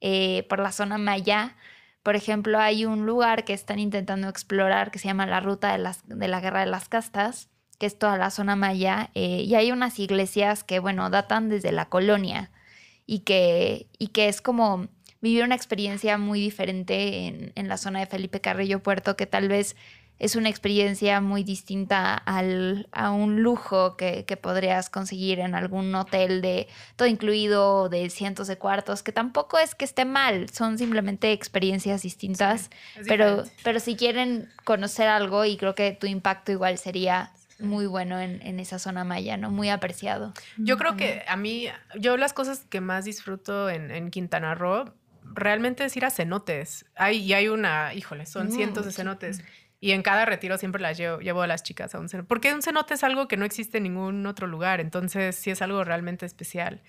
eh, 0.00 0.46
por 0.48 0.60
la 0.60 0.70
zona 0.70 0.98
Maya. 0.98 1.56
Por 2.04 2.14
ejemplo, 2.14 2.60
hay 2.60 2.84
un 2.84 3.06
lugar 3.06 3.44
que 3.44 3.52
están 3.52 3.80
intentando 3.80 4.28
explorar 4.28 4.92
que 4.92 5.00
se 5.00 5.08
llama 5.08 5.26
la 5.26 5.40
Ruta 5.40 5.72
de, 5.72 5.78
las, 5.78 6.06
de 6.06 6.28
la 6.28 6.40
Guerra 6.40 6.60
de 6.60 6.66
las 6.70 6.88
Castas, 6.88 7.48
que 7.80 7.86
es 7.86 7.98
toda 7.98 8.16
la 8.18 8.30
zona 8.30 8.54
Maya, 8.54 9.10
eh, 9.14 9.42
y 9.42 9.56
hay 9.56 9.72
unas 9.72 9.98
iglesias 9.98 10.62
que, 10.62 10.78
bueno, 10.78 11.10
datan 11.10 11.48
desde 11.48 11.72
la 11.72 11.86
colonia 11.88 12.52
y 13.04 13.20
que, 13.20 13.88
y 13.98 14.08
que 14.08 14.28
es 14.28 14.40
como 14.40 14.86
vivir 15.26 15.44
una 15.44 15.54
experiencia 15.54 16.18
muy 16.18 16.40
diferente 16.40 17.26
en, 17.26 17.52
en 17.54 17.68
la 17.68 17.76
zona 17.76 18.00
de 18.00 18.06
Felipe 18.06 18.40
Carrillo 18.40 18.82
Puerto, 18.82 19.16
que 19.16 19.26
tal 19.26 19.48
vez 19.48 19.76
es 20.18 20.34
una 20.34 20.48
experiencia 20.48 21.20
muy 21.20 21.44
distinta 21.44 22.14
al, 22.14 22.88
a 22.92 23.10
un 23.10 23.42
lujo 23.42 23.96
que, 23.96 24.24
que 24.24 24.36
podrías 24.36 24.88
conseguir 24.88 25.40
en 25.40 25.54
algún 25.54 25.94
hotel 25.94 26.40
de 26.40 26.68
todo 26.96 27.06
incluido, 27.06 27.88
de 27.88 28.08
cientos 28.08 28.46
de 28.46 28.56
cuartos, 28.56 29.02
que 29.02 29.12
tampoco 29.12 29.58
es 29.58 29.74
que 29.74 29.84
esté 29.84 30.04
mal, 30.04 30.48
son 30.48 30.78
simplemente 30.78 31.32
experiencias 31.32 32.02
distintas, 32.02 32.70
pero, 33.06 33.44
pero 33.62 33.78
si 33.78 33.94
quieren 33.96 34.48
conocer 34.64 35.08
algo 35.08 35.44
y 35.44 35.58
creo 35.58 35.74
que 35.74 35.92
tu 35.92 36.06
impacto 36.06 36.50
igual 36.50 36.78
sería 36.78 37.32
muy 37.58 37.86
bueno 37.86 38.18
en, 38.20 38.40
en 38.42 38.60
esa 38.60 38.78
zona 38.78 39.04
maya, 39.04 39.36
¿no? 39.36 39.50
Muy 39.50 39.70
apreciado. 39.70 40.32
Yo 40.56 40.76
creo 40.76 40.96
que 40.96 41.22
a 41.26 41.36
mí, 41.36 41.68
yo 41.98 42.16
las 42.16 42.32
cosas 42.32 42.64
que 42.68 42.80
más 42.80 43.04
disfruto 43.04 43.70
en, 43.70 43.90
en 43.90 44.10
Quintana 44.10 44.54
Roo 44.54 44.92
realmente 45.36 45.84
es 45.84 45.96
ir 45.96 46.04
a 46.04 46.10
cenotes. 46.10 46.86
Hay, 46.96 47.18
y 47.18 47.32
hay 47.34 47.48
una, 47.48 47.94
híjole, 47.94 48.26
son 48.26 48.48
Mm, 48.48 48.50
cientos 48.50 48.84
de 48.86 48.92
cenotes. 48.92 49.42
Y 49.78 49.92
en 49.92 50.02
cada 50.02 50.24
retiro 50.24 50.58
siempre 50.58 50.80
las 50.82 50.96
llevo, 50.96 51.20
llevo 51.20 51.42
a 51.42 51.46
las 51.46 51.62
chicas 51.62 51.94
a 51.94 52.00
un 52.00 52.08
cenote. 52.08 52.26
Porque 52.26 52.52
un 52.54 52.62
cenote 52.62 52.94
es 52.94 53.04
algo 53.04 53.28
que 53.28 53.36
no 53.36 53.44
existe 53.44 53.76
en 53.76 53.84
ningún 53.84 54.26
otro 54.26 54.46
lugar. 54.46 54.80
Entonces 54.80 55.36
sí 55.36 55.50
es 55.50 55.62
algo 55.62 55.84
realmente 55.84 56.26
especial. 56.26 56.82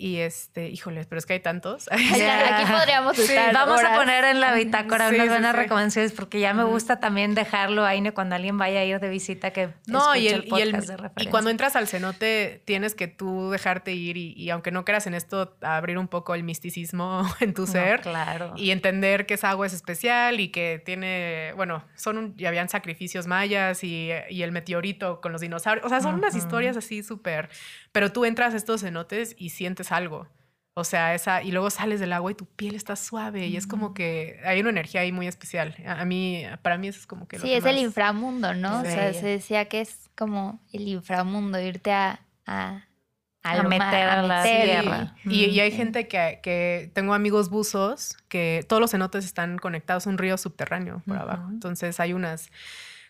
Y 0.00 0.18
este, 0.18 0.68
híjole, 0.68 1.04
pero 1.06 1.18
es 1.18 1.26
que 1.26 1.32
hay 1.32 1.40
tantos. 1.40 1.88
Aquí, 1.90 2.22
aquí 2.22 2.72
podríamos 2.72 3.16
Sí, 3.16 3.22
estar. 3.22 3.52
vamos 3.52 3.80
horas. 3.80 3.94
a 3.94 3.96
poner 3.98 4.24
en 4.26 4.38
la 4.40 4.54
bitácora 4.54 5.08
Sí, 5.08 5.16
unas 5.16 5.24
sí, 5.26 5.30
buenas 5.30 5.50
sí. 5.56 5.60
recomendaciones 5.62 6.12
porque 6.12 6.38
ya 6.38 6.54
me 6.54 6.62
gusta 6.62 7.00
también 7.00 7.34
dejarlo 7.34 7.84
ahí 7.84 8.00
¿no? 8.00 8.14
cuando 8.14 8.36
alguien 8.36 8.56
vaya 8.58 8.78
a 8.78 8.84
ir 8.84 9.00
de 9.00 9.08
visita 9.08 9.50
que 9.52 9.70
No, 9.88 10.14
y, 10.14 10.28
el, 10.28 10.44
y, 10.46 10.60
el- 10.60 10.70
de 10.70 10.78
y 10.78 10.80
referencia. 10.96 11.30
cuando 11.32 11.50
entras 11.50 11.74
al 11.74 11.88
cenote 11.88 12.62
tienes 12.64 12.94
que 12.94 13.08
tú 13.08 13.50
dejarte 13.50 13.90
ir 13.92 14.16
y, 14.16 14.34
y 14.34 14.50
aunque 14.50 14.70
no 14.70 14.84
creas 14.84 15.08
en 15.08 15.14
esto, 15.14 15.56
abrir 15.62 15.98
un 15.98 16.06
poco 16.06 16.36
el 16.36 16.44
misticismo 16.44 17.26
en 17.40 17.52
tu 17.52 17.62
No, 17.62 17.66
ser 17.66 18.00
claro. 18.02 18.52
y 18.56 18.70
entender 18.70 19.26
que 19.26 19.34
esa 19.34 19.50
agua 19.50 19.66
es 19.66 19.72
especial 19.72 20.38
y 20.38 20.50
que 20.50 20.80
tiene, 20.86 21.52
bueno, 21.56 21.84
son 21.96 22.18
un- 22.18 22.34
y 22.38 22.44
habían 22.46 22.68
sacrificios 22.68 23.26
mayas 23.26 23.82
y, 23.82 24.10
y 24.30 24.42
el 24.42 24.52
meteorito 24.52 25.20
con 25.20 25.32
los 25.32 25.40
dinosaurios, 25.40 25.84
o 25.84 25.88
sea, 25.88 26.00
son 26.00 26.14
unas 26.14 26.36
historias 26.36 26.76
así 26.76 27.02
súper, 27.02 27.48
pero 27.98 28.12
tú 28.12 28.24
entras 28.24 28.54
a 28.54 28.56
estos 28.56 28.82
cenotes 28.82 29.34
y 29.36 29.48
sientes 29.50 29.90
algo. 29.90 30.28
O 30.74 30.84
sea, 30.84 31.16
esa, 31.16 31.42
y 31.42 31.50
luego 31.50 31.68
sales 31.70 31.98
del 31.98 32.12
agua 32.12 32.30
y 32.30 32.34
tu 32.36 32.46
piel 32.46 32.76
está 32.76 32.94
suave 32.94 33.48
y 33.48 33.56
es 33.56 33.66
como 33.66 33.92
que 33.92 34.38
hay 34.44 34.60
una 34.60 34.70
energía 34.70 35.00
ahí 35.00 35.10
muy 35.10 35.26
especial. 35.26 35.74
A, 35.84 36.02
a 36.02 36.04
mí, 36.04 36.44
para 36.62 36.78
mí 36.78 36.86
eso 36.86 37.00
es 37.00 37.06
como 37.08 37.26
que... 37.26 37.36
lo 37.38 37.42
Sí, 37.42 37.48
que 37.48 37.56
es 37.56 37.64
el 37.64 37.78
inframundo, 37.78 38.54
¿no? 38.54 38.82
O 38.82 38.84
sea, 38.84 39.12
se 39.12 39.26
decía 39.26 39.64
que 39.64 39.80
es 39.80 40.08
como 40.16 40.60
el 40.72 40.86
inframundo, 40.86 41.58
irte 41.60 41.90
a, 41.90 42.20
a, 42.46 42.84
A 43.42 43.62
ma- 43.64 43.68
meter 43.68 44.08
a 44.08 44.22
la 44.22 44.42
tierra. 44.44 45.16
Y, 45.24 45.46
y 45.46 45.58
hay 45.58 45.72
gente 45.72 46.06
que, 46.06 46.38
que 46.40 46.92
tengo 46.94 47.14
amigos 47.14 47.50
buzos 47.50 48.16
que 48.28 48.64
todos 48.68 48.80
los 48.80 48.92
cenotes 48.92 49.24
están 49.24 49.58
conectados 49.58 50.06
a 50.06 50.10
un 50.10 50.18
río 50.18 50.38
subterráneo 50.38 51.02
por 51.08 51.16
abajo. 51.18 51.48
Entonces 51.50 51.98
hay 51.98 52.12
unas 52.12 52.52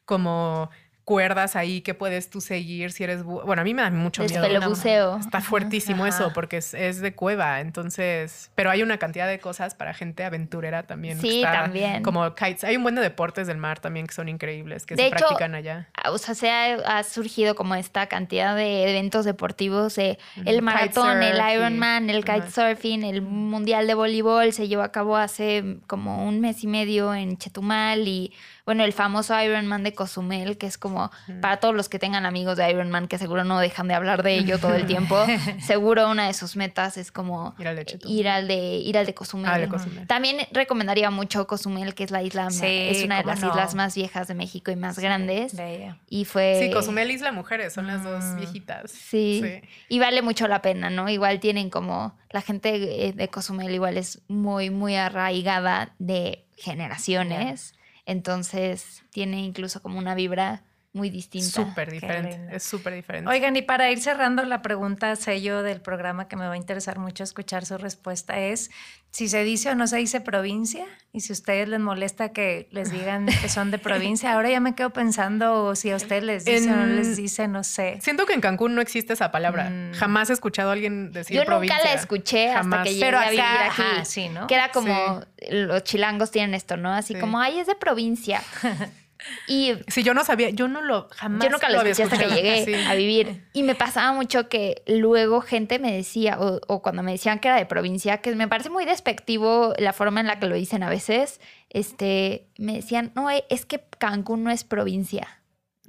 como 0.06 0.70
cuerdas 1.08 1.56
ahí 1.56 1.80
que 1.80 1.94
puedes 1.94 2.28
tú 2.28 2.42
seguir 2.42 2.92
si 2.92 3.02
eres 3.02 3.24
bu- 3.24 3.42
bueno 3.46 3.62
a 3.62 3.64
mí 3.64 3.72
me 3.72 3.80
da 3.80 3.88
mucho 3.90 4.22
miedo 4.22 4.42
Espelobuceo. 4.44 5.16
está 5.16 5.40
fuertísimo 5.40 6.04
Ajá. 6.04 6.14
eso 6.14 6.32
porque 6.34 6.58
es, 6.58 6.74
es 6.74 7.00
de 7.00 7.14
cueva 7.14 7.60
entonces 7.60 8.50
pero 8.54 8.68
hay 8.70 8.82
una 8.82 8.98
cantidad 8.98 9.26
de 9.26 9.38
cosas 9.40 9.74
para 9.74 9.94
gente 9.94 10.22
aventurera 10.24 10.82
también 10.82 11.18
Sí, 11.18 11.38
está 11.42 11.52
también. 11.62 12.02
como 12.02 12.34
kites 12.34 12.62
hay 12.64 12.76
un 12.76 12.82
buen 12.82 12.94
de 12.94 13.00
deportes 13.00 13.46
del 13.46 13.56
mar 13.56 13.80
también 13.80 14.06
que 14.06 14.12
son 14.12 14.28
increíbles 14.28 14.84
que 14.84 14.96
De 14.96 15.02
se 15.04 15.08
hecho, 15.08 15.16
practican 15.16 15.54
allá 15.54 15.88
Ah, 15.94 16.10
O 16.10 16.18
sea, 16.18 16.34
se 16.34 16.50
ha, 16.50 16.74
ha 16.98 17.02
surgido 17.04 17.54
como 17.54 17.74
esta 17.74 18.06
cantidad 18.06 18.54
de 18.54 18.90
eventos 18.90 19.24
deportivos, 19.24 19.96
eh, 19.96 20.18
el 20.44 20.60
maratón, 20.60 21.22
el 21.22 21.38
Ironman, 21.54 22.10
el 22.10 22.22
kitesurfing, 22.24 23.02
el 23.04 23.22
mundial 23.22 23.86
de 23.86 23.94
voleibol 23.94 24.52
se 24.52 24.68
llevó 24.68 24.82
a 24.82 24.92
cabo 24.92 25.16
hace 25.16 25.78
como 25.86 26.26
un 26.28 26.40
mes 26.40 26.62
y 26.64 26.66
medio 26.66 27.14
en 27.14 27.38
Chetumal 27.38 28.06
y 28.06 28.32
bueno, 28.68 28.84
el 28.84 28.92
famoso 28.92 29.34
Ironman 29.42 29.82
de 29.82 29.94
Cozumel, 29.94 30.58
que 30.58 30.66
es 30.66 30.76
como 30.76 31.10
para 31.40 31.56
todos 31.56 31.74
los 31.74 31.88
que 31.88 31.98
tengan 31.98 32.26
amigos 32.26 32.58
de 32.58 32.68
Ironman, 32.70 33.08
que 33.08 33.16
seguro 33.16 33.42
no 33.42 33.58
dejan 33.60 33.88
de 33.88 33.94
hablar 33.94 34.22
de 34.22 34.34
ello 34.34 34.58
todo 34.58 34.74
el 34.74 34.84
tiempo, 34.84 35.16
seguro 35.66 36.10
una 36.10 36.26
de 36.26 36.34
sus 36.34 36.54
metas 36.54 36.98
es 36.98 37.10
como 37.10 37.54
Ir 37.58 37.66
al 37.68 37.86
ir 38.04 38.28
al 38.28 38.46
de, 38.46 38.56
ir 38.76 38.98
al 38.98 39.06
de 39.06 39.14
Cozumel. 39.14 39.50
Ah, 39.50 39.58
de 39.58 39.68
Cozumel. 39.68 40.06
También 40.06 40.36
recomendaría 40.52 41.10
mucho 41.10 41.46
Cozumel, 41.46 41.94
que 41.94 42.04
es 42.04 42.10
la 42.10 42.22
isla, 42.22 42.50
Sí, 42.50 42.66
es 42.66 43.04
una 43.04 43.16
de 43.16 43.24
las 43.24 43.40
no. 43.40 43.48
islas 43.48 43.74
más 43.74 43.94
viejas 43.94 44.28
de 44.28 44.34
México 44.34 44.70
y 44.70 44.76
más 44.76 44.98
grandes. 44.98 45.56
Bella. 45.56 45.96
Y 46.10 46.26
fue... 46.26 46.58
Sí, 46.62 46.70
Cozumel 46.70 47.10
y 47.10 47.14
Isla 47.14 47.32
Mujeres 47.32 47.72
son 47.72 47.86
las 47.86 48.02
Mm. 48.02 48.04
dos 48.04 48.36
viejitas. 48.36 48.90
Sí. 48.90 49.40
Sí. 49.42 49.60
Y 49.88 49.98
vale 49.98 50.20
mucho 50.20 50.46
la 50.46 50.60
pena, 50.60 50.90
¿no? 50.90 51.08
Igual 51.08 51.40
tienen 51.40 51.70
como 51.70 52.18
la 52.30 52.42
gente 52.42 53.06
eh, 53.06 53.12
de 53.14 53.28
Cozumel 53.28 53.70
igual 53.74 53.96
es 53.96 54.20
muy, 54.28 54.68
muy 54.68 54.94
arraigada 54.96 55.94
de 55.98 56.44
generaciones. 56.56 57.74
Entonces 58.08 59.04
tiene 59.10 59.42
incluso 59.42 59.82
como 59.82 59.98
una 59.98 60.14
vibra 60.14 60.64
muy 60.94 61.10
distinta. 61.10 61.48
Súper 61.50 61.90
diferente. 61.90 62.56
Es 62.56 62.62
súper 62.62 62.94
diferente. 62.94 63.30
Oigan, 63.30 63.54
y 63.56 63.62
para 63.62 63.90
ir 63.90 64.00
cerrando 64.00 64.42
la 64.44 64.62
pregunta 64.62 65.14
sello 65.16 65.62
del 65.62 65.80
programa 65.80 66.28
que 66.28 66.36
me 66.36 66.46
va 66.46 66.54
a 66.54 66.56
interesar 66.56 66.98
mucho 66.98 67.22
escuchar 67.24 67.66
su 67.66 67.76
respuesta 67.78 68.38
es 68.38 68.70
si 69.10 69.28
se 69.28 69.44
dice 69.44 69.70
o 69.70 69.74
no 69.74 69.86
se 69.86 69.96
dice 69.98 70.20
provincia 70.20 70.84
y 71.12 71.20
si 71.20 71.32
a 71.32 71.34
ustedes 71.34 71.68
les 71.68 71.78
molesta 71.80 72.30
que 72.32 72.68
les 72.72 72.90
digan 72.90 73.26
que 73.26 73.48
son 73.48 73.70
de 73.70 73.78
provincia. 73.78 74.32
Ahora 74.32 74.50
ya 74.50 74.60
me 74.60 74.74
quedo 74.74 74.90
pensando 74.90 75.74
si 75.76 75.90
a 75.90 75.96
ustedes 75.96 76.22
les 76.24 76.44
dice 76.44 76.72
o 76.72 76.76
no 76.76 76.86
les 76.86 77.16
dice, 77.16 77.48
no 77.48 77.64
sé. 77.64 77.98
Siento 78.00 78.24
que 78.26 78.32
en 78.32 78.40
Cancún 78.40 78.74
no 78.74 78.80
existe 78.80 79.12
esa 79.12 79.30
palabra. 79.30 79.70
Mm. 79.70 79.92
Jamás 79.94 80.30
he 80.30 80.32
escuchado 80.32 80.70
a 80.70 80.72
alguien 80.72 81.12
decir 81.12 81.36
Yo 81.36 81.42
nunca 81.42 81.52
provincia. 81.52 81.78
la 81.84 81.92
escuché 81.92 82.48
hasta 82.48 82.58
Jamás. 82.60 82.84
que 82.84 82.94
llegué 82.94 83.04
Pero 83.06 83.18
a 83.18 83.24
vivir 83.24 83.40
acá, 83.40 83.66
aquí. 83.72 83.82
ajá, 83.82 84.04
sí, 84.04 84.28
¿no? 84.30 84.46
Que 84.46 84.54
era 84.54 84.70
como 84.72 85.20
los 85.50 85.84
chilangos 85.84 86.30
tienen 86.30 86.54
esto, 86.54 86.76
¿no? 86.76 86.92
Así 86.92 87.14
Sí. 87.14 87.20
como, 87.20 87.38
ay, 87.40 87.60
es 87.60 87.66
de 87.66 87.74
provincia. 87.76 88.42
y 89.46 89.72
Si 89.88 90.02
yo 90.02 90.14
no 90.14 90.24
sabía, 90.24 90.50
yo 90.50 90.68
no 90.68 90.80
lo 90.82 91.08
jamás. 91.10 91.44
Yo 91.44 91.50
nunca 91.50 91.68
lo 91.68 91.80
había 91.80 91.92
escuché 91.92 92.14
hasta 92.14 92.18
que 92.28 92.34
llegué 92.34 92.64
Sí. 92.64 92.74
a 92.74 92.94
vivir. 92.94 93.44
Y 93.52 93.62
me 93.62 93.74
pasaba 93.74 94.12
mucho 94.12 94.48
que 94.48 94.82
luego 94.86 95.40
gente 95.40 95.78
me 95.78 95.92
decía, 95.92 96.38
o, 96.40 96.60
o 96.68 96.82
cuando 96.82 97.02
me 97.02 97.12
decían 97.12 97.38
que 97.38 97.48
era 97.48 97.56
de 97.56 97.66
provincia, 97.66 98.18
que 98.18 98.34
me 98.34 98.48
parece 98.48 98.70
muy 98.70 98.84
despectivo 98.84 99.74
la 99.78 99.92
forma 99.92 100.20
en 100.20 100.26
la 100.26 100.38
que 100.38 100.46
lo 100.46 100.54
dicen 100.54 100.82
a 100.82 100.88
veces, 100.90 101.40
este, 101.70 102.48
me 102.58 102.74
decían, 102.74 103.12
no, 103.14 103.30
eh, 103.30 103.44
es 103.50 103.66
que 103.66 103.82
Cancún 103.98 104.44
no 104.44 104.50
es 104.50 104.64
provincia. 104.64 105.40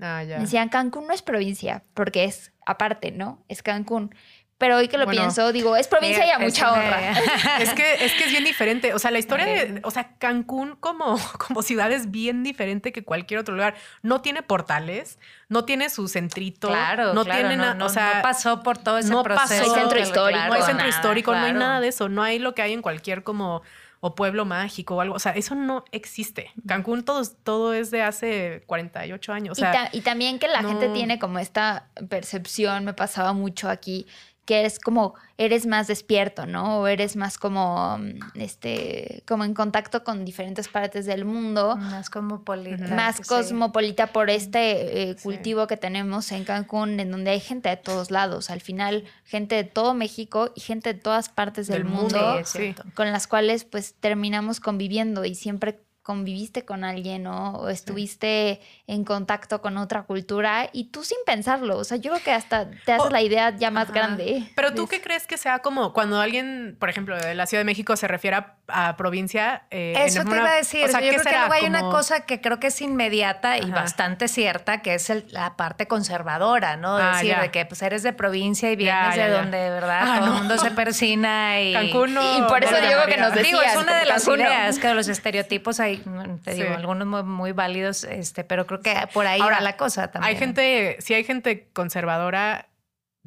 Ah, 0.02 0.24
ya. 0.24 0.36
Me 0.38 0.44
decían, 0.44 0.70
Cancún 0.70 1.08
no 1.08 1.14
es 1.14 1.22
provincia, 1.22 1.84
porque 1.94 2.24
es 2.24 2.54
aparte, 2.66 3.12
¿no? 3.12 3.44
Es 3.50 3.62
Cancún. 3.64 4.16
Pero 4.60 4.76
hoy 4.78 4.88
que 4.90 4.98
lo 5.00 5.06
Bueno, 5.06 5.22
pienso, 5.22 5.52
digo, 5.52 5.76
es 5.76 5.88
provincia 5.88 6.24
y 6.26 6.30
a 6.30 6.38
Mira, 6.38 6.50
mucha 6.50 6.66
es- 6.68 6.72
honra. 6.74 7.60
Es 7.62 7.74
que, 7.74 8.06
es 8.06 8.14
que 8.14 8.26
es 8.26 8.30
bien 8.32 8.44
diferente. 8.44 8.94
O 8.94 9.00
sea, 9.00 9.10
la 9.10 9.18
historia 9.18 9.46
de. 9.46 9.80
O 9.84 9.90
sea, 9.90 10.12
Cancún 10.20 10.76
como, 10.80 11.18
como 11.48 11.62
ciudad 11.64 11.92
es 11.92 12.12
bien 12.12 12.44
diferente 12.44 12.92
que 12.92 13.04
cualquier 13.04 13.40
otro 13.40 13.56
lugar. 13.56 13.76
No 14.04 14.22
tiene 14.22 14.44
portales, 14.44 15.18
no 15.48 15.66
tiene 15.66 15.90
su 15.90 16.08
centrito. 16.08 16.68
Claro, 16.68 17.14
no 17.14 17.24
claro, 17.24 17.40
tiene 17.40 17.56
no, 17.56 17.64
nada. 17.64 17.74
no- 17.76 17.86
o 17.86 17.90
sea, 17.90 18.16
no 18.18 18.22
pasó 18.22 18.62
por 18.62 18.78
todo 18.78 18.98
ese 19.00 19.10
no 19.10 19.24
proceso. 19.24 19.48
pasó. 19.48 19.66
No 19.66 19.74
hay 19.74 19.80
centro 19.80 20.00
histórico, 20.00 20.46
no 20.48 20.54
hay 20.54 20.62
centro 20.62 20.78
nada, 20.86 20.90
histórico, 20.90 21.32
no 21.34 21.40
hay 21.46 21.54
nada 21.54 21.80
de 21.80 21.88
eso. 21.88 22.10
No 22.10 22.22
hay 22.22 22.38
lo 22.38 22.54
que 22.54 22.62
hay 22.62 22.74
en 22.74 22.82
cualquier 22.82 23.24
como 23.24 23.62
o 24.02 24.16
pueblo 24.16 24.46
mágico 24.46 24.96
o 24.96 25.02
algo. 25.02 25.16
O 25.16 25.20
sea, 25.20 25.34
eso 25.34 25.56
no 25.56 25.84
existe. 25.92 26.52
Cancún 26.66 27.04
todo, 27.04 27.22
todo 27.44 27.74
es 27.74 27.92
de 27.92 28.02
hace 28.02 28.64
48 28.66 29.34
años. 29.34 29.58
O 29.58 29.62
sea, 29.62 29.72
y, 29.72 29.74
ta- 29.74 29.90
y 29.92 30.02
también 30.02 30.40
que 30.40 30.48
la 30.48 30.64
gente 30.64 30.88
tiene 30.90 31.20
como 31.20 31.38
esta 31.40 31.88
percepción, 32.08 32.86
me 32.86 32.94
pasaba 32.94 33.34
mucho 33.34 33.70
aquí, 33.70 34.08
que 34.50 34.66
es 34.66 34.80
como 34.80 35.14
eres 35.38 35.68
más 35.68 35.86
despierto, 35.86 36.48
¿no? 36.48 36.80
O 36.80 36.88
eres 36.88 37.16
más 37.16 37.38
como 37.38 38.00
mm, 38.00 38.40
este 38.42 39.22
como 39.28 39.44
en 39.44 39.54
contacto 39.54 40.04
con 40.04 40.26
diferentes 40.26 40.68
partes 40.68 41.06
del 41.06 41.24
mundo, 41.24 41.76
Más 41.78 42.10
cosmopolita. 42.10 42.88
más 42.96 43.18
sí. 43.18 43.24
cosmopolita 43.28 44.08
por 44.08 44.32
este 44.32 45.12
eh, 45.12 45.16
Sí. 45.16 45.24
cultivo 45.24 45.68
que 45.68 45.78
tenemos 45.78 46.32
en 46.32 46.46
Cancún, 46.46 47.00
en 47.00 47.12
donde 47.12 47.30
hay 47.30 47.40
gente 47.40 47.70
de 47.70 47.78
todos 47.78 48.10
lados, 48.10 48.50
al 48.50 48.60
final 48.62 49.04
gente 49.24 49.54
de 49.54 49.66
todo 49.66 49.94
México 49.94 50.52
y 50.56 50.62
gente 50.62 50.94
de 50.96 51.00
todas 51.00 51.30
partes 51.30 51.68
del, 51.68 51.84
Del 51.84 51.92
mundo, 51.94 52.18
mundo, 52.20 52.42
Sí, 52.46 52.74
con 52.96 53.12
las 53.12 53.28
cuales 53.28 53.66
pues 53.66 53.94
terminamos 54.00 54.60
conviviendo 54.60 55.26
y 55.26 55.36
siempre 55.36 55.80
conviviste 56.10 56.66
con 56.66 56.84
alguien 56.84 57.22
¿no? 57.22 57.52
o 57.52 57.70
estuviste 57.70 58.62
en 58.88 59.04
contacto 59.04 59.62
con 59.62 59.78
otra 59.78 60.02
cultura 60.04 60.68
y 60.74 60.86
tú 60.86 61.04
sin 61.04 61.20
pensarlo, 61.24 61.78
o 61.78 61.84
sea, 61.84 61.98
yo 61.98 62.10
creo 62.14 62.24
que 62.24 62.32
hasta 62.32 62.68
te 62.84 62.94
haces 62.94 63.12
la 63.12 63.22
idea 63.22 63.56
ya 63.56 63.70
más 63.70 63.84
Ajá. 63.86 63.94
grande. 63.94 64.44
Pero 64.56 64.74
tú 64.74 64.88
qué 64.88 65.02
crees 65.02 65.28
que 65.28 65.38
sea 65.38 65.60
como 65.60 65.94
cuando 65.94 66.20
alguien, 66.20 66.76
por 66.80 66.90
ejemplo, 66.90 67.16
de 67.16 67.36
la 67.36 67.46
Ciudad 67.46 67.60
de 67.62 67.66
México 67.66 67.96
se 67.96 68.08
refiere 68.08 68.38
a, 68.38 68.56
a 68.70 68.98
provincia? 68.98 69.66
eh, 69.70 69.94
en 69.98 70.08
Eso 70.08 70.22
te 70.24 70.30
una- 70.30 70.38
iba 70.38 70.50
a 70.52 70.56
decir. 70.56 70.86
O 70.86 70.88
sea, 70.88 71.00
yo 71.02 71.12
¿qué 71.12 71.18
creo 71.18 71.32
que 71.32 71.38
luego 71.40 71.54
hay 71.54 71.66
una 71.66 71.82
cosa 71.82 72.22
que 72.22 72.42
creo 72.42 72.60
que 72.60 72.68
es 72.68 72.82
inmediata 72.82 73.60
y 73.60 73.66
Ajá. 73.66 73.76
bastante 73.76 74.28
cierta, 74.28 74.82
que 74.82 74.96
es 74.96 75.12
el- 75.12 75.26
la 75.30 75.56
parte 75.58 75.88
conservadora, 75.88 76.76
¿no? 76.76 76.98
Ah, 76.98 77.12
decir, 77.14 77.30
ya. 77.30 77.42
de 77.42 77.52
que 77.52 77.68
pues 77.68 77.84
eres 77.84 78.02
de 78.02 78.14
provincia 78.14 78.72
y 78.72 78.76
vienes 78.76 79.12
Ya, 79.12 79.16
ya, 79.16 79.26
de 79.28 79.32
ya. 79.34 79.38
donde, 79.42 79.58
de 79.60 79.70
verdad, 79.70 80.00
Ah, 80.02 80.16
todo 80.16 80.26
el 80.26 80.32
no. 80.34 80.38
mundo 80.40 80.58
se 80.58 80.72
persina 80.72 81.62
y... 81.62 81.74
Cancún 81.74 82.16
no. 82.16 82.38
Y 82.40 82.42
por 82.50 82.64
eso 82.64 82.76
digo 82.76 83.02
que 83.08 83.18
nos 83.18 83.34
decían, 83.34 83.44
Digo, 83.46 83.62
es 83.62 83.76
una 83.76 84.00
de 84.00 84.06
las 84.06 84.28
ideas, 84.28 84.80
que 84.80 84.94
los 84.96 85.08
estereotipos 85.08 85.80
hay, 86.06 86.38
te 86.44 86.54
digo, 86.54 86.68
Sí. 86.68 86.74
algunos 86.74 87.08
muy, 87.08 87.24
muy 87.24 87.52
válidos, 87.52 88.04
este, 88.04 88.44
pero 88.44 88.66
creo 88.68 88.82
que 88.82 88.94
por 89.14 89.26
ahí 89.28 89.42
Ahora, 89.42 89.58
va 89.58 89.62
la 89.62 89.78
cosa 89.78 90.12
también. 90.12 90.30
Hay 90.34 90.38
gente, 90.40 90.98
sí 91.00 91.14
hay 91.14 91.24
gente 91.24 91.68
conservadora 91.74 92.68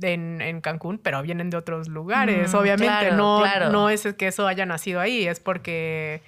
en, 0.01 0.41
en 0.41 0.61
Cancún, 0.61 0.99
pero 0.99 1.23
vienen 1.23 1.51
de 1.51 1.57
otros 1.57 1.89
lugares, 1.89 2.53
Mm, 2.53 2.57
obviamente. 2.57 2.87
claro, 2.87 3.17
no, 3.17 3.39
claro. 3.41 3.71
no 3.71 3.91
es 3.91 4.03
que 4.17 4.27
eso 4.29 4.47
haya 4.49 4.67
nacido 4.67 5.01
ahí, 5.01 5.27
es 5.29 5.39
porque, 5.41 6.23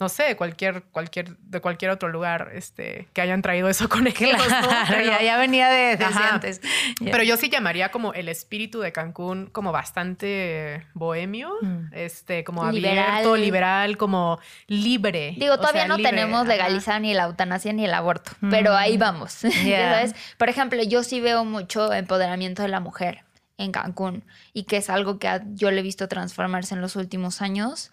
no 0.00 0.08
sé, 0.08 0.34
cualquier, 0.34 0.82
cualquier, 0.84 1.36
de 1.36 1.60
cualquier 1.60 1.90
otro 1.90 2.08
lugar 2.08 2.50
este, 2.54 3.06
que 3.12 3.20
hayan 3.20 3.42
traído 3.42 3.68
eso 3.68 3.88
con 3.88 4.06
ellos. 4.06 4.18
Pero- 4.88 5.04
ya, 5.04 5.22
ya 5.22 5.36
venía 5.36 5.68
de, 5.68 5.96
desde 5.96 6.22
antes. 6.24 6.60
Pero 6.98 7.22
yo 7.22 7.36
sí 7.36 7.50
llamaría 7.50 7.90
como 7.90 8.14
el 8.14 8.28
espíritu 8.30 8.80
de 8.80 8.92
Cancún 8.92 9.46
como 9.52 9.72
bastante 9.72 10.86
bohemio, 10.94 11.52
Mm. 11.60 11.92
este, 11.92 12.44
como 12.44 12.70
Liberal. 12.70 12.98
abierto, 13.10 13.36
liberal, 13.36 13.96
como 13.96 14.38
libre. 14.66 15.34
Digo, 15.36 15.54
O 15.54 15.56
todavía 15.58 15.82
sea, 15.82 15.88
no 15.88 15.96
libre, 15.98 16.10
tenemos 16.10 16.46
legalizada 16.46 16.98
ni 17.00 17.12
la 17.14 17.24
eutanasia 17.24 17.72
ni 17.72 17.84
el 17.84 17.92
aborto, 17.94 18.32
pero 18.50 18.74
ahí 18.76 18.96
Mm. 18.96 19.00
vamos. 19.00 19.32
sabes. 19.42 20.14
Por 20.38 20.48
ejemplo, 20.48 20.82
yo 20.82 21.02
sí 21.02 21.20
veo 21.20 21.44
mucho 21.44 21.92
empoderamiento 21.92 22.62
de 22.62 22.68
la 22.68 22.80
mujer 22.80 23.24
en 23.58 23.72
Cancún 23.72 24.24
y 24.54 24.62
que 24.64 24.78
es 24.78 24.88
algo 24.88 25.18
que 25.18 25.28
yo 25.52 25.70
le 25.70 25.80
he 25.80 25.82
visto 25.82 26.08
transformarse 26.08 26.74
en 26.74 26.80
los 26.80 26.96
últimos 26.96 27.42
años. 27.42 27.90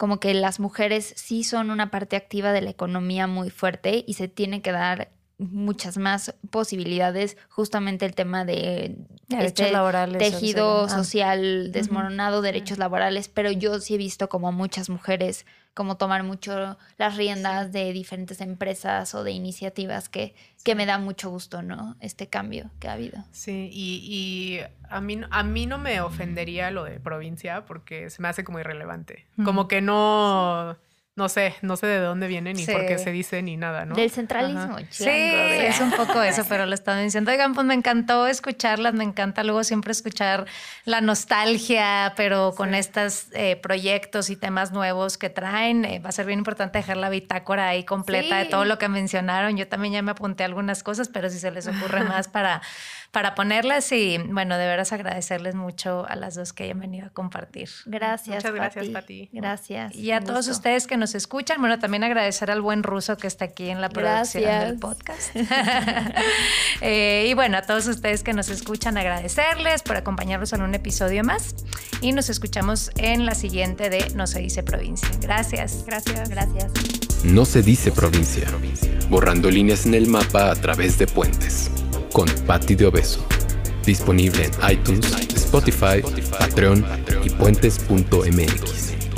Como 0.00 0.18
que 0.18 0.32
las 0.32 0.60
mujeres 0.60 1.12
sí 1.14 1.44
son 1.44 1.70
una 1.70 1.90
parte 1.90 2.16
activa 2.16 2.52
de 2.52 2.62
la 2.62 2.70
economía 2.70 3.26
muy 3.26 3.50
fuerte 3.50 4.02
y 4.06 4.14
se 4.14 4.28
tiene 4.28 4.62
que 4.62 4.72
dar 4.72 5.10
muchas 5.36 5.98
más 5.98 6.34
posibilidades, 6.48 7.36
justamente 7.50 8.06
el 8.06 8.14
tema 8.14 8.46
de 8.46 8.96
Derechos 9.28 9.66
este 9.66 9.72
laborales, 9.72 10.18
tejido 10.18 10.88
social. 10.88 10.90
Ah. 10.90 10.96
social 10.96 11.72
desmoronado, 11.72 12.40
derechos 12.40 12.78
laborales, 12.78 13.28
pero 13.28 13.50
yo 13.50 13.78
sí 13.78 13.94
he 13.94 13.98
visto 13.98 14.30
como 14.30 14.52
muchas 14.52 14.88
mujeres 14.88 15.44
como 15.74 15.96
tomar 15.96 16.22
mucho 16.22 16.76
las 16.98 17.16
riendas 17.16 17.72
de 17.72 17.92
diferentes 17.92 18.40
empresas 18.40 19.14
o 19.14 19.24
de 19.24 19.32
iniciativas 19.32 20.08
que, 20.08 20.34
que 20.64 20.74
me 20.74 20.86
da 20.86 20.98
mucho 20.98 21.30
gusto, 21.30 21.62
¿no? 21.62 21.96
Este 22.00 22.28
cambio 22.28 22.70
que 22.80 22.88
ha 22.88 22.94
habido. 22.94 23.24
Sí, 23.30 23.70
y, 23.72 24.00
y 24.04 24.60
a, 24.88 25.00
mí, 25.00 25.20
a 25.30 25.42
mí 25.42 25.66
no 25.66 25.78
me 25.78 26.00
ofendería 26.00 26.70
lo 26.70 26.84
de 26.84 27.00
provincia 27.00 27.64
porque 27.64 28.10
se 28.10 28.20
me 28.20 28.28
hace 28.28 28.44
como 28.44 28.58
irrelevante. 28.60 29.26
Como 29.44 29.68
que 29.68 29.80
no, 29.80 30.76
no 31.20 31.28
sé, 31.28 31.54
no 31.60 31.76
sé 31.76 31.86
de 31.86 31.98
dónde 31.98 32.26
viene 32.28 32.54
ni 32.54 32.64
Sí. 32.64 32.72
por 32.72 32.86
qué 32.86 32.96
se 32.96 33.12
dice 33.12 33.42
ni 33.42 33.58
nada, 33.58 33.84
¿no? 33.84 33.94
Del 33.94 34.10
centralismo. 34.10 34.78
Sí, 34.88 35.04
de- 35.04 35.66
es 35.68 35.78
un 35.78 35.90
poco 35.90 36.22
eso, 36.22 36.46
pero 36.48 36.64
lo 36.64 36.72
estaba 36.74 36.98
diciendo. 36.98 37.30
Oigan, 37.30 37.52
pues 37.52 37.66
me 37.66 37.74
encantó 37.74 38.26
escucharlas, 38.26 38.94
me 38.94 39.04
encanta 39.04 39.44
luego 39.44 39.62
siempre 39.62 39.92
escuchar 39.92 40.46
la 40.86 41.02
nostalgia, 41.02 42.14
pero 42.16 42.54
con 42.56 42.74
estos 42.74 43.26
eh, 43.32 43.56
proyectos 43.56 44.30
y 44.30 44.36
temas 44.36 44.72
nuevos 44.72 45.18
que 45.18 45.28
traen. 45.28 45.84
Eh, 45.84 45.98
va 45.98 46.08
a 46.08 46.12
ser 46.12 46.24
bien 46.24 46.38
importante 46.38 46.78
dejar 46.78 46.96
la 46.96 47.10
bitácora 47.10 47.68
ahí 47.68 47.84
completa 47.84 48.38
de 48.38 48.46
todo 48.46 48.64
lo 48.64 48.78
que 48.78 48.88
mencionaron. 48.88 49.56
Yo 49.58 49.68
también 49.68 49.92
ya 49.92 50.02
me 50.02 50.12
apunté 50.12 50.44
algunas 50.44 50.82
cosas, 50.82 51.08
pero 51.08 51.28
si 51.28 51.38
se 51.38 51.50
les 51.50 51.66
ocurre 51.66 52.02
más 52.04 52.28
para, 52.28 52.62
para 53.10 53.34
ponerlas 53.34 53.90
y 53.92 54.18
bueno, 54.18 54.56
de 54.56 54.66
veras 54.66 54.92
agradecerles 54.92 55.54
mucho 55.54 56.06
a 56.08 56.14
las 56.14 56.36
dos 56.36 56.52
que 56.52 56.64
hayan 56.64 56.78
venido 56.78 57.06
a 57.06 57.10
compartir. 57.10 57.68
Gracias. 57.86 58.36
Muchas 58.36 58.54
gracias, 58.54 58.88
Pati. 58.88 59.26
Pati. 59.26 59.30
Gracias. 59.32 59.94
Y 59.96 60.12
a 60.12 60.20
todos 60.20 60.46
gusto. 60.46 60.52
ustedes 60.52 60.86
que 60.86 60.96
nos 60.96 61.14
escuchan, 61.14 61.60
bueno, 61.60 61.78
también 61.78 62.04
agradecer 62.04 62.50
al 62.50 62.60
buen 62.60 62.82
ruso 62.82 63.16
que 63.16 63.26
está 63.26 63.46
aquí 63.46 63.68
en 63.68 63.80
la 63.80 63.88
producción 63.88 64.44
Gracias. 64.44 64.68
del 64.68 64.78
podcast. 64.78 65.30
Eh, 66.82 67.26
y 67.28 67.34
bueno, 67.34 67.58
a 67.58 67.62
todos 67.62 67.86
ustedes 67.88 68.22
que 68.22 68.32
nos 68.32 68.48
escuchan, 68.48 68.96
agradecerles 68.96 69.82
por 69.82 69.96
acompañarnos 69.96 70.52
en 70.54 70.62
un 70.62 70.74
episodio 70.74 71.22
más. 71.24 71.54
Y 72.00 72.12
nos 72.12 72.30
escuchamos 72.30 72.90
en 72.96 73.26
la 73.26 73.34
siguiente 73.34 73.90
de 73.90 74.08
No 74.14 74.26
se 74.26 74.40
dice 74.40 74.62
provincia. 74.62 75.08
Gracias. 75.20 75.84
Gracias. 75.86 76.30
Gracias. 76.30 76.72
No 77.24 77.44
se 77.44 77.62
dice 77.62 77.92
provincia. 77.92 78.48
Borrando 79.10 79.50
líneas 79.50 79.84
en 79.84 79.94
el 79.94 80.06
mapa 80.06 80.50
a 80.50 80.54
través 80.54 80.98
de 80.98 81.06
puentes. 81.06 81.70
Con 82.12 82.28
Patti 82.46 82.74
de 82.74 82.86
Obeso. 82.86 83.24
Disponible 83.84 84.44
en 84.44 84.72
iTunes, 84.72 85.10
Spotify, 85.34 86.02
Patreon 86.38 86.84
y 87.24 87.30
puentes.mx. 87.30 89.09